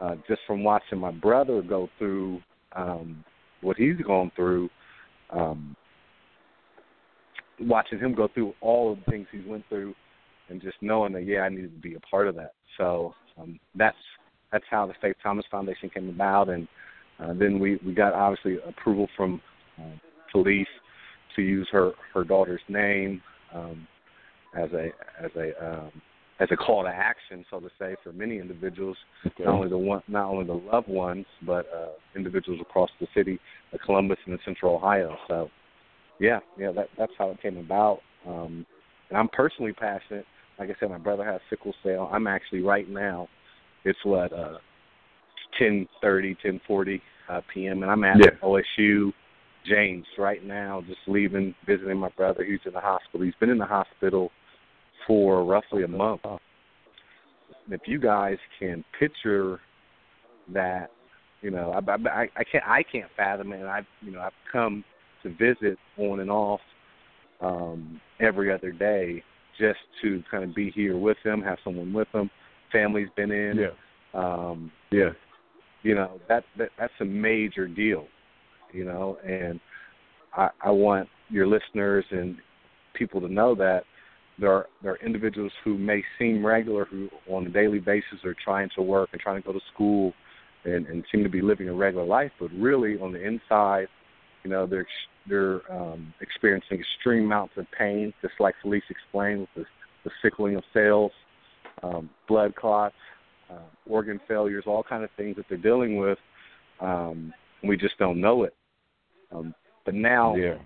uh, 0.00 0.16
just 0.28 0.40
from 0.46 0.64
watching 0.64 0.98
my 0.98 1.10
brother 1.10 1.62
go 1.62 1.88
through 1.98 2.40
um, 2.74 3.24
what 3.60 3.76
he's 3.76 3.96
gone 4.06 4.30
through, 4.36 4.68
um, 5.30 5.76
watching 7.60 7.98
him 7.98 8.14
go 8.14 8.28
through 8.32 8.54
all 8.60 8.92
of 8.92 8.98
the 8.98 9.10
things 9.10 9.26
he 9.32 9.48
went 9.48 9.64
through, 9.68 9.94
and 10.48 10.60
just 10.60 10.76
knowing 10.80 11.12
that 11.12 11.24
yeah, 11.24 11.40
I 11.40 11.48
needed 11.48 11.74
to 11.74 11.80
be 11.80 11.94
a 11.94 12.00
part 12.00 12.28
of 12.28 12.34
that. 12.36 12.52
So 12.78 13.14
um, 13.38 13.58
that's 13.74 13.96
that's 14.52 14.64
how 14.70 14.86
the 14.86 14.94
Faith 15.00 15.16
Thomas 15.22 15.44
Foundation 15.50 15.90
came 15.90 16.08
about, 16.08 16.48
and 16.48 16.68
uh, 17.18 17.32
then 17.34 17.58
we 17.58 17.78
we 17.84 17.92
got 17.94 18.12
obviously 18.12 18.58
approval 18.66 19.08
from 19.16 19.40
uh, 19.78 19.96
Felice 20.34 20.66
to 21.36 21.42
use 21.42 21.68
her 21.72 21.92
her 22.12 22.24
daughter's 22.24 22.60
name 22.68 23.22
um, 23.54 23.86
as 24.56 24.70
a 24.72 24.88
as 25.22 25.30
a 25.36 25.52
um, 25.64 25.90
as 26.40 26.48
a 26.50 26.56
call 26.56 26.82
to 26.82 26.88
action, 26.88 27.44
so 27.48 27.60
to 27.60 27.68
say, 27.78 27.94
for 28.02 28.12
many 28.12 28.38
individuals, 28.38 28.96
Okay. 29.24 29.44
not 29.44 29.54
only 29.54 29.68
the 29.68 29.78
one, 29.78 30.02
not 30.08 30.28
only 30.28 30.44
the 30.44 30.52
loved 30.52 30.88
ones, 30.88 31.26
but 31.46 31.66
uh, 31.74 31.92
individuals 32.16 32.60
across 32.60 32.90
the 33.00 33.06
city 33.14 33.38
of 33.72 33.78
Columbus 33.86 34.18
and 34.24 34.34
in 34.34 34.40
Central 34.44 34.74
Ohio. 34.74 35.16
So, 35.28 35.48
yeah, 36.18 36.40
yeah, 36.58 36.72
that 36.72 36.88
that's 36.98 37.12
how 37.16 37.30
it 37.30 37.40
came 37.40 37.58
about. 37.58 38.00
Um, 38.26 38.66
and 39.10 39.18
I'm 39.18 39.28
personally 39.28 39.72
passionate. 39.72 40.26
Like 40.58 40.70
I 40.70 40.74
said, 40.80 40.90
my 40.90 40.98
brother 40.98 41.24
has 41.24 41.40
sickle 41.50 41.74
cell. 41.84 42.10
I'm 42.12 42.26
actually 42.26 42.62
right 42.62 42.88
now. 42.88 43.28
It's 43.84 43.98
what 44.04 44.32
uh, 44.32 44.58
10:30, 45.60 46.36
10:40 46.44 47.00
uh, 47.28 47.40
p.m. 47.52 47.82
and 47.82 47.92
I'm 47.92 48.02
at 48.02 48.18
Yeah. 48.18 48.30
OSU 48.42 49.12
James 49.66 50.04
right 50.18 50.44
now, 50.44 50.82
just 50.86 51.00
leaving, 51.06 51.54
visiting 51.66 51.96
my 51.96 52.10
brother. 52.16 52.44
He's 52.44 52.60
in 52.66 52.72
the 52.72 52.80
hospital. 52.80 53.24
He's 53.24 53.34
been 53.40 53.50
in 53.50 53.58
the 53.58 53.66
hospital 53.66 54.30
for 55.06 55.44
roughly 55.44 55.84
a 55.84 55.88
month. 55.88 56.20
If 57.70 57.82
you 57.86 57.98
guys 57.98 58.36
can 58.58 58.84
picture 58.98 59.60
that, 60.52 60.90
you 61.40 61.50
know, 61.50 61.72
I, 61.72 62.08
I, 62.08 62.28
I 62.36 62.44
can't 62.44 62.64
I 62.66 62.82
can't 62.82 63.10
fathom 63.16 63.52
it. 63.52 63.64
I've 63.64 63.86
you 64.00 64.12
know 64.12 64.20
I've 64.20 64.32
come 64.50 64.84
to 65.22 65.30
visit 65.30 65.78
on 65.98 66.20
and 66.20 66.30
off 66.30 66.60
um, 67.40 68.00
every 68.20 68.52
other 68.52 68.70
day 68.70 69.22
just 69.58 69.78
to 70.02 70.22
kind 70.30 70.44
of 70.44 70.54
be 70.54 70.70
here 70.70 70.96
with 70.98 71.16
him, 71.24 71.40
have 71.42 71.58
someone 71.64 71.92
with 71.92 72.08
him. 72.12 72.30
Family's 72.72 73.08
been 73.16 73.30
in. 73.30 73.58
Yeah. 73.58 73.68
Um, 74.14 74.70
Yeah. 74.90 75.10
you 75.82 75.94
know 75.94 76.20
that, 76.28 76.44
that 76.58 76.70
that's 76.78 76.92
a 77.00 77.04
major 77.04 77.66
deal, 77.66 78.06
you 78.74 78.84
know, 78.84 79.18
and 79.26 79.60
I, 80.36 80.50
I 80.62 80.70
want 80.70 81.08
your 81.30 81.46
listeners 81.46 82.04
and 82.10 82.36
people 82.94 83.20
to 83.20 83.28
know 83.28 83.54
that 83.54 83.84
there 84.38 84.52
are 84.52 84.66
there 84.82 84.92
are 84.92 84.98
individuals 85.06 85.52
who 85.62 85.78
may 85.78 86.02
seem 86.18 86.44
regular 86.44 86.84
who 86.84 87.08
on 87.30 87.46
a 87.46 87.50
daily 87.50 87.78
basis 87.78 88.24
are 88.24 88.34
trying 88.44 88.68
to 88.74 88.82
work 88.82 89.10
and 89.12 89.20
trying 89.20 89.40
to 89.40 89.46
go 89.46 89.52
to 89.52 89.60
school 89.72 90.12
and, 90.64 90.86
and 90.86 91.04
seem 91.12 91.22
to 91.22 91.28
be 91.28 91.40
living 91.40 91.68
a 91.68 91.72
regular 91.72 92.04
life, 92.04 92.32
but 92.40 92.50
really 92.58 92.98
on 92.98 93.12
the 93.12 93.22
inside, 93.24 93.86
you 94.42 94.50
know, 94.50 94.66
they're 94.66 94.86
they're 95.28 95.60
um, 95.72 96.12
experiencing 96.20 96.80
extreme 96.80 97.24
amounts 97.24 97.54
of 97.56 97.66
pain, 97.78 98.12
just 98.20 98.34
like 98.40 98.54
Felice 98.62 98.82
explained 98.90 99.40
with 99.40 99.48
the, 99.56 99.64
the 100.04 100.10
sickling 100.22 100.56
of 100.56 100.64
cells, 100.72 101.12
um, 101.82 102.10
blood 102.28 102.54
clots, 102.54 102.94
uh, 103.50 103.68
organ 103.86 104.20
failures, 104.28 104.64
all 104.66 104.82
kind 104.82 105.04
of 105.04 105.10
things 105.16 105.36
that 105.36 105.46
they're 105.48 105.58
dealing 105.58 105.96
with. 105.96 106.18
Um, 106.80 107.32
we 107.62 107.76
just 107.76 107.96
don't 107.98 108.20
know 108.20 108.42
it. 108.42 108.54
Um, 109.34 109.54
but 109.84 109.94
now, 109.94 110.34
yeah. 110.36 110.56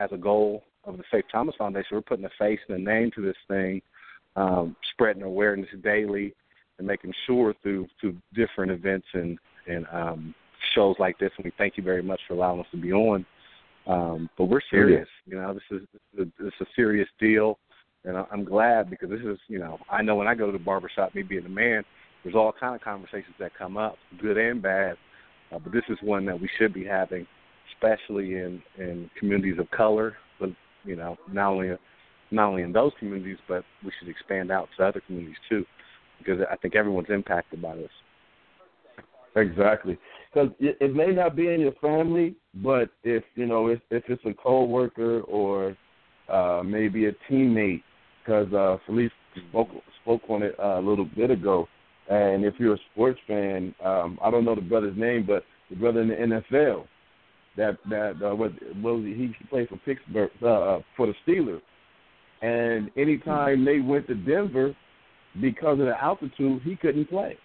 as 0.00 0.10
a 0.12 0.16
goal 0.16 0.62
of 0.84 0.96
the 0.96 1.04
Faith 1.10 1.24
Thomas 1.30 1.54
Foundation, 1.58 1.88
we're 1.92 2.02
putting 2.02 2.24
a 2.24 2.30
face 2.38 2.60
and 2.68 2.78
a 2.78 2.82
name 2.82 3.10
to 3.14 3.22
this 3.22 3.36
thing, 3.48 3.82
um, 4.36 4.76
spreading 4.92 5.22
awareness 5.22 5.68
daily, 5.82 6.34
and 6.78 6.86
making 6.86 7.12
sure 7.26 7.54
through 7.62 7.86
through 8.00 8.16
different 8.34 8.72
events 8.72 9.06
and 9.12 9.38
and 9.66 9.86
um, 9.92 10.34
shows 10.74 10.96
like 10.98 11.18
this. 11.18 11.30
And 11.36 11.44
we 11.44 11.52
thank 11.58 11.76
you 11.76 11.82
very 11.82 12.02
much 12.02 12.20
for 12.26 12.34
allowing 12.34 12.60
us 12.60 12.66
to 12.72 12.76
be 12.78 12.92
on. 12.92 13.26
Um, 13.86 14.30
but 14.38 14.44
we're 14.44 14.60
serious. 14.70 15.08
You 15.26 15.36
know, 15.36 15.54
this 15.54 15.80
is 15.80 15.86
this 16.16 16.28
is 16.40 16.52
a 16.60 16.66
serious 16.76 17.08
deal, 17.18 17.58
and 18.04 18.16
I'm 18.16 18.44
glad 18.44 18.88
because 18.88 19.10
this 19.10 19.20
is 19.20 19.38
you 19.48 19.58
know 19.58 19.78
I 19.90 20.02
know 20.02 20.16
when 20.16 20.28
I 20.28 20.34
go 20.34 20.46
to 20.46 20.52
the 20.52 20.58
barbershop, 20.58 21.14
me 21.14 21.22
being 21.22 21.46
a 21.46 21.50
man, 21.50 21.84
there's 22.22 22.36
all 22.36 22.52
kind 22.58 22.74
of 22.74 22.80
conversations 22.80 23.34
that 23.38 23.52
come 23.56 23.76
up, 23.76 23.96
good 24.20 24.38
and 24.38 24.62
bad. 24.62 24.96
Uh, 25.52 25.58
but 25.58 25.72
this 25.72 25.82
is 25.88 25.98
one 26.02 26.24
that 26.24 26.40
we 26.40 26.48
should 26.58 26.72
be 26.72 26.84
having, 26.84 27.26
especially 27.72 28.34
in 28.34 28.62
in 28.78 29.10
communities 29.18 29.58
of 29.58 29.70
color. 29.70 30.16
But 30.40 30.50
you 30.84 30.96
know, 30.96 31.16
not 31.30 31.50
only 31.50 31.70
not 32.30 32.48
only 32.48 32.62
in 32.62 32.72
those 32.72 32.92
communities, 32.98 33.38
but 33.48 33.64
we 33.84 33.92
should 33.98 34.08
expand 34.08 34.50
out 34.50 34.68
to 34.76 34.84
other 34.84 35.02
communities 35.06 35.36
too, 35.48 35.64
because 36.18 36.40
I 36.50 36.56
think 36.56 36.74
everyone's 36.74 37.10
impacted 37.10 37.60
by 37.60 37.76
this. 37.76 37.90
Exactly, 39.36 39.98
because 40.32 40.50
it, 40.60 40.76
it 40.80 40.94
may 40.94 41.08
not 41.08 41.36
be 41.36 41.48
in 41.48 41.60
your 41.60 41.72
family, 41.80 42.34
but 42.56 42.90
if 43.02 43.24
you 43.34 43.46
know 43.46 43.68
if 43.68 43.80
if 43.90 44.04
it's 44.08 44.24
a 44.26 44.34
coworker 44.34 45.20
or 45.22 45.76
uh, 46.28 46.62
maybe 46.64 47.06
a 47.06 47.12
teammate, 47.30 47.82
because 48.22 48.52
uh, 48.52 48.76
Felice 48.86 49.10
spoke 49.48 49.68
spoke 50.02 50.22
on 50.28 50.42
it 50.42 50.54
uh, 50.58 50.78
a 50.78 50.82
little 50.82 51.06
bit 51.16 51.30
ago, 51.30 51.66
and 52.10 52.44
if 52.44 52.54
you're 52.58 52.74
a 52.74 52.78
sports 52.92 53.18
fan, 53.26 53.74
um, 53.82 54.18
I 54.22 54.30
don't 54.30 54.44
know 54.44 54.54
the 54.54 54.60
brother's 54.60 54.98
name, 54.98 55.24
but 55.26 55.44
the 55.70 55.76
brother 55.76 56.02
in 56.02 56.08
the 56.08 56.14
NFL 56.14 56.86
that 57.56 57.78
that 57.88 58.16
uh, 58.24 58.34
what 58.34 58.52
what 58.80 58.96
was 58.96 59.04
he, 59.04 59.34
he 59.38 59.44
played 59.48 59.68
for 59.68 59.76
Pittsburgh 59.84 60.30
uh, 60.42 60.46
uh, 60.46 60.80
for 60.96 61.06
the 61.06 61.14
Steelers, 61.26 61.60
and 62.40 62.90
anytime 62.96 63.64
they 63.64 63.80
went 63.80 64.06
to 64.08 64.14
Denver 64.14 64.74
because 65.40 65.78
of 65.80 65.86
the 65.86 66.02
altitude, 66.02 66.62
he 66.62 66.76
couldn't 66.76 67.08
play. 67.08 67.36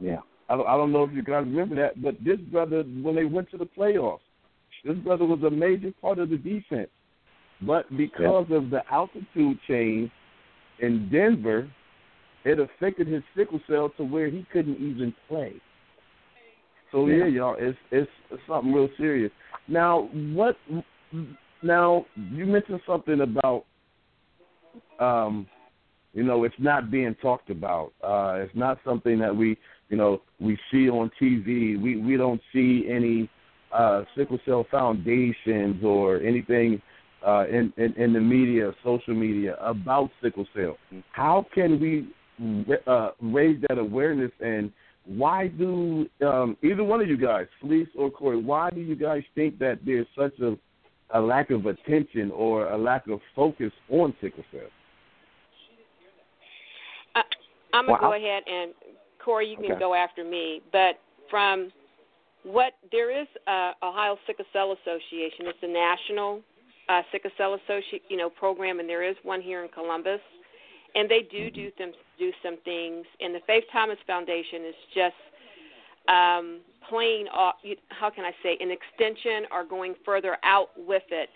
Yeah. 0.00 0.18
I 0.48 0.56
don't, 0.56 0.66
I 0.66 0.76
don't 0.76 0.92
know 0.92 1.04
if 1.04 1.12
you 1.12 1.22
guys 1.22 1.44
remember 1.44 1.74
that, 1.76 2.02
but 2.02 2.16
this 2.24 2.38
brother, 2.50 2.82
when 2.82 3.14
they 3.14 3.24
went 3.24 3.50
to 3.50 3.58
the 3.58 3.66
playoffs, 3.66 4.20
this 4.84 4.96
brother 4.96 5.26
was 5.26 5.42
a 5.42 5.50
major 5.50 5.92
part 6.00 6.18
of 6.18 6.30
the 6.30 6.36
defense. 6.36 6.88
But 7.60 7.88
because 7.96 8.46
yeah. 8.48 8.56
of 8.56 8.70
the 8.70 8.80
altitude 8.90 9.58
change 9.66 10.10
in 10.80 11.08
Denver, 11.10 11.70
it 12.44 12.58
affected 12.60 13.08
his 13.08 13.22
sickle 13.36 13.60
cell 13.68 13.92
to 13.96 14.04
where 14.04 14.30
he 14.30 14.46
couldn't 14.52 14.76
even 14.76 15.12
play. 15.28 15.54
So 16.92 17.06
yeah, 17.06 17.18
yeah 17.18 17.26
y'all, 17.26 17.56
it's, 17.58 17.78
it's 17.90 18.10
it's 18.30 18.42
something 18.48 18.72
real 18.72 18.88
serious. 18.96 19.32
Now, 19.68 20.08
what? 20.12 20.56
Now 21.62 22.06
you 22.14 22.46
mentioned 22.46 22.80
something 22.86 23.20
about, 23.20 23.64
um, 25.00 25.46
you 26.14 26.22
know, 26.22 26.44
it's 26.44 26.54
not 26.58 26.90
being 26.90 27.14
talked 27.20 27.50
about. 27.50 27.92
Uh, 28.02 28.44
it's 28.44 28.54
not 28.54 28.78
something 28.84 29.18
that 29.18 29.34
we 29.34 29.58
you 29.88 29.96
know, 29.96 30.20
we 30.40 30.58
see 30.70 30.88
on 30.88 31.10
TV. 31.20 31.80
We 31.80 31.96
we 31.96 32.16
don't 32.16 32.40
see 32.52 32.86
any 32.90 33.28
uh, 33.72 34.04
sickle 34.16 34.38
cell 34.44 34.66
foundations 34.70 35.82
or 35.84 36.20
anything 36.20 36.80
uh, 37.26 37.46
in, 37.48 37.72
in 37.76 37.94
in 37.94 38.12
the 38.12 38.20
media, 38.20 38.72
social 38.84 39.14
media 39.14 39.56
about 39.60 40.10
sickle 40.22 40.46
cell. 40.54 40.76
How 41.12 41.46
can 41.54 41.80
we 41.80 42.08
uh, 42.86 43.10
raise 43.20 43.60
that 43.68 43.78
awareness 43.78 44.30
and 44.40 44.70
why 45.08 45.48
do 45.48 46.06
um, 46.24 46.56
either 46.62 46.84
one 46.84 47.00
of 47.00 47.08
you 47.08 47.16
guys, 47.16 47.46
Felice 47.60 47.88
or 47.96 48.10
Corey, 48.10 48.40
why 48.40 48.70
do 48.70 48.80
you 48.80 48.94
guys 48.94 49.22
think 49.34 49.58
that 49.58 49.78
there's 49.84 50.06
such 50.16 50.38
a, 50.40 50.56
a 51.14 51.20
lack 51.20 51.50
of 51.50 51.66
attention 51.66 52.30
or 52.30 52.68
a 52.68 52.78
lack 52.78 53.06
of 53.08 53.20
focus 53.34 53.72
on 53.90 54.14
sickle 54.20 54.44
cell? 54.52 54.60
Uh, 57.16 57.22
I'm 57.72 57.86
gonna 57.86 57.98
go 58.00 58.14
ahead 58.14 58.42
and 58.46 58.72
Corey, 59.24 59.48
you 59.48 59.56
can 59.56 59.72
okay. 59.72 59.80
go 59.80 59.94
after 59.94 60.24
me. 60.24 60.60
But 60.72 61.00
from 61.30 61.72
what 62.42 62.74
there 62.90 63.10
is 63.10 63.26
uh, 63.46 63.72
Ohio 63.82 64.16
Sickle 64.26 64.44
Cell 64.52 64.72
Association. 64.82 65.46
It's 65.46 65.58
a 65.62 65.68
national 65.68 66.40
uh, 66.88 67.02
sickle 67.12 67.30
cell 67.36 67.54
associate, 67.54 68.02
you 68.08 68.16
know, 68.16 68.30
program, 68.30 68.80
and 68.80 68.88
there 68.88 69.08
is 69.08 69.16
one 69.22 69.42
here 69.42 69.62
in 69.62 69.68
Columbus, 69.68 70.20
and 70.94 71.08
they 71.08 71.26
do 71.30 71.50
do 71.50 71.70
them 71.78 71.92
do 72.18 72.32
some 72.42 72.58
things. 72.64 73.06
And 73.20 73.34
the 73.34 73.40
Faith 73.46 73.64
Thomas 73.72 73.98
Foundation 74.06 74.64
is 74.64 74.74
just 74.94 75.14
um, 76.08 76.60
playing. 76.88 77.28
Off, 77.28 77.56
how 77.88 78.10
can 78.10 78.24
I 78.24 78.32
say 78.42 78.56
an 78.60 78.70
extension 78.70 79.46
or 79.52 79.64
going 79.64 79.94
further 80.04 80.38
out 80.42 80.70
with 80.76 81.04
it, 81.10 81.28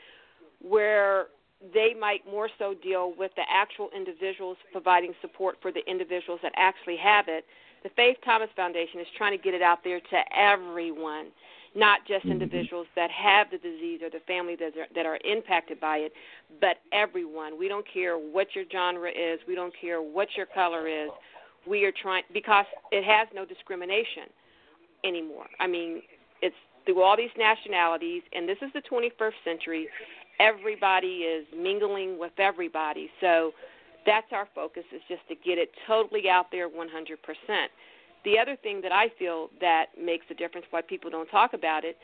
where 0.61 1.27
they 1.75 1.95
might 1.99 2.27
more 2.29 2.49
so 2.59 2.75
deal 2.83 3.15
with 3.17 3.31
the 3.37 3.43
actual 3.49 3.89
individuals 3.95 4.57
providing 4.73 5.13
support 5.21 5.59
for 5.63 5.71
the 5.71 5.89
individuals 5.89 6.41
that 6.43 6.53
actually 6.57 6.97
have 6.97 7.27
it 7.29 7.45
the 7.83 7.91
Faith 7.97 8.17
Thomas 8.25 8.49
Foundation 8.55 9.01
is 9.01 9.07
trying 9.17 9.37
to 9.37 9.43
get 9.43 9.55
it 9.55 9.63
out 9.63 9.83
there 9.85 10.01
to 10.01 10.19
everyone, 10.37 11.27
not 11.75 12.01
just 12.07 12.25
mm-hmm. 12.25 12.33
individuals 12.33 12.87
that 12.97 13.11
have 13.11 13.51
the 13.51 13.59
disease 13.59 14.01
or 14.03 14.11
the 14.11 14.21
family 14.27 14.57
that 14.57 14.77
are, 14.77 14.87
that 14.95 15.07
are 15.07 15.19
impacted 15.25 15.81
by 15.81 15.99
it, 15.99 16.13
but 16.61 16.77
everyone. 16.93 17.59
We 17.59 17.69
don't 17.69 17.87
care 17.93 18.17
what 18.17 18.49
your 18.55 18.65
genre 18.71 19.11
is, 19.11 19.41
we 19.47 19.55
don't 19.55 19.73
care 19.81 20.01
what 20.03 20.29
your 20.37 20.47
color 20.47 20.87
is. 20.89 21.11
We 21.67 21.85
are 21.85 21.93
trying 21.93 22.25
because 22.33 22.67
it 22.91 23.05
has 23.05 23.29
no 23.35 23.45
discrimination 23.45 24.25
anymore. 25.05 25.47
I 25.61 25.67
mean, 25.67 26.03
it's 26.41 26.57
through 26.85 27.03
all 27.03 27.17
these 27.17 27.31
nationalities, 27.39 28.23
and 28.33 28.49
this 28.49 28.59
is 28.61 28.71
the 28.75 28.83
21st 28.91 29.33
century. 29.45 29.89
Everybody 30.41 31.23
is 31.23 31.47
mingling 31.57 32.19
with 32.19 32.33
everybody. 32.39 33.09
So 33.21 33.53
that's 34.05 34.27
our 34.33 34.49
focus 34.55 34.83
is 34.95 35.01
just 35.09 35.23
to 35.29 35.35
get 35.37 35.59
it 35.59 35.71
totally 35.87 36.29
out 36.29 36.47
there 36.51 36.69
100%. 36.69 36.77
The 38.25 38.39
other 38.39 38.57
thing 38.57 38.81
that 38.83 38.93
I 38.93 39.07
feel 39.19 39.51
that 39.61 39.87
makes 40.01 40.27
a 40.31 40.35
difference 40.35 40.67
why 40.71 40.83
people 40.83 41.11
don't 41.11 41.29
talk 41.29 41.55
about 41.55 41.85
it, 41.85 41.97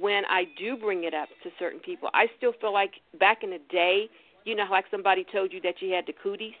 when 0.00 0.24
I 0.28 0.44
do 0.58 0.76
bring 0.76 1.04
it 1.04 1.14
up 1.14 1.28
to 1.42 1.50
certain 1.58 1.80
people, 1.80 2.08
I 2.14 2.26
still 2.36 2.52
feel 2.60 2.72
like 2.72 2.92
back 3.18 3.42
in 3.42 3.50
the 3.50 3.60
day, 3.70 4.08
you 4.44 4.54
know, 4.54 4.64
like 4.70 4.84
somebody 4.90 5.26
told 5.32 5.52
you 5.52 5.60
that 5.62 5.80
you 5.80 5.92
had 5.92 6.06
the 6.06 6.14
cooties 6.22 6.54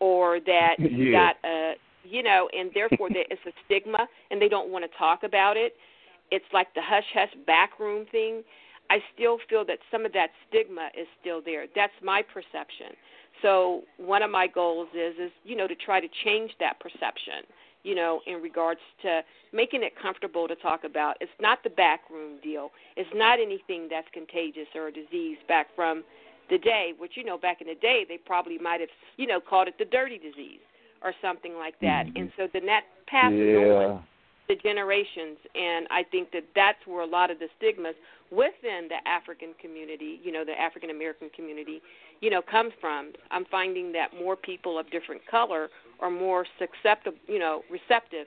or 0.00 0.40
that 0.40 0.76
yeah. 0.78 0.88
you 0.88 1.12
got 1.12 1.36
a, 1.44 1.74
you 2.04 2.22
know, 2.22 2.48
and 2.56 2.70
therefore 2.74 3.08
that 3.10 3.26
it's 3.30 3.40
a 3.46 3.52
stigma 3.64 4.06
and 4.30 4.40
they 4.40 4.48
don't 4.48 4.70
want 4.70 4.84
to 4.90 4.98
talk 4.98 5.22
about 5.22 5.56
it. 5.56 5.74
It's 6.30 6.44
like 6.52 6.72
the 6.74 6.82
hush 6.82 7.04
hush 7.14 7.30
backroom 7.46 8.06
thing. 8.10 8.42
I 8.90 8.98
still 9.14 9.38
feel 9.48 9.64
that 9.66 9.78
some 9.90 10.04
of 10.04 10.12
that 10.12 10.28
stigma 10.48 10.90
is 10.98 11.06
still 11.20 11.40
there. 11.42 11.66
That's 11.74 11.92
my 12.02 12.22
perception. 12.22 12.96
So 13.42 13.82
one 13.96 14.22
of 14.22 14.30
my 14.30 14.46
goals 14.46 14.88
is 14.94 15.14
is 15.18 15.30
you 15.44 15.56
know 15.56 15.66
to 15.66 15.74
try 15.74 16.00
to 16.00 16.08
change 16.24 16.52
that 16.60 16.80
perception. 16.80 17.44
You 17.84 17.94
know, 17.94 18.20
in 18.26 18.42
regards 18.42 18.80
to 19.02 19.22
making 19.52 19.82
it 19.82 19.92
comfortable 20.00 20.48
to 20.48 20.56
talk 20.56 20.84
about. 20.84 21.16
It's 21.20 21.30
not 21.40 21.62
the 21.62 21.70
backroom 21.70 22.40
deal. 22.42 22.70
It's 22.96 23.10
not 23.14 23.38
anything 23.38 23.88
that's 23.88 24.08
contagious 24.12 24.66
or 24.74 24.88
a 24.88 24.92
disease 24.92 25.38
back 25.46 25.68
from 25.76 26.02
the 26.50 26.58
day. 26.58 26.92
Which 26.98 27.12
you 27.14 27.24
know, 27.24 27.38
back 27.38 27.60
in 27.60 27.68
the 27.68 27.76
day, 27.76 28.04
they 28.08 28.18
probably 28.18 28.58
might 28.58 28.80
have 28.80 28.90
you 29.16 29.26
know 29.26 29.40
called 29.40 29.68
it 29.68 29.74
the 29.78 29.84
dirty 29.84 30.18
disease 30.18 30.60
or 31.02 31.12
something 31.22 31.54
like 31.54 31.78
that. 31.80 32.06
Mm-hmm. 32.06 32.16
And 32.16 32.32
so 32.36 32.48
then 32.52 32.66
that 32.66 32.84
passes 33.06 33.38
yeah. 33.38 33.74
on 33.74 34.04
the 34.48 34.56
generations 34.56 35.38
and 35.54 35.86
i 35.90 36.02
think 36.02 36.30
that 36.32 36.44
that's 36.54 36.78
where 36.86 37.02
a 37.02 37.06
lot 37.06 37.30
of 37.30 37.38
the 37.38 37.48
stigmas 37.56 37.94
within 38.30 38.88
the 38.88 39.08
african 39.08 39.54
community 39.60 40.20
you 40.22 40.32
know 40.32 40.44
the 40.44 40.58
african 40.60 40.90
american 40.90 41.30
community 41.34 41.80
you 42.20 42.30
know 42.30 42.42
comes 42.42 42.72
from 42.80 43.12
i'm 43.30 43.44
finding 43.46 43.92
that 43.92 44.08
more 44.14 44.36
people 44.36 44.78
of 44.78 44.90
different 44.90 45.20
color 45.30 45.68
are 46.00 46.10
more 46.10 46.46
susceptible 46.58 47.18
you 47.26 47.38
know 47.38 47.62
receptive 47.70 48.26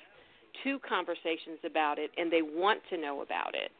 to 0.63 0.79
conversations 0.79 1.59
about 1.65 1.99
it 1.99 2.09
and 2.17 2.31
they 2.31 2.41
want 2.41 2.81
to 2.89 2.97
know 2.97 3.21
about 3.21 3.53
it. 3.53 3.71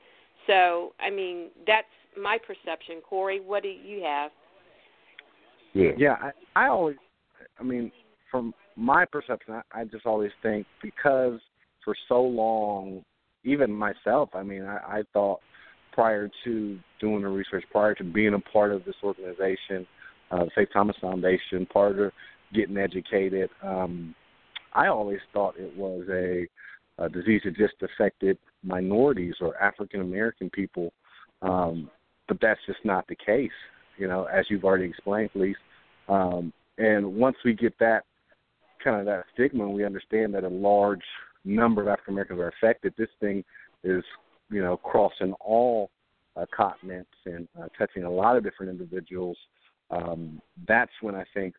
So 0.45 0.93
i 0.99 1.09
mean 1.09 1.49
that's 1.65 1.87
my 2.21 2.37
perception. 2.37 3.01
Corey 3.07 3.39
what 3.39 3.63
do 3.63 3.69
you 3.69 4.03
have? 4.03 4.31
Yeah. 5.73 5.91
Yeah 5.97 6.15
i 6.55 6.65
i 6.65 6.67
always 6.67 6.97
i 7.59 7.63
mean 7.63 7.91
from 8.29 8.53
my 8.75 9.05
perception 9.05 9.55
i, 9.55 9.81
I 9.81 9.85
just 9.85 10.05
always 10.05 10.31
think 10.43 10.65
because 10.81 11.39
for 11.87 11.95
so 12.09 12.21
long, 12.21 13.01
even 13.45 13.71
myself, 13.71 14.27
I 14.33 14.43
mean, 14.43 14.63
I, 14.63 14.75
I 14.99 15.03
thought 15.13 15.39
prior 15.93 16.29
to 16.43 16.77
doing 16.99 17.21
the 17.21 17.29
research, 17.29 17.63
prior 17.71 17.95
to 17.95 18.03
being 18.03 18.33
a 18.33 18.39
part 18.39 18.73
of 18.73 18.83
this 18.83 18.95
organization, 19.01 19.87
uh, 20.29 20.43
the 20.43 20.51
Faith 20.53 20.67
Thomas 20.73 20.97
Foundation, 20.99 21.65
part 21.71 21.97
of 21.97 22.11
getting 22.53 22.77
educated, 22.77 23.49
um, 23.63 24.15
I 24.73 24.87
always 24.87 25.19
thought 25.33 25.55
it 25.57 25.75
was 25.75 26.05
a, 26.09 26.47
a 27.03 27.09
disease 27.09 27.41
that 27.45 27.57
just 27.57 27.75
affected 27.81 28.37
minorities 28.63 29.35
or 29.41 29.55
African 29.61 30.01
American 30.01 30.49
people, 30.49 30.93
um, 31.41 31.89
but 32.27 32.37
that's 32.41 32.59
just 32.65 32.79
not 32.83 33.07
the 33.07 33.15
case. 33.15 33.51
You 33.97 34.07
know, 34.07 34.25
as 34.25 34.45
you've 34.49 34.63
already 34.63 34.85
explained, 34.85 35.31
Felice. 35.31 35.55
Um, 36.07 36.53
and 36.77 37.15
once 37.15 37.37
we 37.43 37.53
get 37.53 37.77
that 37.79 38.03
kind 38.83 38.99
of 38.99 39.05
that 39.07 39.25
stigma, 39.33 39.65
and 39.65 39.73
we 39.73 39.83
understand 39.83 40.33
that 40.35 40.43
a 40.43 40.49
large 40.49 41.01
number 41.43 41.81
of 41.81 41.87
African 41.87 42.13
Americans 42.13 42.39
are 42.39 42.49
affected, 42.49 42.93
this 42.97 43.09
thing 43.19 43.43
is 43.83 44.03
you 44.49 44.61
know 44.61 44.77
crossing 44.77 45.33
all 45.39 45.89
uh, 46.35 46.45
continents 46.55 47.09
and 47.25 47.47
uh, 47.59 47.67
touching 47.77 48.03
a 48.03 48.09
lot 48.09 48.37
of 48.37 48.43
different 48.43 48.71
individuals. 48.71 49.37
Um, 49.89 50.41
that's 50.67 50.91
when 51.01 51.15
I 51.15 51.23
think 51.33 51.55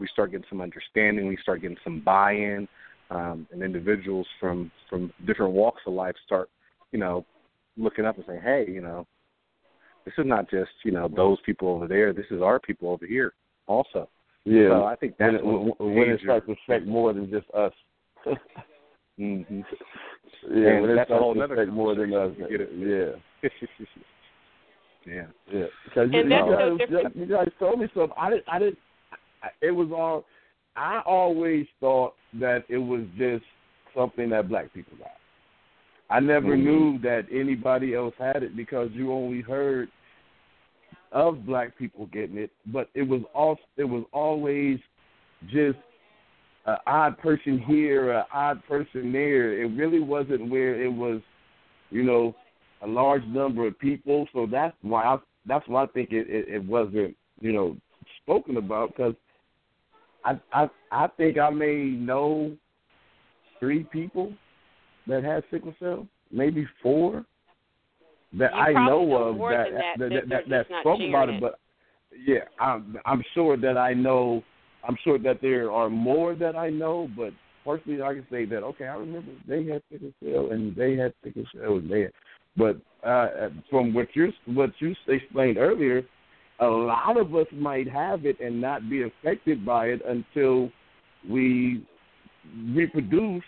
we 0.00 0.06
start 0.12 0.30
getting 0.30 0.46
some 0.48 0.60
understanding, 0.60 1.28
we 1.28 1.38
start 1.42 1.62
getting 1.62 1.76
some 1.84 2.00
buy-in, 2.00 2.68
um, 3.10 3.46
and 3.52 3.62
individuals 3.62 4.26
from 4.40 4.70
from 4.88 5.12
different 5.26 5.52
walks 5.52 5.82
of 5.86 5.92
life 5.92 6.14
start, 6.24 6.48
you 6.92 6.98
know, 6.98 7.24
looking 7.76 8.04
up 8.04 8.16
and 8.16 8.24
saying, 8.26 8.40
"Hey, 8.42 8.66
you 8.68 8.80
know, 8.80 9.06
this 10.04 10.14
is 10.18 10.26
not 10.26 10.50
just 10.50 10.70
you 10.84 10.92
know 10.92 11.08
those 11.08 11.38
people 11.44 11.68
over 11.68 11.86
there. 11.86 12.12
This 12.12 12.26
is 12.30 12.42
our 12.42 12.58
people 12.58 12.88
over 12.88 13.06
here 13.06 13.34
also." 13.66 14.08
Yeah, 14.44 14.70
so 14.70 14.84
I 14.84 14.96
think 14.96 15.14
that's 15.18 15.34
when, 15.42 15.72
when, 15.78 15.94
when 15.94 16.10
it 16.10 16.20
starts 16.22 16.46
to 16.46 16.56
affect 16.66 16.86
more 16.86 17.12
than 17.12 17.30
just 17.30 17.46
us. 17.54 17.72
mm-hmm. 19.18 19.60
Yeah, 20.50 20.70
and 20.70 20.82
when 20.82 20.90
it 20.90 20.96
that's 20.96 21.10
a 21.10 21.10
starts 21.10 21.22
whole 21.22 21.34
to 21.34 21.40
other 21.40 21.54
affect 21.54 21.70
more 21.70 21.94
than 21.94 22.12
us. 22.14 22.32
Get 22.50 22.60
it. 22.60 22.70
Yeah. 22.74 23.48
yeah. 25.06 25.26
Yeah, 25.52 25.66
because 25.84 26.08
you, 26.10 26.20
And 26.20 26.30
you, 26.30 26.36
that's 26.36 26.90
so 26.90 27.02
guys, 27.02 27.12
you 27.14 27.26
guys 27.26 27.48
told 27.60 27.78
me 27.78 27.86
something. 27.94 28.16
I 28.18 28.30
didn't. 28.30 28.44
I 28.48 28.58
didn't. 28.58 28.78
I- 29.42 29.50
It 29.60 29.70
was 29.70 29.90
all. 29.92 30.24
I 30.76 31.02
always 31.04 31.66
thought 31.80 32.14
that 32.34 32.64
it 32.68 32.78
was 32.78 33.02
just 33.18 33.44
something 33.94 34.30
that 34.30 34.48
black 34.48 34.72
people 34.72 34.96
got. 34.98 35.16
I 36.08 36.20
never 36.20 36.56
Mhm. 36.56 36.62
knew 36.62 36.98
that 36.98 37.26
anybody 37.30 37.94
else 37.94 38.14
had 38.16 38.42
it 38.42 38.56
because 38.56 38.90
you 38.92 39.12
only 39.12 39.40
heard 39.40 39.90
of 41.12 41.44
black 41.44 41.76
people 41.76 42.06
getting 42.06 42.38
it, 42.38 42.50
but 42.66 42.88
it 42.94 43.02
was 43.02 43.22
all. 43.34 43.58
It 43.76 43.84
was 43.84 44.04
always 44.12 44.78
just 45.48 45.78
an 46.66 46.78
odd 46.86 47.18
person 47.18 47.58
here, 47.58 48.12
an 48.12 48.24
odd 48.32 48.64
person 48.64 49.12
there. 49.12 49.62
It 49.62 49.66
really 49.72 50.00
wasn't 50.00 50.48
where 50.48 50.80
it 50.80 50.92
was, 50.92 51.20
you 51.90 52.02
know, 52.02 52.34
a 52.82 52.86
large 52.86 53.24
number 53.26 53.66
of 53.66 53.78
people. 53.78 54.28
So 54.32 54.46
that's 54.46 54.76
why 54.82 55.04
I 55.04 55.18
that's 55.46 55.66
why 55.68 55.84
I 55.84 55.86
think 55.86 56.12
it 56.12 56.28
it, 56.28 56.48
it 56.48 56.64
wasn't 56.64 57.16
you 57.40 57.52
know 57.52 57.76
spoken 58.22 58.56
about 58.56 58.94
because 58.94 59.14
I 60.24 60.40
I 60.52 60.68
I 60.90 61.06
think 61.16 61.38
I 61.38 61.50
may 61.50 61.76
know 61.90 62.56
three 63.60 63.84
people 63.84 64.32
that 65.06 65.24
had 65.24 65.44
sickle 65.50 65.74
cell, 65.78 66.06
maybe 66.30 66.66
four 66.82 67.24
that 68.38 68.52
You 68.54 68.60
I 68.60 68.72
know 68.86 69.14
of 69.16 69.38
that 69.38 69.66
that, 69.72 69.98
that 69.98 70.10
that 70.10 70.28
that, 70.28 70.48
that, 70.48 70.80
spoke 70.80 71.00
about 71.08 71.28
it. 71.28 71.36
it. 71.36 71.40
But 71.40 71.58
yeah, 72.26 72.44
I'm 72.60 72.96
I'm 73.04 73.22
sure 73.34 73.56
that 73.56 73.76
I 73.76 73.92
know. 73.94 74.42
I'm 74.86 74.96
sure 75.04 75.18
that 75.18 75.40
there 75.40 75.70
are 75.70 75.88
more 75.88 76.34
that 76.34 76.56
I 76.56 76.68
know, 76.68 77.08
but 77.16 77.32
personally, 77.64 78.02
I 78.02 78.14
can 78.14 78.26
say 78.30 78.44
that 78.46 78.62
okay, 78.62 78.86
I 78.86 78.96
remember 78.96 79.32
they 79.46 79.64
had 79.64 79.82
sickle 79.90 80.12
cell 80.22 80.50
and 80.50 80.74
they 80.74 80.96
had 80.96 81.14
sickle 81.22 81.44
cell 81.54 81.76
and 81.76 81.90
they. 81.90 82.02
Had, 82.02 82.12
but 82.56 82.76
uh, 83.06 83.48
from 83.70 83.94
what 83.94 84.08
you 84.14 84.32
what 84.46 84.70
you 84.78 84.94
explained 85.08 85.58
earlier, 85.58 86.02
a 86.62 86.68
lot 86.68 87.16
of 87.16 87.34
us 87.34 87.46
might 87.52 87.88
have 87.88 88.24
it 88.24 88.38
and 88.40 88.60
not 88.60 88.88
be 88.88 89.02
affected 89.02 89.66
by 89.66 89.86
it 89.86 90.00
until 90.06 90.70
we 91.28 91.84
reproduce, 92.72 93.44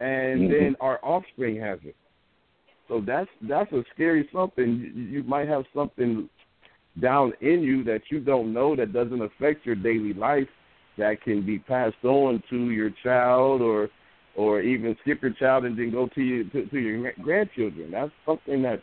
and 0.00 0.42
Mhm. 0.42 0.50
then 0.50 0.76
our 0.80 1.00
offspring 1.02 1.56
has 1.56 1.82
it. 1.84 1.96
So 2.88 3.00
that's 3.00 3.30
that's 3.42 3.72
a 3.72 3.84
scary 3.94 4.28
something. 4.32 4.92
You, 4.94 5.02
you 5.02 5.22
might 5.24 5.48
have 5.48 5.66
something 5.74 6.28
down 7.00 7.32
in 7.40 7.62
you 7.62 7.82
that 7.84 8.02
you 8.10 8.20
don't 8.20 8.52
know 8.52 8.76
that 8.76 8.92
doesn't 8.92 9.22
affect 9.22 9.66
your 9.66 9.74
daily 9.74 10.12
life 10.12 10.48
that 10.96 11.20
can 11.22 11.42
be 11.42 11.58
passed 11.58 12.04
on 12.04 12.42
to 12.50 12.70
your 12.70 12.90
child 13.02 13.60
or 13.60 13.90
or 14.36 14.60
even 14.60 14.96
skip 15.00 15.22
your 15.22 15.32
child 15.32 15.64
and 15.64 15.76
then 15.76 15.90
go 15.90 16.06
to 16.08 16.22
your 16.22 16.44
to, 16.44 16.66
to 16.66 16.78
your 16.78 17.12
grandchildren. 17.22 17.90
That's 17.90 18.12
something 18.24 18.62
that 18.62 18.82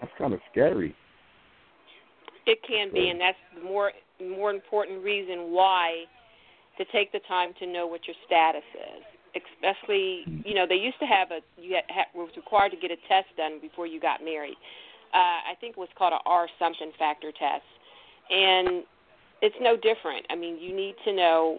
that's 0.00 0.12
kind 0.18 0.34
of 0.34 0.40
scary. 0.50 0.94
It 2.46 2.58
can 2.66 2.92
be, 2.92 3.08
and 3.08 3.20
that's 3.20 3.38
the 3.54 3.62
more 3.62 3.92
more 4.20 4.50
important 4.50 5.02
reason 5.02 5.50
why 5.52 6.04
to 6.78 6.84
take 6.86 7.12
the 7.12 7.20
time 7.28 7.52
to 7.58 7.66
know 7.66 7.86
what 7.86 8.06
your 8.06 8.16
status 8.24 8.64
is. 8.74 9.02
Especially, 9.36 10.24
you 10.46 10.54
know, 10.54 10.64
they 10.66 10.76
used 10.76 10.98
to 11.00 11.06
have 11.06 11.30
a 11.30 11.40
you 11.60 11.74
had, 11.74 11.84
had, 11.88 12.06
was 12.14 12.30
required 12.36 12.70
to 12.70 12.76
get 12.76 12.90
a 12.90 12.96
test 13.08 13.26
done 13.36 13.58
before 13.60 13.86
you 13.86 14.00
got 14.00 14.24
married. 14.24 14.56
Uh, 15.12 15.52
I 15.52 15.54
think 15.60 15.76
it 15.76 15.78
was 15.78 15.88
called 15.98 16.12
a 16.12 16.22
R 16.24 16.48
something 16.58 16.92
factor 16.98 17.32
test, 17.32 17.66
and 18.30 18.84
it's 19.42 19.56
no 19.60 19.76
different. 19.76 20.24
I 20.30 20.36
mean, 20.36 20.58
you 20.58 20.74
need 20.74 20.94
to 21.04 21.12
know 21.12 21.58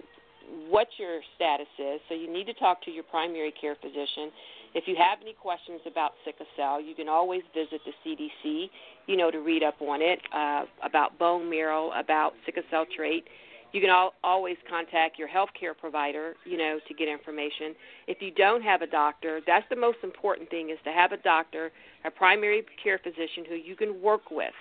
what 0.70 0.88
your 0.98 1.20
status 1.36 1.68
is, 1.78 2.00
so 2.08 2.16
you 2.16 2.32
need 2.32 2.46
to 2.46 2.54
talk 2.54 2.82
to 2.84 2.92
your 2.92 3.04
primary 3.04 3.54
care 3.60 3.76
physician. 3.76 4.32
If 4.78 4.88
you 4.88 4.96
have 4.96 5.18
any 5.24 5.34
questions 5.34 5.82
about 5.88 6.12
sickle 6.24 6.46
cell, 6.56 6.80
you 6.80 6.94
can 6.94 7.10
always 7.10 7.42
visit 7.52 7.82
the 7.84 7.94
CDC, 8.06 8.70
you 9.08 9.18
know, 9.18 9.32
to 9.32 9.40
read 9.40 9.64
up 9.64 9.82
on 9.82 10.04
it, 10.04 10.20
uh, 10.32 10.66
about 10.84 11.18
bone 11.18 11.50
marrow, 11.50 11.90
about 11.98 12.34
sickle 12.46 12.62
cell 12.70 12.86
trait. 12.96 13.26
You 13.74 13.82
can 13.82 13.90
al- 13.90 14.14
always 14.24 14.56
contact 14.70 15.18
your 15.18 15.28
health 15.28 15.50
care 15.60 15.74
provider, 15.74 16.36
you 16.46 16.60
know, 16.60 16.80
to 16.88 16.94
get 16.94 17.08
information. 17.08 17.74
If 18.06 18.22
you 18.22 18.30
don't 18.30 18.62
have 18.62 18.84
a 18.84 18.88
doctor, 18.88 19.42
that's 19.48 19.66
the 19.72 19.76
most 19.76 19.98
important 20.04 20.48
thing 20.52 20.70
is 20.70 20.78
to 20.84 20.92
have 20.92 21.12
a 21.12 21.18
doctor, 21.18 21.72
a 22.06 22.12
primary 22.12 22.64
care 22.84 23.00
physician 23.00 23.46
who 23.50 23.56
you 23.56 23.76
can 23.76 24.00
work 24.00 24.30
with. 24.30 24.54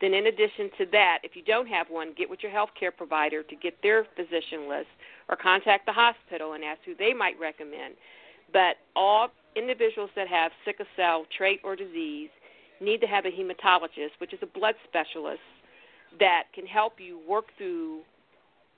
Then, 0.00 0.12
in 0.12 0.26
addition 0.26 0.70
to 0.78 0.86
that, 0.90 1.20
if 1.22 1.36
you 1.36 1.42
don't 1.42 1.68
have 1.68 1.86
one, 1.88 2.14
get 2.18 2.28
with 2.28 2.42
your 2.42 2.50
health 2.50 2.70
care 2.78 2.90
provider 2.90 3.44
to 3.44 3.54
get 3.54 3.80
their 3.80 4.06
physician 4.16 4.68
list 4.68 4.90
or 5.28 5.36
contact 5.36 5.86
the 5.86 5.92
hospital 5.92 6.54
and 6.54 6.64
ask 6.64 6.80
who 6.84 6.96
they 6.96 7.14
might 7.14 7.38
recommend. 7.38 7.94
But 8.52 8.76
all 8.94 9.28
individuals 9.56 10.10
that 10.16 10.28
have 10.28 10.52
sickle 10.64 10.86
cell 10.96 11.26
trait 11.36 11.60
or 11.64 11.76
disease 11.76 12.30
need 12.80 13.00
to 13.00 13.06
have 13.06 13.24
a 13.24 13.30
hematologist, 13.30 14.18
which 14.18 14.32
is 14.32 14.38
a 14.42 14.46
blood 14.46 14.74
specialist 14.88 15.40
that 16.20 16.44
can 16.54 16.66
help 16.66 16.94
you 16.98 17.20
work 17.28 17.46
through 17.56 18.00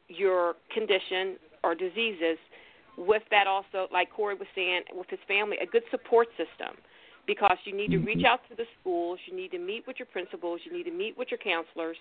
your 0.08 0.54
condition 0.72 1.36
or 1.62 1.74
diseases. 1.74 2.38
With 2.96 3.22
that, 3.30 3.46
also, 3.46 3.86
like 3.92 4.10
Corey 4.10 4.34
was 4.34 4.48
saying, 4.54 4.82
with 4.92 5.08
his 5.10 5.20
family, 5.28 5.56
a 5.62 5.66
good 5.66 5.84
support 5.90 6.28
system 6.30 6.76
because 7.26 7.58
you 7.64 7.76
need 7.76 7.90
to 7.90 7.98
reach 7.98 8.24
out 8.24 8.40
to 8.48 8.56
the 8.56 8.64
schools, 8.80 9.18
you 9.26 9.36
need 9.36 9.50
to 9.50 9.58
meet 9.58 9.86
with 9.86 9.96
your 9.98 10.06
principals, 10.06 10.60
you 10.64 10.72
need 10.72 10.84
to 10.84 10.90
meet 10.90 11.16
with 11.16 11.28
your 11.30 11.38
counselors, 11.38 11.98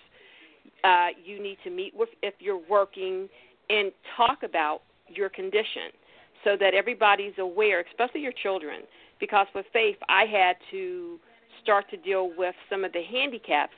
uh, 0.82 1.08
you 1.22 1.40
need 1.40 1.58
to 1.62 1.70
meet 1.70 1.94
with 1.94 2.08
if 2.22 2.34
you're 2.40 2.60
working 2.68 3.28
and 3.68 3.92
talk 4.16 4.42
about 4.42 4.80
your 5.06 5.28
condition 5.28 5.92
so 6.44 6.56
that 6.58 6.74
everybody's 6.74 7.34
aware, 7.38 7.84
especially 7.90 8.20
your 8.20 8.32
children. 8.32 8.82
Because 9.20 9.46
with 9.54 9.66
Faith, 9.72 9.96
I 10.08 10.24
had 10.24 10.56
to 10.70 11.18
start 11.62 11.90
to 11.90 11.96
deal 11.96 12.30
with 12.36 12.54
some 12.70 12.84
of 12.84 12.92
the 12.92 13.02
handicaps 13.02 13.74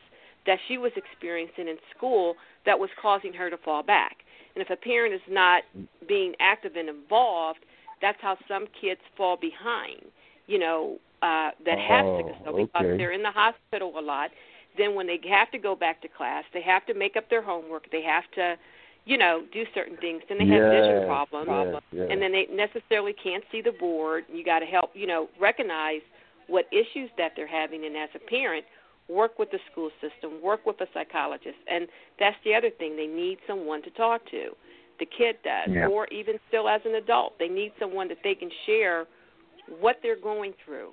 that 0.46 0.58
she 0.68 0.78
was 0.78 0.92
experiencing 0.96 1.68
in 1.68 1.76
school 1.96 2.34
that 2.66 2.78
was 2.78 2.90
causing 3.00 3.32
her 3.32 3.50
to 3.50 3.56
fall 3.58 3.82
back. 3.82 4.18
And 4.54 4.62
if 4.62 4.70
a 4.70 4.76
parent 4.76 5.14
is 5.14 5.20
not 5.28 5.62
being 6.08 6.34
active 6.40 6.76
and 6.76 6.88
involved, 6.88 7.60
that's 8.02 8.18
how 8.20 8.36
some 8.48 8.66
kids 8.80 9.00
fall 9.16 9.36
behind. 9.36 10.02
You 10.46 10.58
know, 10.58 10.98
uh, 11.22 11.50
that 11.64 11.78
have 11.78 12.04
Oh, 12.04 12.16
sickle 12.16 12.36
cell 12.44 12.56
because 12.56 12.86
okay. 12.86 12.96
they're 12.96 13.12
in 13.12 13.22
the 13.22 13.30
hospital 13.30 13.98
a 13.98 14.00
lot. 14.00 14.30
Then 14.76 14.94
when 14.94 15.06
they 15.06 15.20
have 15.28 15.50
to 15.50 15.58
go 15.58 15.76
back 15.76 16.00
to 16.02 16.08
class, 16.08 16.44
they 16.52 16.62
have 16.62 16.86
to 16.86 16.94
make 16.94 17.16
up 17.16 17.28
their 17.28 17.42
homework. 17.42 17.90
They 17.90 18.02
have 18.02 18.24
to, 18.36 18.56
you 19.06 19.16
know, 19.18 19.42
do 19.52 19.64
certain 19.74 19.96
things. 19.96 20.22
Then 20.28 20.38
they 20.38 20.46
have 20.46 20.70
vision 20.70 21.06
problems, 21.06 21.48
yes, 21.48 21.82
yes. 21.92 22.08
and 22.10 22.20
then 22.20 22.32
they 22.32 22.46
necessarily 22.52 23.12
can't 23.12 23.44
see 23.50 23.62
the 23.62 23.72
board. 23.72 24.24
You 24.32 24.44
got 24.44 24.60
to 24.60 24.66
help, 24.66 24.90
you 24.94 25.06
know, 25.06 25.28
recognize 25.40 26.02
what 26.46 26.66
issues 26.72 27.10
that 27.16 27.32
they're 27.36 27.46
having, 27.46 27.84
and 27.86 27.96
as 27.96 28.10
a 28.14 28.18
parent, 28.18 28.64
work 29.08 29.38
with 29.38 29.50
the 29.50 29.58
school 29.70 29.90
system, 30.00 30.40
work 30.42 30.66
with 30.66 30.80
a 30.80 30.86
psychologist, 30.94 31.58
and 31.70 31.88
that's 32.18 32.36
the 32.44 32.54
other 32.54 32.70
thing. 32.70 32.96
They 32.96 33.06
need 33.06 33.38
someone 33.46 33.82
to 33.82 33.90
talk 33.90 34.24
to. 34.30 34.50
The 34.98 35.06
kid 35.06 35.36
does, 35.42 35.74
Yeah. 35.74 35.86
or 35.86 36.06
even 36.08 36.38
still 36.48 36.68
as 36.68 36.84
an 36.84 36.94
adult, 36.94 37.38
they 37.38 37.48
need 37.48 37.72
someone 37.78 38.08
that 38.08 38.18
they 38.22 38.34
can 38.34 38.50
share 38.66 39.06
what 39.80 39.96
they're 40.02 40.16
going 40.16 40.52
through, 40.64 40.92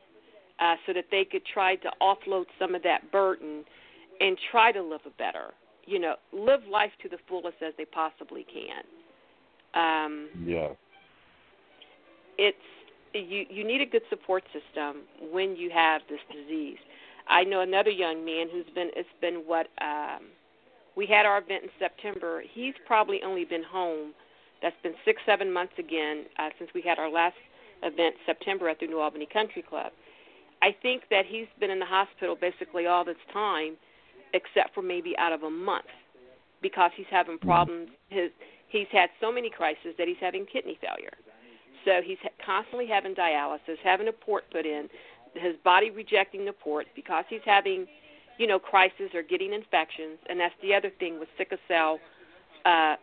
uh, 0.59 0.75
so 0.85 0.93
that 0.93 1.05
they 1.11 1.25
could 1.25 1.45
try 1.45 1.75
to 1.75 1.91
offload 2.01 2.45
some 2.57 2.73
of 2.73 2.81
that 2.83 3.11
burden 3.11 3.65
and 4.21 4.37
try 4.51 4.71
to 4.71 4.81
live 4.81 5.01
a 5.05 5.11
better, 5.11 5.53
you 5.87 5.99
know, 5.99 6.15
live 6.33 6.61
life 6.69 6.91
to 7.01 7.09
the 7.09 7.17
fullest 7.27 7.57
as 7.65 7.73
they 7.77 7.85
possibly 7.85 8.45
can. 8.45 8.83
Um, 9.73 10.29
Yeah. 10.45 10.69
it's 12.37 12.57
you 13.13 13.45
you 13.49 13.63
need 13.63 13.81
a 13.81 13.85
good 13.85 14.03
support 14.09 14.43
system 14.53 15.03
when 15.31 15.55
you 15.55 15.69
have 15.71 16.01
this 16.09 16.19
disease. 16.31 16.77
I 17.27 17.43
know 17.43 17.61
another 17.61 17.89
young 17.89 18.23
man 18.23 18.47
who's 18.51 18.69
been 18.75 18.91
it's 18.95 19.09
been 19.21 19.35
what 19.47 19.67
um 19.81 20.27
we 20.95 21.05
had 21.07 21.25
our 21.25 21.37
event 21.39 21.63
in 21.63 21.69
September. 21.79 22.43
He's 22.53 22.73
probably 22.85 23.23
only 23.23 23.45
been 23.45 23.63
home 23.63 24.13
that's 24.61 24.75
been 24.83 24.95
6 25.05 25.21
7 25.25 25.51
months 25.51 25.73
again 25.79 26.25
uh 26.37 26.49
since 26.59 26.69
we 26.75 26.81
had 26.81 26.99
our 26.99 27.09
last 27.09 27.37
event 27.83 28.15
September 28.25 28.67
at 28.69 28.79
the 28.79 28.87
New 28.87 28.99
Albany 28.99 29.25
Country 29.31 29.61
Club. 29.61 29.91
I 30.61 30.75
think 30.81 31.03
that 31.09 31.25
he's 31.25 31.47
been 31.59 31.69
in 31.69 31.79
the 31.79 31.85
hospital 31.85 32.35
basically 32.35 32.87
all 32.87 33.05
this 33.05 33.23
time 33.31 33.77
except 34.33 34.73
for 34.73 34.81
maybe 34.81 35.15
out 35.17 35.33
of 35.33 35.43
a 35.43 35.49
month 35.49 35.85
because 36.61 36.91
he's 36.95 37.05
having 37.09 37.37
problems 37.37 37.89
his 38.09 38.31
he's 38.69 38.87
had 38.91 39.09
so 39.21 39.31
many 39.31 39.49
crises 39.49 39.93
that 39.97 40.07
he's 40.07 40.17
having 40.19 40.45
kidney 40.45 40.77
failure. 40.81 41.13
So 41.85 42.01
he's 42.03 42.17
constantly 42.45 42.87
having 42.87 43.15
dialysis, 43.15 43.77
having 43.83 44.09
a 44.09 44.11
port 44.11 44.43
put 44.51 44.65
in, 44.65 44.89
his 45.35 45.55
body 45.63 45.89
rejecting 45.89 46.45
the 46.45 46.51
port 46.51 46.87
because 46.95 47.23
he's 47.29 47.45
having, 47.45 47.85
you 48.37 48.47
know, 48.47 48.59
crises 48.59 49.11
or 49.13 49.23
getting 49.23 49.53
infections, 49.53 50.17
and 50.29 50.39
that's 50.39 50.55
the 50.61 50.73
other 50.73 50.91
thing 50.99 51.19
with 51.19 51.29
sickle 51.37 51.57
cell, 51.67 51.99
uh, 52.65 52.95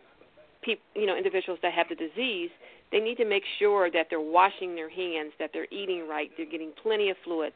people, 0.61 0.83
you 0.95 1.07
know, 1.07 1.17
individuals 1.17 1.59
that 1.63 1.73
have 1.73 1.87
the 1.89 1.95
disease. 1.95 2.49
They 2.91 2.99
need 2.99 3.17
to 3.17 3.25
make 3.25 3.43
sure 3.57 3.89
that 3.89 4.07
they're 4.09 4.21
washing 4.21 4.75
their 4.75 4.89
hands, 4.89 5.33
that 5.39 5.49
they're 5.51 5.67
eating 5.71 6.07
right, 6.07 6.29
they're 6.37 6.45
getting 6.45 6.71
plenty 6.81 7.09
of 7.09 7.17
fluids, 7.23 7.55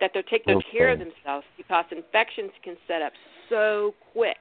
that 0.00 0.10
they're 0.12 0.22
taking 0.22 0.56
okay. 0.56 0.66
care 0.72 0.92
of 0.92 0.98
themselves 0.98 1.46
because 1.56 1.84
infections 1.90 2.50
can 2.62 2.76
set 2.86 3.02
up 3.02 3.12
so 3.48 3.94
quick. 4.12 4.36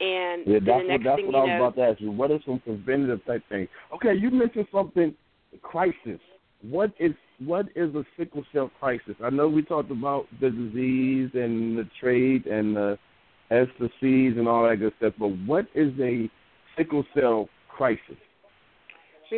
And 0.00 0.42
yeah, 0.46 0.58
that's 0.64 0.82
the 0.82 0.88
next 0.88 1.04
what, 1.04 1.04
that's 1.04 1.16
thing 1.16 1.26
what 1.26 1.34
you 1.34 1.38
I 1.38 1.42
was 1.42 1.48
know, 1.48 1.64
about 1.64 1.76
to 1.76 1.82
ask 1.82 2.00
you. 2.00 2.10
What 2.10 2.30
are 2.30 2.40
some 2.44 2.58
preventative 2.60 3.24
type 3.24 3.42
things? 3.48 3.68
Okay, 3.94 4.14
you 4.14 4.30
mentioned 4.30 4.66
something, 4.72 5.14
crisis. 5.62 6.20
What 6.62 6.92
is 6.98 7.12
what 7.38 7.66
is 7.74 7.94
a 7.94 8.04
sickle 8.16 8.44
cell 8.52 8.70
crisis? 8.80 9.14
I 9.22 9.30
know 9.30 9.48
we 9.48 9.62
talked 9.62 9.90
about 9.90 10.26
the 10.40 10.50
disease 10.50 11.30
and 11.34 11.76
the 11.76 11.88
trait 12.00 12.46
and 12.46 12.76
the 12.76 12.98
STCs 13.50 14.38
and 14.38 14.48
all 14.48 14.68
that 14.68 14.76
good 14.76 14.92
stuff, 14.98 15.14
but 15.18 15.28
what 15.46 15.66
is 15.74 15.92
a 16.00 16.30
sickle 16.76 17.04
cell 17.18 17.48
crisis? 17.68 18.16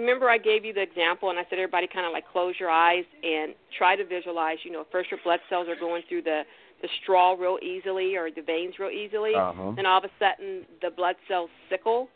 Remember 0.00 0.28
I 0.28 0.38
gave 0.38 0.64
you 0.64 0.72
the 0.72 0.82
example 0.82 1.30
and 1.30 1.38
I 1.38 1.42
said 1.44 1.58
everybody 1.58 1.86
kind 1.86 2.06
of 2.06 2.12
like 2.12 2.24
close 2.30 2.54
your 2.58 2.70
eyes 2.70 3.04
and 3.22 3.54
try 3.78 3.96
to 3.96 4.04
visualize, 4.04 4.58
you 4.64 4.72
know, 4.72 4.84
first 4.90 5.10
your 5.10 5.20
blood 5.24 5.40
cells 5.48 5.68
are 5.68 5.76
going 5.76 6.02
through 6.08 6.22
the 6.22 6.42
the 6.82 6.88
straw 7.02 7.34
real 7.38 7.58
easily 7.62 8.14
or 8.14 8.30
the 8.30 8.42
veins 8.42 8.74
real 8.78 8.90
easily, 8.90 9.34
Uh-huh. 9.34 9.72
and 9.78 9.86
all 9.86 9.98
of 9.98 10.04
a 10.04 10.10
sudden 10.18 10.66
the 10.82 10.90
blood 10.90 11.16
cells 11.28 11.48
sickle 11.70 12.08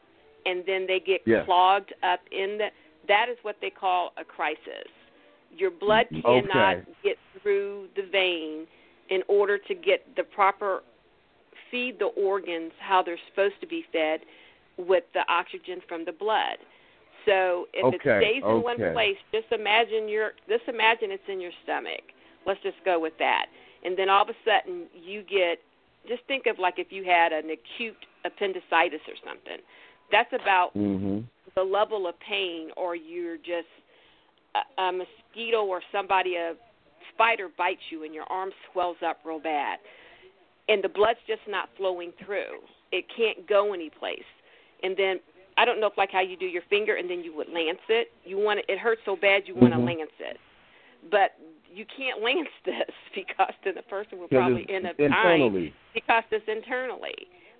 and 0.44 0.64
then 0.66 0.86
they 0.86 1.00
get 1.00 1.22
Yes. 1.24 1.44
clogged 1.46 1.94
up 2.02 2.20
in 2.32 2.58
the 2.58 2.70
that 3.06 3.28
is 3.30 3.38
what 3.42 3.56
they 3.62 3.70
call 3.70 4.12
a 4.18 4.24
crisis. 4.24 4.88
Your 5.56 5.70
blood 5.70 6.06
cannot 6.22 6.76
Okay. 6.76 6.92
get 7.02 7.18
through 7.40 7.88
the 7.96 8.02
vein 8.02 8.66
in 9.08 9.22
order 9.28 9.56
to 9.56 9.74
get 9.74 10.14
the 10.16 10.24
proper 10.24 10.82
feed 11.70 11.98
the 11.98 12.06
organs 12.06 12.72
how 12.78 13.02
they're 13.02 13.18
supposed 13.28 13.58
to 13.60 13.66
be 13.66 13.82
fed 13.92 14.20
with 14.76 15.04
the 15.14 15.24
oxygen 15.32 15.80
from 15.88 16.04
the 16.04 16.12
blood. 16.12 16.58
So 17.28 17.66
if 17.74 17.94
it 17.94 18.00
stays 18.00 18.42
in 18.42 18.62
one 18.62 18.76
place, 18.94 19.16
just 19.32 19.52
imagine 19.52 20.08
your 20.08 20.32
just 20.48 20.64
imagine 20.66 21.10
it's 21.10 21.28
in 21.28 21.40
your 21.40 21.52
stomach. 21.62 22.02
Let's 22.46 22.60
just 22.62 22.78
go 22.84 22.98
with 22.98 23.12
that. 23.18 23.46
And 23.84 23.96
then 23.98 24.08
all 24.08 24.22
of 24.22 24.28
a 24.30 24.38
sudden 24.44 24.86
you 24.94 25.22
get 25.22 25.60
just 26.08 26.22
think 26.26 26.46
of 26.46 26.58
like 26.58 26.78
if 26.78 26.90
you 26.90 27.04
had 27.04 27.32
an 27.32 27.50
acute 27.50 27.96
appendicitis 28.24 29.00
or 29.06 29.14
something. 29.24 29.58
That's 30.10 30.32
about 30.32 30.74
Mm-hmm. 30.74 31.20
the 31.54 31.62
level 31.62 32.06
of 32.06 32.14
pain 32.20 32.70
or 32.76 32.96
you're 32.96 33.36
just 33.36 33.68
a, 34.54 34.82
a 34.82 34.92
mosquito 34.92 35.64
or 35.64 35.82
somebody 35.92 36.36
a 36.36 36.54
spider 37.14 37.48
bites 37.56 37.80
you 37.90 38.04
and 38.04 38.14
your 38.14 38.24
arm 38.24 38.50
swells 38.72 38.96
up 39.04 39.18
real 39.24 39.40
bad 39.40 39.78
and 40.68 40.82
the 40.84 40.88
blood's 40.88 41.18
just 41.26 41.40
not 41.48 41.68
flowing 41.76 42.12
through 42.24 42.60
it 42.92 43.04
can't 43.14 43.46
go 43.48 43.72
anyplace 43.74 44.28
and 44.82 44.96
then 44.96 45.18
i 45.58 45.64
don't 45.64 45.80
know 45.80 45.86
if 45.88 45.98
like 45.98 46.10
how 46.10 46.20
you 46.20 46.36
do 46.36 46.46
your 46.46 46.62
finger 46.70 46.94
and 46.96 47.10
then 47.10 47.22
you 47.22 47.34
would 47.36 47.48
lance 47.48 47.84
it 47.88 48.08
you 48.24 48.38
want 48.38 48.58
to, 48.60 48.72
it 48.72 48.78
hurts 48.78 49.02
so 49.04 49.14
bad 49.16 49.42
you 49.46 49.54
want 49.54 49.72
to 49.72 49.78
Mhm. 49.78 49.86
lance 49.86 50.16
it 50.20 50.38
but 51.10 51.32
you 51.72 51.84
can't 51.96 52.22
lance 52.28 52.48
this 52.64 52.90
because 53.14 53.52
then 53.64 53.74
the 53.74 53.82
person 53.82 54.18
will 54.18 54.28
probably 54.28 54.66
end 54.68 54.86
up 54.86 54.96
dying 54.96 55.72
because 55.94 56.24
it's 56.30 56.48
internally. 56.48 57.14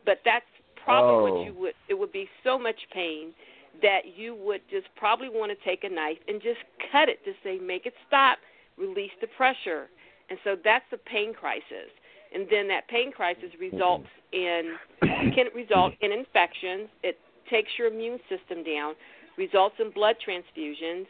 But 0.05 0.21
that's 0.25 0.47
probably 0.85 1.15
Oh. 1.31 1.35
what 1.37 1.47
you 1.47 1.53
would. 1.61 1.75
It 1.89 1.95
would 1.95 2.13
be 2.13 2.29
so 2.43 2.59
much 2.59 2.81
pain 2.93 3.35
that 3.83 4.17
you 4.17 4.35
would 4.35 4.63
just 4.71 4.87
probably 4.97 5.29
want 5.29 5.53
to 5.57 5.65
take 5.65 5.85
a 5.85 5.89
knife 5.89 6.19
and 6.27 6.41
just 6.43 6.61
cut 6.91 7.09
it 7.09 7.23
to 7.25 7.33
say, 7.45 7.59
make 7.59 7.87
it 7.87 7.95
stop, 8.07 8.39
release 8.77 9.13
the 9.21 9.29
pressure, 9.29 9.89
and 10.31 10.39
so 10.43 10.57
that's 10.65 10.85
the 10.91 10.99
pain 10.99 11.33
crisis. 11.33 11.91
And 12.35 12.47
then 12.51 12.67
that 12.69 12.89
pain 12.89 13.13
crisis 13.13 13.51
results 13.61 14.09
in 14.33 14.77
can 15.01 15.47
result 15.55 15.95
in 16.01 16.13
infections. 16.13 16.89
It 17.03 17.19
takes 17.49 17.71
your 17.79 17.89
immune 17.89 18.19
system 18.29 18.63
down, 18.65 18.95
results 19.37 19.77
in 19.79 19.91
blood 19.91 20.17
transfusions 20.27 21.07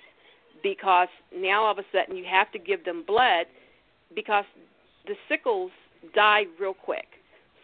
because 0.62 1.08
now 1.34 1.64
all 1.64 1.72
of 1.72 1.78
a 1.78 1.84
sudden 1.92 2.16
you 2.16 2.24
have 2.28 2.50
to 2.52 2.58
give 2.58 2.84
them 2.84 3.04
blood 3.06 3.46
because 4.14 4.44
the 5.06 5.14
sickles 5.28 5.70
die 6.14 6.44
real 6.60 6.74
quick. 6.74 7.06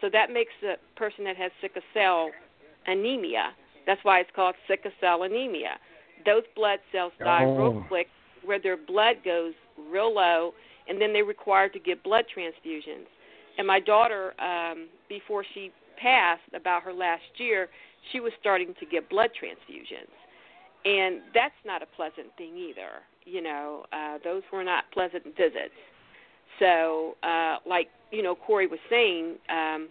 So 0.01 0.09
that 0.11 0.31
makes 0.31 0.51
a 0.63 0.75
person 0.97 1.23
that 1.25 1.37
has 1.37 1.51
sickle 1.61 1.81
cell 1.93 2.29
anemia. 2.87 3.51
That's 3.85 4.03
why 4.03 4.19
it's 4.19 4.29
called 4.35 4.55
sickle 4.67 4.91
cell 4.99 5.23
anemia. 5.23 5.77
Those 6.25 6.43
blood 6.55 6.79
cells 6.91 7.13
die 7.19 7.43
real 7.43 7.83
Oh. 7.83 7.85
quick 7.87 8.07
where 8.43 8.59
their 8.59 8.77
blood 8.77 9.17
goes 9.23 9.53
real 9.89 10.13
low 10.13 10.53
and 10.87 11.01
then 11.01 11.13
they're 11.13 11.25
required 11.25 11.73
to 11.73 11.79
get 11.79 12.03
blood 12.03 12.25
transfusions. 12.35 13.07
And 13.57 13.65
my 13.65 13.79
daughter, 13.79 14.33
um, 14.39 14.87
before 15.09 15.43
she 15.53 15.71
passed 15.97 16.41
about 16.53 16.83
her 16.83 16.93
last 16.93 17.23
year, 17.37 17.69
she 18.11 18.19
was 18.19 18.31
starting 18.39 18.73
to 18.79 18.85
get 18.85 19.09
blood 19.09 19.31
transfusions. 19.31 20.11
And 20.85 21.21
that's 21.33 21.55
not 21.65 21.81
a 21.81 21.87
pleasant 21.87 22.27
thing 22.37 22.57
either. 22.57 23.01
You 23.25 23.41
know, 23.41 23.85
uh, 23.91 24.19
those 24.23 24.43
were 24.53 24.63
not 24.63 24.83
pleasant 24.93 25.25
visits. 25.35 25.73
So, 26.59 27.15
uh, 27.23 27.57
like 27.67 27.87
you 28.11 28.21
know, 28.21 28.35
Corey 28.35 28.67
was 28.67 28.79
saying, 28.89 29.35
um, 29.49 29.89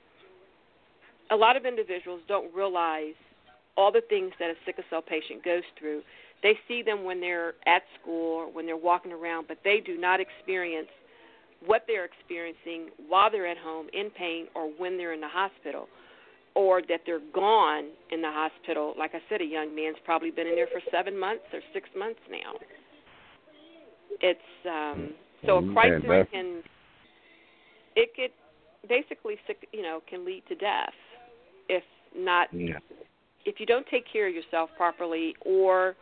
a 1.30 1.36
lot 1.36 1.56
of 1.56 1.66
individuals 1.66 2.20
don't 2.28 2.54
realize 2.54 3.14
all 3.76 3.90
the 3.90 4.02
things 4.08 4.32
that 4.38 4.50
a 4.50 4.54
sickle 4.64 4.84
cell 4.88 5.02
patient 5.02 5.44
goes 5.44 5.64
through. 5.78 6.02
They 6.42 6.54
see 6.68 6.82
them 6.82 7.04
when 7.04 7.20
they're 7.20 7.54
at 7.66 7.82
school 8.00 8.36
or 8.36 8.52
when 8.52 8.66
they're 8.66 8.76
walking 8.76 9.12
around, 9.12 9.48
but 9.48 9.58
they 9.64 9.80
do 9.84 9.98
not 9.98 10.20
experience 10.20 10.88
what 11.66 11.84
they're 11.88 12.04
experiencing 12.04 12.90
while 13.08 13.30
they're 13.30 13.46
at 13.46 13.58
home 13.58 13.88
in 13.92 14.10
pain 14.10 14.46
or 14.54 14.68
when 14.78 14.96
they're 14.96 15.14
in 15.14 15.20
the 15.20 15.28
hospital 15.28 15.88
or 16.54 16.80
that 16.88 17.00
they're 17.06 17.20
gone 17.34 17.86
in 18.10 18.22
the 18.22 18.30
hospital. 18.30 18.94
Like 18.98 19.14
I 19.14 19.20
said, 19.28 19.40
a 19.40 19.44
young 19.44 19.74
man's 19.74 19.96
probably 20.04 20.30
been 20.30 20.46
in 20.46 20.54
there 20.54 20.68
for 20.72 20.80
seven 20.90 21.18
months 21.18 21.44
or 21.52 21.60
six 21.72 21.88
months 21.96 22.20
now. 22.30 22.54
It's 24.20 24.40
um 24.68 25.14
so 25.46 25.58
a 25.58 25.62
Mm, 25.62 25.72
crisis 25.72 26.04
man, 26.08 26.26
can 26.32 26.62
it 27.96 28.10
could 28.14 28.30
basically 28.88 29.36
sick 29.46 29.68
you 29.72 29.82
know, 29.82 30.00
can 30.08 30.24
lead 30.24 30.42
to 30.48 30.54
death 30.54 30.92
if 31.68 31.82
not 32.16 32.48
Yeah. 32.52 32.78
if 33.44 33.60
you 33.60 33.66
don't 33.66 33.86
take 33.88 34.04
care 34.10 34.28
of 34.28 34.34
yourself 34.34 34.70
properly 34.76 35.34
or 35.44 35.96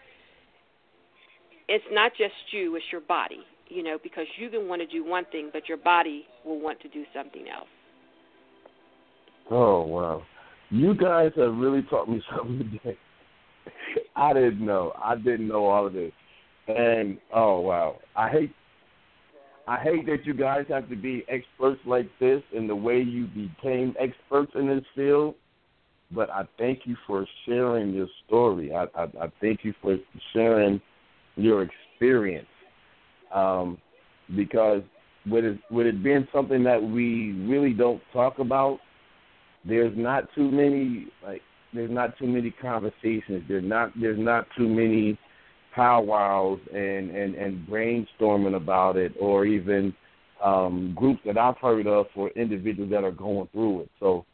it's 1.68 1.84
not 1.90 2.12
just 2.16 2.34
you, 2.50 2.76
it's 2.76 2.84
your 2.92 3.00
body, 3.00 3.40
you 3.68 3.82
know, 3.82 3.98
because 4.02 4.26
you 4.36 4.50
can 4.50 4.68
want 4.68 4.82
to 4.82 4.86
do 4.86 5.04
one 5.04 5.24
thing, 5.32 5.50
but 5.52 5.68
your 5.68 5.78
body 5.78 6.26
will 6.44 6.60
want 6.60 6.80
to 6.80 6.88
do 6.88 7.04
something 7.14 7.48
else. 7.48 7.68
Oh 9.50 9.82
wow, 9.82 10.22
you 10.72 10.94
guys 10.94 11.30
have 11.36 11.54
really 11.54 11.82
taught 11.82 12.08
me 12.08 12.22
something 12.36 12.78
today. 12.82 12.98
I 14.16 14.32
didn't 14.32 14.64
know. 14.64 14.92
I 15.02 15.16
didn't 15.16 15.46
know 15.46 15.66
all 15.66 15.86
of 15.86 15.92
this, 15.92 16.12
and 16.66 17.18
oh 17.32 17.60
wow, 17.60 17.98
I 18.16 18.28
hate. 18.30 18.54
I 19.68 19.76
hate 19.76 20.06
that 20.06 20.24
you 20.24 20.34
guys 20.34 20.64
have 20.70 20.88
to 20.88 20.96
be 20.96 21.24
experts 21.28 21.80
like 21.86 22.08
this 22.18 22.42
in 22.52 22.66
the 22.66 22.74
way 22.74 23.00
you 23.00 23.28
became 23.28 23.94
experts 24.00 24.50
in 24.56 24.66
this 24.66 24.82
field. 24.96 25.36
But 26.10 26.30
I 26.30 26.42
thank 26.58 26.80
you 26.84 26.96
for 27.06 27.26
sharing 27.46 27.94
your 27.94 28.08
story. 28.26 28.74
I, 28.74 28.86
I, 28.96 29.04
I 29.04 29.32
thank 29.40 29.60
you 29.62 29.72
for 29.80 29.96
sharing 30.32 30.80
your 31.36 31.62
experience. 31.62 32.48
Um, 33.32 33.78
because 34.36 34.82
with 35.30 35.44
it, 35.44 35.58
with 35.70 35.86
it 35.86 36.02
being 36.02 36.26
something 36.34 36.64
that 36.64 36.82
we 36.82 37.32
really 37.48 37.72
don't 37.72 38.02
talk 38.12 38.40
about, 38.40 38.80
there's 39.64 39.96
not 39.96 40.28
too 40.34 40.50
many 40.50 41.08
like 41.24 41.42
there's 41.72 41.90
not 41.90 42.18
too 42.18 42.26
many 42.26 42.50
conversations. 42.50 43.44
There's 43.48 43.64
not 43.64 43.92
there's 43.98 44.18
not 44.18 44.46
too 44.56 44.68
many 44.68 45.18
powwows 45.74 46.60
and 46.72 47.10
and 47.10 47.34
and 47.34 47.66
brainstorming 47.66 48.56
about 48.56 48.96
it, 48.96 49.12
or 49.20 49.46
even 49.46 49.94
um, 50.44 50.92
groups 50.96 51.20
that 51.24 51.38
I've 51.38 51.58
heard 51.58 51.86
of 51.86 52.06
for 52.14 52.28
individuals 52.30 52.90
that 52.90 53.04
are 53.04 53.12
going 53.12 53.48
through 53.52 53.82
it. 53.82 53.90
So 54.00 54.24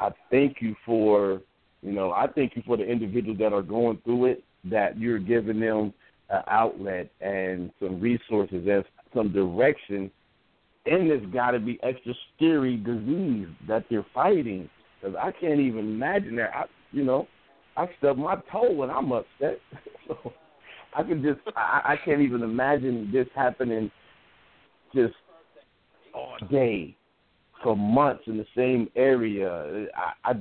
I 0.00 0.10
thank 0.30 0.56
you 0.60 0.74
for 0.84 1.40
you 1.82 1.92
know 1.92 2.12
I 2.12 2.26
thank 2.26 2.56
you 2.56 2.62
for 2.66 2.76
the 2.76 2.84
individuals 2.84 3.38
that 3.38 3.52
are 3.52 3.62
going 3.62 3.98
through 4.04 4.26
it 4.26 4.44
that 4.64 4.98
you're 4.98 5.18
giving 5.18 5.60
them 5.60 5.92
an 6.30 6.42
outlet 6.48 7.10
and 7.20 7.70
some 7.80 8.00
resources 8.00 8.66
and 8.68 8.84
some 9.14 9.32
direction 9.32 10.10
in 10.86 11.08
this 11.08 11.20
got 11.32 11.52
to 11.52 11.60
be 11.60 11.78
extra 11.82 12.12
scary 12.34 12.76
disease 12.76 13.48
that 13.68 13.84
they're 13.90 14.06
fighting. 14.14 14.68
Because 15.00 15.16
I 15.20 15.32
can't 15.32 15.60
even 15.60 15.80
imagine 15.80 16.36
that. 16.36 16.50
I, 16.54 16.64
you 16.92 17.04
know, 17.04 17.26
I 17.76 17.86
stub 17.98 18.16
my 18.18 18.36
toe 18.50 18.72
when 18.72 18.90
I'm 18.90 19.12
upset. 19.12 19.58
so 20.08 20.32
I 20.96 21.02
can 21.02 21.22
just, 21.22 21.40
I, 21.56 21.80
I 21.84 21.96
can't 22.04 22.20
even 22.20 22.42
imagine 22.42 23.10
this 23.12 23.26
happening 23.34 23.90
just 24.94 25.14
all 26.14 26.36
day 26.50 26.96
for 27.62 27.76
months 27.76 28.24
in 28.26 28.36
the 28.36 28.46
same 28.56 28.88
area. 28.96 29.86
I, 29.96 30.30
I, 30.30 30.34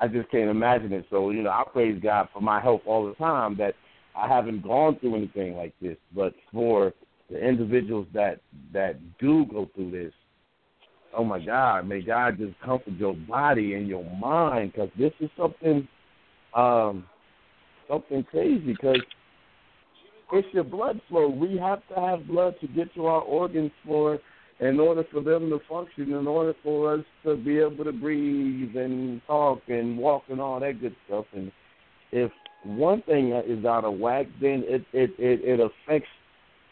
I 0.00 0.08
just 0.08 0.30
can't 0.30 0.50
imagine 0.50 0.92
it. 0.92 1.06
So 1.10 1.30
you 1.30 1.42
know, 1.42 1.50
I 1.50 1.62
praise 1.72 2.00
God 2.02 2.28
for 2.32 2.40
my 2.40 2.60
health 2.60 2.82
all 2.86 3.06
the 3.06 3.14
time. 3.14 3.56
That 3.56 3.74
I 4.16 4.28
haven't 4.28 4.62
gone 4.62 4.98
through 4.98 5.16
anything 5.16 5.56
like 5.56 5.74
this, 5.80 5.96
but 6.14 6.34
for 6.52 6.92
the 7.32 7.38
individuals 7.38 8.06
that 8.12 8.40
that 8.72 8.96
do 9.18 9.46
go 9.46 9.68
through 9.74 9.90
this, 9.90 10.12
oh 11.16 11.24
my 11.24 11.44
God, 11.44 11.88
may 11.88 12.02
God 12.02 12.38
just 12.38 12.58
comfort 12.60 12.92
your 12.98 13.14
body 13.14 13.74
and 13.74 13.88
your 13.88 14.04
mind 14.16 14.72
because 14.72 14.90
this 14.98 15.12
is 15.20 15.30
something, 15.36 15.88
um, 16.54 17.06
something 17.88 18.22
crazy. 18.24 18.72
Because 18.72 19.00
it's 20.32 20.48
your 20.52 20.64
blood 20.64 21.00
flow. 21.08 21.28
We 21.28 21.56
have 21.58 21.80
to 21.88 22.00
have 22.00 22.26
blood 22.26 22.54
to 22.60 22.68
get 22.68 22.94
to 22.94 23.06
our 23.06 23.22
organs 23.22 23.70
for, 23.84 24.18
in 24.60 24.78
order 24.78 25.04
for 25.10 25.22
them 25.22 25.50
to 25.50 25.60
function, 25.68 26.12
in 26.12 26.26
order 26.26 26.54
for 26.62 26.94
us 26.94 27.04
to 27.24 27.36
be 27.36 27.58
able 27.58 27.84
to 27.84 27.92
breathe 27.92 28.76
and 28.76 29.22
talk 29.26 29.60
and 29.68 29.96
walk 29.96 30.24
and 30.28 30.40
all 30.40 30.60
that 30.60 30.80
good 30.80 30.96
stuff. 31.06 31.26
And 31.34 31.50
if 32.10 32.30
one 32.64 33.02
thing 33.02 33.32
is 33.46 33.64
out 33.64 33.84
of 33.84 33.98
whack, 33.98 34.26
then 34.40 34.64
it 34.66 34.84
it 34.92 35.10
it, 35.18 35.40
it 35.42 35.60
affects 35.60 36.08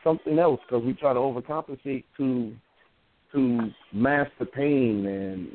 something 0.05 0.39
else 0.39 0.61
because 0.69 0.85
we 0.85 0.93
try 0.95 1.13
to 1.13 1.19
overcompensate 1.19 2.05
to 2.17 2.55
to 3.33 3.71
mask 3.93 4.33
the 4.39 4.47
pain 4.47 5.07
and 5.07 5.49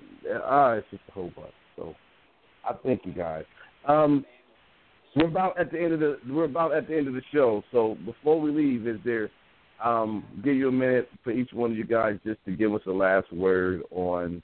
ah, 0.44 0.70
uh, 0.70 0.74
it's 0.76 0.88
just 0.92 1.04
a 1.10 1.12
whole 1.12 1.32
bunch. 1.36 1.52
So 1.76 1.94
I 2.64 2.74
thank 2.84 3.06
you 3.06 3.14
guys. 3.14 3.44
Um, 3.88 4.26
we're 5.16 5.28
about 5.28 5.60
at 5.60 5.72
the 5.72 5.80
end 5.80 5.94
of 5.94 6.00
the 6.00 6.20
we're 6.30 6.46
about 6.46 6.74
at 6.74 6.88
the 6.88 6.98
end 6.98 7.08
of 7.08 7.14
the 7.14 7.22
show. 7.34 7.64
So 7.72 7.98
before 8.06 8.40
we 8.40 8.52
leave, 8.52 8.88
is 8.88 9.00
there 9.04 9.30
um, 9.84 10.24
give 10.44 10.56
you 10.56 10.70
a 10.70 10.72
minute 10.72 11.10
for 11.24 11.32
each 11.32 11.52
one 11.52 11.72
of 11.72 11.78
you 11.78 11.86
guys 11.86 12.18
just 12.26 12.44
to 12.46 12.52
give 12.56 12.74
us 12.74 12.82
a 12.88 12.92
last 12.92 13.32
word 13.34 13.84
on 13.92 14.42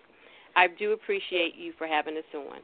I 0.55 0.67
do 0.67 0.93
appreciate 0.93 1.55
you 1.55 1.73
for 1.77 1.87
having 1.87 2.17
us 2.17 2.23
on. 2.35 2.59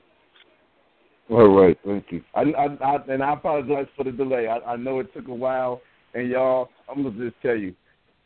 All 1.30 1.48
right, 1.48 1.78
thank 1.86 2.06
you. 2.10 2.24
I, 2.34 2.42
I, 2.42 2.66
I 2.66 2.98
and 3.10 3.22
I 3.22 3.34
apologize 3.34 3.88
for 3.98 4.06
the 4.06 4.12
delay. 4.12 4.48
I, 4.48 4.60
I 4.60 4.76
know 4.78 5.00
it 5.00 5.14
took 5.14 5.28
a 5.28 5.34
while, 5.34 5.82
and 6.14 6.30
y'all, 6.30 6.70
I'm 6.90 7.04
gonna 7.04 7.18
just 7.18 7.42
tell 7.42 7.56
you, 7.56 7.76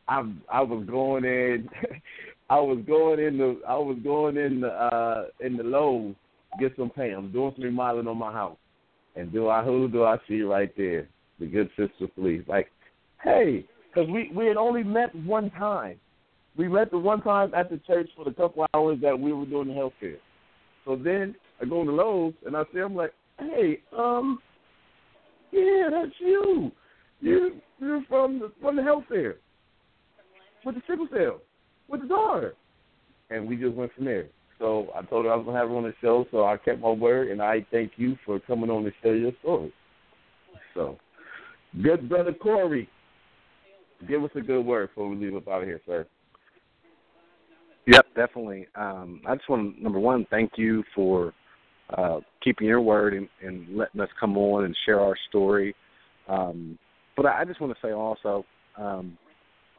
I 0.07 0.23
I 0.51 0.61
was 0.61 0.85
going 0.85 1.25
in, 1.25 1.67
I 2.49 2.59
was 2.59 2.77
going 2.85 3.19
in 3.19 3.37
the 3.37 3.59
I 3.67 3.75
was 3.75 3.97
going 4.03 4.37
in 4.37 4.61
the 4.61 4.67
uh 4.67 5.25
in 5.39 5.57
the 5.57 5.63
Lowe's 5.63 6.15
get 6.59 6.73
some 6.77 6.89
paint. 6.89 7.15
I'm 7.15 7.31
doing 7.31 7.53
some 7.55 7.63
remodeling 7.63 8.07
on 8.07 8.17
my 8.17 8.31
house, 8.31 8.57
and 9.15 9.31
do 9.31 9.49
I 9.49 9.63
who 9.63 9.87
do 9.87 10.03
I 10.03 10.17
see 10.27 10.41
right 10.41 10.71
there? 10.77 11.07
The 11.39 11.47
good 11.47 11.69
sister 11.75 12.07
Felice. 12.13 12.43
Like, 12.47 12.69
hey, 13.23 13.65
because 13.87 14.09
we 14.09 14.29
we 14.35 14.45
had 14.45 14.57
only 14.57 14.83
met 14.83 15.13
one 15.15 15.49
time 15.51 15.99
we 16.57 16.67
met 16.67 16.91
the 16.91 16.97
one 16.97 17.21
time 17.21 17.53
at 17.53 17.69
the 17.69 17.77
church 17.87 18.09
for 18.15 18.25
the 18.25 18.31
couple 18.31 18.65
hours 18.73 18.99
that 19.01 19.17
we 19.17 19.31
were 19.31 19.45
doing 19.45 19.69
the 19.69 19.73
healthcare. 19.73 20.17
So 20.85 20.95
then 20.95 21.35
I 21.61 21.65
go 21.65 21.83
to 21.83 21.91
Lowe's 21.91 22.33
and 22.45 22.55
I 22.57 22.63
see 22.73 22.79
I'm 22.79 22.95
like, 22.95 23.13
hey, 23.39 23.79
um, 23.97 24.39
yeah, 25.51 25.89
that's 25.91 26.13
you. 26.19 26.71
You 27.19 27.61
you're 27.79 28.03
from 28.09 28.39
the 28.39 28.51
from 28.61 28.75
the 28.75 28.83
health 28.83 29.03
fair 29.07 29.35
with 30.65 30.75
the 30.75 30.81
sickle 30.87 31.07
cell 31.13 31.41
with 31.87 32.01
the 32.01 32.07
daughter, 32.07 32.55
and 33.29 33.47
we 33.47 33.55
just 33.55 33.75
went 33.75 33.93
from 33.93 34.05
there. 34.05 34.27
So 34.59 34.87
I 34.95 35.01
told 35.03 35.25
her 35.25 35.31
I 35.31 35.35
was 35.35 35.45
gonna 35.45 35.57
have 35.57 35.69
her 35.69 35.75
on 35.75 35.83
the 35.83 35.93
show, 36.01 36.25
so 36.31 36.45
I 36.45 36.57
kept 36.57 36.81
my 36.81 36.91
word, 36.91 37.29
and 37.29 37.41
I 37.41 37.65
thank 37.71 37.93
you 37.97 38.17
for 38.25 38.39
coming 38.39 38.69
on 38.69 38.83
to 38.83 38.91
share 39.01 39.15
your 39.15 39.31
story. 39.41 39.73
So, 40.73 40.97
good 41.81 42.07
brother 42.07 42.33
Corey, 42.33 42.87
give 44.07 44.23
us 44.23 44.31
a 44.35 44.41
good 44.41 44.65
word 44.65 44.89
before 44.89 45.09
we 45.09 45.15
leave 45.15 45.35
up 45.35 45.47
out 45.47 45.63
of 45.63 45.67
here, 45.67 45.81
sir. 45.85 46.07
Yep, 47.87 48.05
definitely. 48.15 48.67
Um, 48.75 49.21
I 49.27 49.35
just 49.35 49.49
want 49.49 49.75
to 49.75 49.83
number 49.83 49.99
one 49.99 50.25
thank 50.29 50.51
you 50.57 50.83
for 50.93 51.33
uh, 51.97 52.19
keeping 52.43 52.67
your 52.67 52.81
word 52.81 53.13
and, 53.13 53.27
and 53.41 53.75
letting 53.75 54.01
us 54.01 54.09
come 54.19 54.37
on 54.37 54.65
and 54.65 54.75
share 54.85 54.99
our 54.99 55.15
story. 55.29 55.75
Um, 56.27 56.77
but 57.17 57.25
I 57.25 57.43
just 57.45 57.59
want 57.59 57.73
to 57.73 57.87
say 57.87 57.91
also, 57.91 58.45
um, 58.77 59.17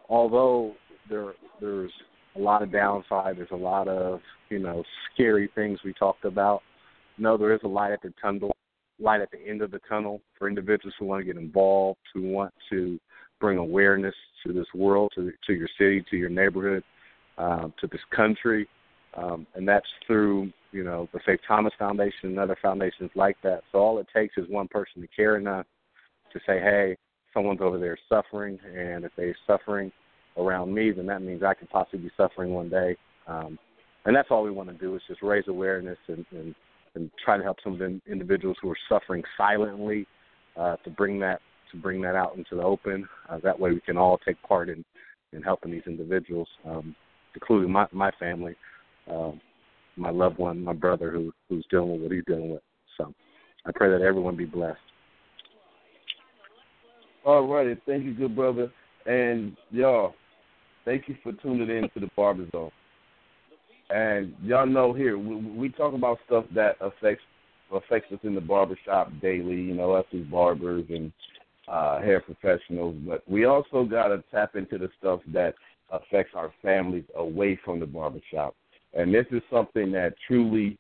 although 0.09 0.74
there 1.09 1.32
there's 1.61 1.92
a 2.36 2.38
lot 2.38 2.62
of 2.62 2.72
downside, 2.72 3.36
there's 3.36 3.48
a 3.53 3.57
lot 3.57 3.88
of 3.88 4.20
you 4.50 4.59
know 4.59 4.82
scary 5.14 5.48
things 5.55 5.78
we 5.84 5.92
talked 5.92 6.24
about. 6.24 6.62
No, 7.18 7.36
there 7.36 7.55
is 7.55 7.61
a 7.62 7.68
light 7.68 7.92
at 7.92 8.03
the 8.03 8.12
tunnel, 8.20 8.55
light 8.98 9.20
at 9.20 9.30
the 9.30 9.38
end 9.48 9.62
of 9.62 9.70
the 9.70 9.80
tunnel 9.88 10.20
for 10.38 10.48
individuals 10.48 10.94
who 10.98 11.07
want 11.07 11.20
to 11.20 11.32
get 11.32 11.40
involved, 11.40 12.00
who 12.12 12.22
want 12.22 12.53
to 12.70 12.98
bring 13.40 13.59
awareness 13.59 14.14
to 14.44 14.53
this 14.53 14.66
world, 14.74 15.12
to 15.14 15.30
to 15.46 15.53
your 15.53 15.68
city, 15.78 16.05
to 16.11 16.16
your 16.16 16.30
neighborhood 16.30 16.82
um, 17.39 17.72
to 17.80 17.87
this 17.87 18.01
country, 18.14 18.68
um, 19.14 19.47
and 19.55 19.66
that's 19.66 19.87
through 20.07 20.53
you 20.72 20.85
know 20.85 21.09
the 21.12 21.20
Faith 21.26 21.41
Thomas 21.47 21.72
Foundation 21.78 22.30
and 22.30 22.39
other 22.39 22.57
foundations 22.61 23.11
like 23.14 23.37
that. 23.43 23.62
So 23.70 23.78
all 23.78 23.99
it 23.99 24.07
takes 24.14 24.37
is 24.37 24.49
one 24.49 24.68
person 24.68 25.03
to 25.03 25.09
care 25.09 25.37
enough 25.37 25.66
to 26.33 26.39
say, 26.47 26.59
hey, 26.61 26.97
someone's 27.35 27.61
over 27.61 27.78
there 27.78 27.99
suffering, 28.09 28.59
and 28.74 29.05
if 29.05 29.12
they're 29.16 29.37
suffering 29.47 29.93
around 30.37 30.74
me, 30.74 30.91
then 30.91 31.07
that 31.07 31.22
means 31.22 31.43
I 31.43 31.55
could 31.55 31.70
possibly 31.70 32.01
be 32.01 32.11
suffering 32.16 32.53
one 32.53 32.68
day. 32.68 32.97
Um, 33.26 33.59
and 34.05 34.16
that's 34.16 34.28
all 34.30 34.43
we 34.43 34.51
want 34.51 34.68
to 34.70 34.74
do 34.74 34.95
is 34.97 35.03
just 35.07 35.22
raise 35.22 35.47
awareness 35.47 35.99
and, 36.09 36.24
and, 36.33 36.55
and 36.95 37.11
try 37.24 37.37
to 37.37 37.43
help 37.43 37.59
some 37.62 37.74
of 37.74 37.78
the 37.78 38.01
individuals 38.11 38.57
who 38.61 38.70
are 38.70 38.78
suffering 38.89 39.22
silently 39.37 40.07
uh, 40.57 40.76
to 40.85 40.91
bring 40.91 41.18
that 41.20 41.41
to 41.70 41.78
bring 41.78 42.03
that 42.03 42.14
out 42.14 42.37
into 42.37 42.57
the 42.57 42.62
open. 42.62 43.09
Uh, 43.28 43.39
that 43.43 43.59
way, 43.59 43.70
we 43.70 43.80
can 43.80 43.97
all 43.97 44.18
take 44.18 44.41
part 44.43 44.68
in 44.68 44.85
in 45.33 45.43
helping 45.43 45.70
these 45.70 45.83
individuals. 45.87 46.49
Um, 46.66 46.95
including 47.35 47.70
my 47.70 47.87
my 47.93 48.11
family, 48.18 48.55
um, 49.11 49.41
my 49.97 50.11
loved 50.11 50.39
one, 50.39 50.62
my 50.62 50.72
brother 50.72 51.11
who 51.11 51.33
who's 51.49 51.66
dealing 51.70 51.93
with 51.93 52.03
what 52.03 52.12
he's 52.12 52.24
dealing 52.26 52.51
with. 52.51 52.62
So 52.97 53.12
I 53.66 53.72
pray 53.74 53.91
that 53.91 54.03
everyone 54.03 54.37
be 54.37 54.45
blessed. 54.45 54.78
All 57.24 57.47
righty, 57.47 57.80
thank 57.87 58.05
you, 58.05 58.14
good 58.14 58.35
brother, 58.35 58.72
and 59.07 59.57
y'all, 59.70 60.14
thank 60.85 61.09
you 61.09 61.16
for 61.22 61.33
tuning 61.33 61.70
in 61.70 61.89
to 61.95 62.01
the 62.01 62.11
Barber 62.16 62.47
Zone. 62.51 62.72
And 63.91 64.35
y'all 64.43 64.66
know 64.66 64.93
here 64.93 65.18
we, 65.18 65.37
we 65.37 65.68
talk 65.68 65.95
about 65.95 66.18
stuff 66.26 66.45
that 66.55 66.76
affects 66.80 67.22
affects 67.72 68.12
us 68.12 68.18
in 68.22 68.35
the 68.35 68.41
barber 68.41 68.78
shop 68.85 69.11
daily. 69.20 69.55
You 69.55 69.74
know, 69.74 69.93
us 69.93 70.07
as 70.14 70.22
barbers 70.22 70.85
and 70.89 71.12
uh, 71.68 72.01
hair 72.01 72.20
professionals, 72.20 72.97
but 73.07 73.22
we 73.28 73.45
also 73.45 73.85
got 73.85 74.09
to 74.09 74.22
tap 74.30 74.57
into 74.57 74.78
the 74.78 74.89
stuff 74.99 75.20
that 75.33 75.55
affects 75.91 76.33
our 76.35 76.53
families 76.62 77.05
away 77.16 77.59
from 77.64 77.80
the 77.80 77.87
barbershop. 77.87 78.55
And 78.95 79.14
this 79.14 79.26
is 79.30 79.43
something 79.51 79.91
that 79.93 80.14
truly 80.26 80.78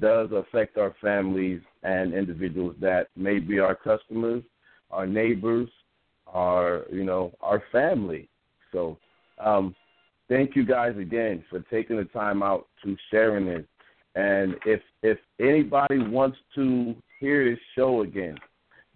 does 0.00 0.30
affect 0.32 0.78
our 0.78 0.94
families 1.00 1.60
and 1.82 2.14
individuals 2.14 2.74
that 2.80 3.08
may 3.16 3.38
be 3.38 3.58
our 3.58 3.74
customers, 3.74 4.42
our 4.90 5.06
neighbors, 5.06 5.68
our 6.26 6.84
you 6.90 7.04
know, 7.04 7.32
our 7.40 7.62
family. 7.70 8.28
So 8.72 8.98
um, 9.38 9.76
thank 10.28 10.56
you 10.56 10.64
guys 10.64 10.96
again 10.96 11.44
for 11.50 11.60
taking 11.70 11.96
the 11.96 12.06
time 12.06 12.42
out 12.42 12.66
to 12.84 12.96
sharing 13.10 13.46
this. 13.46 13.66
And 14.14 14.56
if 14.64 14.80
if 15.02 15.18
anybody 15.40 15.98
wants 15.98 16.38
to 16.54 16.94
hear 17.20 17.50
this 17.50 17.58
show 17.74 18.00
again, 18.02 18.38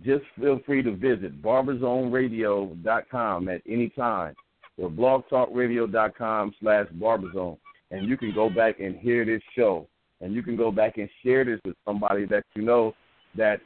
just 0.05 0.25
feel 0.39 0.61
free 0.67 0.83
to 0.83 0.95
visit 0.97 1.41
barberzoneradio.com 1.43 3.49
at 3.49 3.63
any 3.67 3.89
time 3.91 4.35
or 4.79 4.91
blogtalkradio.com 4.91 6.55
slash 6.61 6.87
barberzone. 6.99 7.59
And 7.91 8.09
you 8.09 8.17
can 8.17 8.35
go 8.35 8.51
back 8.51 8.81
and 8.81 8.97
hear 8.97 9.25
this 9.25 9.43
show 9.55 9.87
and 10.21 10.35
you 10.35 10.43
can 10.43 10.57
go 10.57 10.71
back 10.71 10.99
and 10.99 11.09
share 11.23 11.45
this 11.45 11.61
with 11.65 11.77
somebody 11.85 12.27
that 12.27 12.45
you 12.55 12.63
know 12.63 12.95
that 13.37 13.61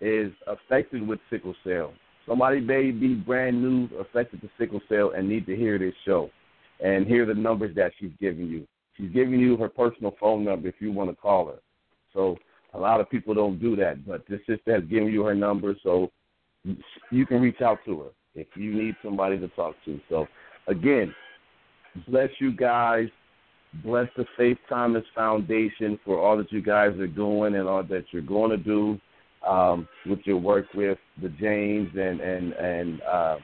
is 0.00 0.32
affected 0.46 1.06
with 1.06 1.18
sickle 1.30 1.54
cell. 1.64 1.92
Somebody 2.26 2.60
may 2.60 2.90
be 2.90 3.14
brand 3.14 3.62
new 3.62 3.88
affected 3.98 4.42
with 4.42 4.50
sickle 4.58 4.80
cell 4.88 5.12
and 5.16 5.28
need 5.28 5.46
to 5.46 5.56
hear 5.56 5.78
this 5.78 5.94
show 6.04 6.30
and 6.80 7.06
hear 7.06 7.24
the 7.24 7.34
numbers 7.34 7.74
that 7.76 7.92
she's 7.98 8.12
giving 8.20 8.46
you. 8.46 8.66
She's 8.96 9.10
giving 9.10 9.38
you 9.40 9.56
her 9.56 9.68
personal 9.68 10.14
phone 10.18 10.44
number 10.44 10.68
if 10.68 10.76
you 10.80 10.92
want 10.92 11.10
to 11.10 11.16
call 11.16 11.46
her. 11.46 11.58
So 12.12 12.36
a 12.74 12.78
lot 12.78 13.00
of 13.00 13.10
people 13.10 13.34
don't 13.34 13.60
do 13.60 13.76
that, 13.76 14.06
but 14.06 14.24
this 14.28 14.40
sister 14.46 14.74
has 14.74 14.84
given 14.84 15.08
you 15.08 15.22
her 15.24 15.34
number, 15.34 15.74
so 15.82 16.10
you 17.10 17.26
can 17.26 17.40
reach 17.40 17.60
out 17.60 17.78
to 17.84 18.00
her 18.00 18.08
if 18.34 18.48
you 18.54 18.74
need 18.74 18.96
somebody 19.02 19.38
to 19.38 19.48
talk 19.48 19.74
to. 19.84 20.00
So 20.08 20.26
again, 20.66 21.14
bless 22.08 22.30
you 22.38 22.52
guys. 22.52 23.08
Bless 23.84 24.08
the 24.16 24.24
Faith 24.38 24.58
Thomas 24.68 25.04
Foundation 25.14 25.98
for 26.04 26.18
all 26.18 26.38
that 26.38 26.50
you 26.50 26.62
guys 26.62 26.96
are 26.98 27.06
doing 27.06 27.56
and 27.56 27.68
all 27.68 27.82
that 27.82 28.04
you're 28.10 28.22
going 28.22 28.50
to 28.50 28.56
do 28.56 28.98
um, 29.46 29.86
with 30.06 30.20
your 30.24 30.38
work 30.38 30.66
with 30.74 30.98
the 31.20 31.28
James 31.28 31.90
and 31.94 32.20
and 32.20 32.52
and 32.54 33.02
uh, 33.02 33.36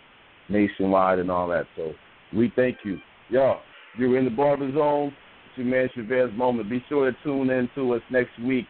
nationwide 0.49 1.19
and 1.19 1.31
all 1.31 1.49
that. 1.49 1.67
So 1.77 1.93
we 2.35 2.53
thank 2.57 2.79
you, 2.85 2.99
y'all. 3.29 3.61
You're 3.99 4.19
in 4.19 4.25
the 4.25 4.31
Barber 4.31 4.73
Zone. 4.73 5.13
It's 5.49 5.59
your 5.59 5.67
man 5.67 5.89
Chavez 5.95 6.31
Moment. 6.37 6.71
Be 6.71 6.83
sure 6.89 7.11
to 7.11 7.17
tune 7.23 7.51
in 7.51 7.69
to 7.75 7.95
us 7.95 8.03
next 8.11 8.39
week, 8.43 8.67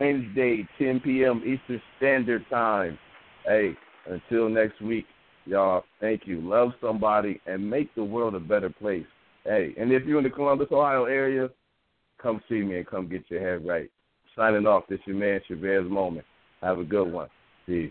Wednesday, 0.00 0.66
10 0.78 1.00
p.m. 1.00 1.42
Eastern 1.44 1.82
Standard 1.98 2.46
Time. 2.48 2.98
Hey, 3.44 3.72
until 4.06 4.48
next 4.48 4.80
week, 4.80 5.04
y'all. 5.48 5.84
Thank 6.00 6.26
you. 6.26 6.40
Love 6.40 6.70
somebody 6.80 7.40
and 7.46 7.68
make 7.68 7.94
the 7.94 8.04
world 8.04 8.34
a 8.34 8.40
better 8.40 8.70
place. 8.70 9.06
Hey, 9.44 9.74
and 9.78 9.92
if 9.92 10.04
you're 10.04 10.18
in 10.18 10.24
the 10.24 10.30
Columbus, 10.30 10.68
Ohio 10.70 11.04
area, 11.04 11.48
come 12.20 12.40
see 12.48 12.60
me 12.60 12.76
and 12.76 12.86
come 12.86 13.08
get 13.08 13.24
your 13.28 13.40
head 13.40 13.66
right. 13.66 13.90
Signing 14.36 14.66
off, 14.66 14.84
this 14.88 15.00
your 15.06 15.16
man 15.16 15.40
Chavez 15.48 15.90
Moment. 15.90 16.26
Have 16.60 16.78
a 16.78 16.84
good 16.84 17.10
one. 17.10 17.28
Peace. 17.66 17.90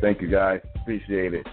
Thank 0.00 0.20
you, 0.20 0.30
guys. 0.30 0.60
Appreciate 0.76 1.34
it. 1.34 1.46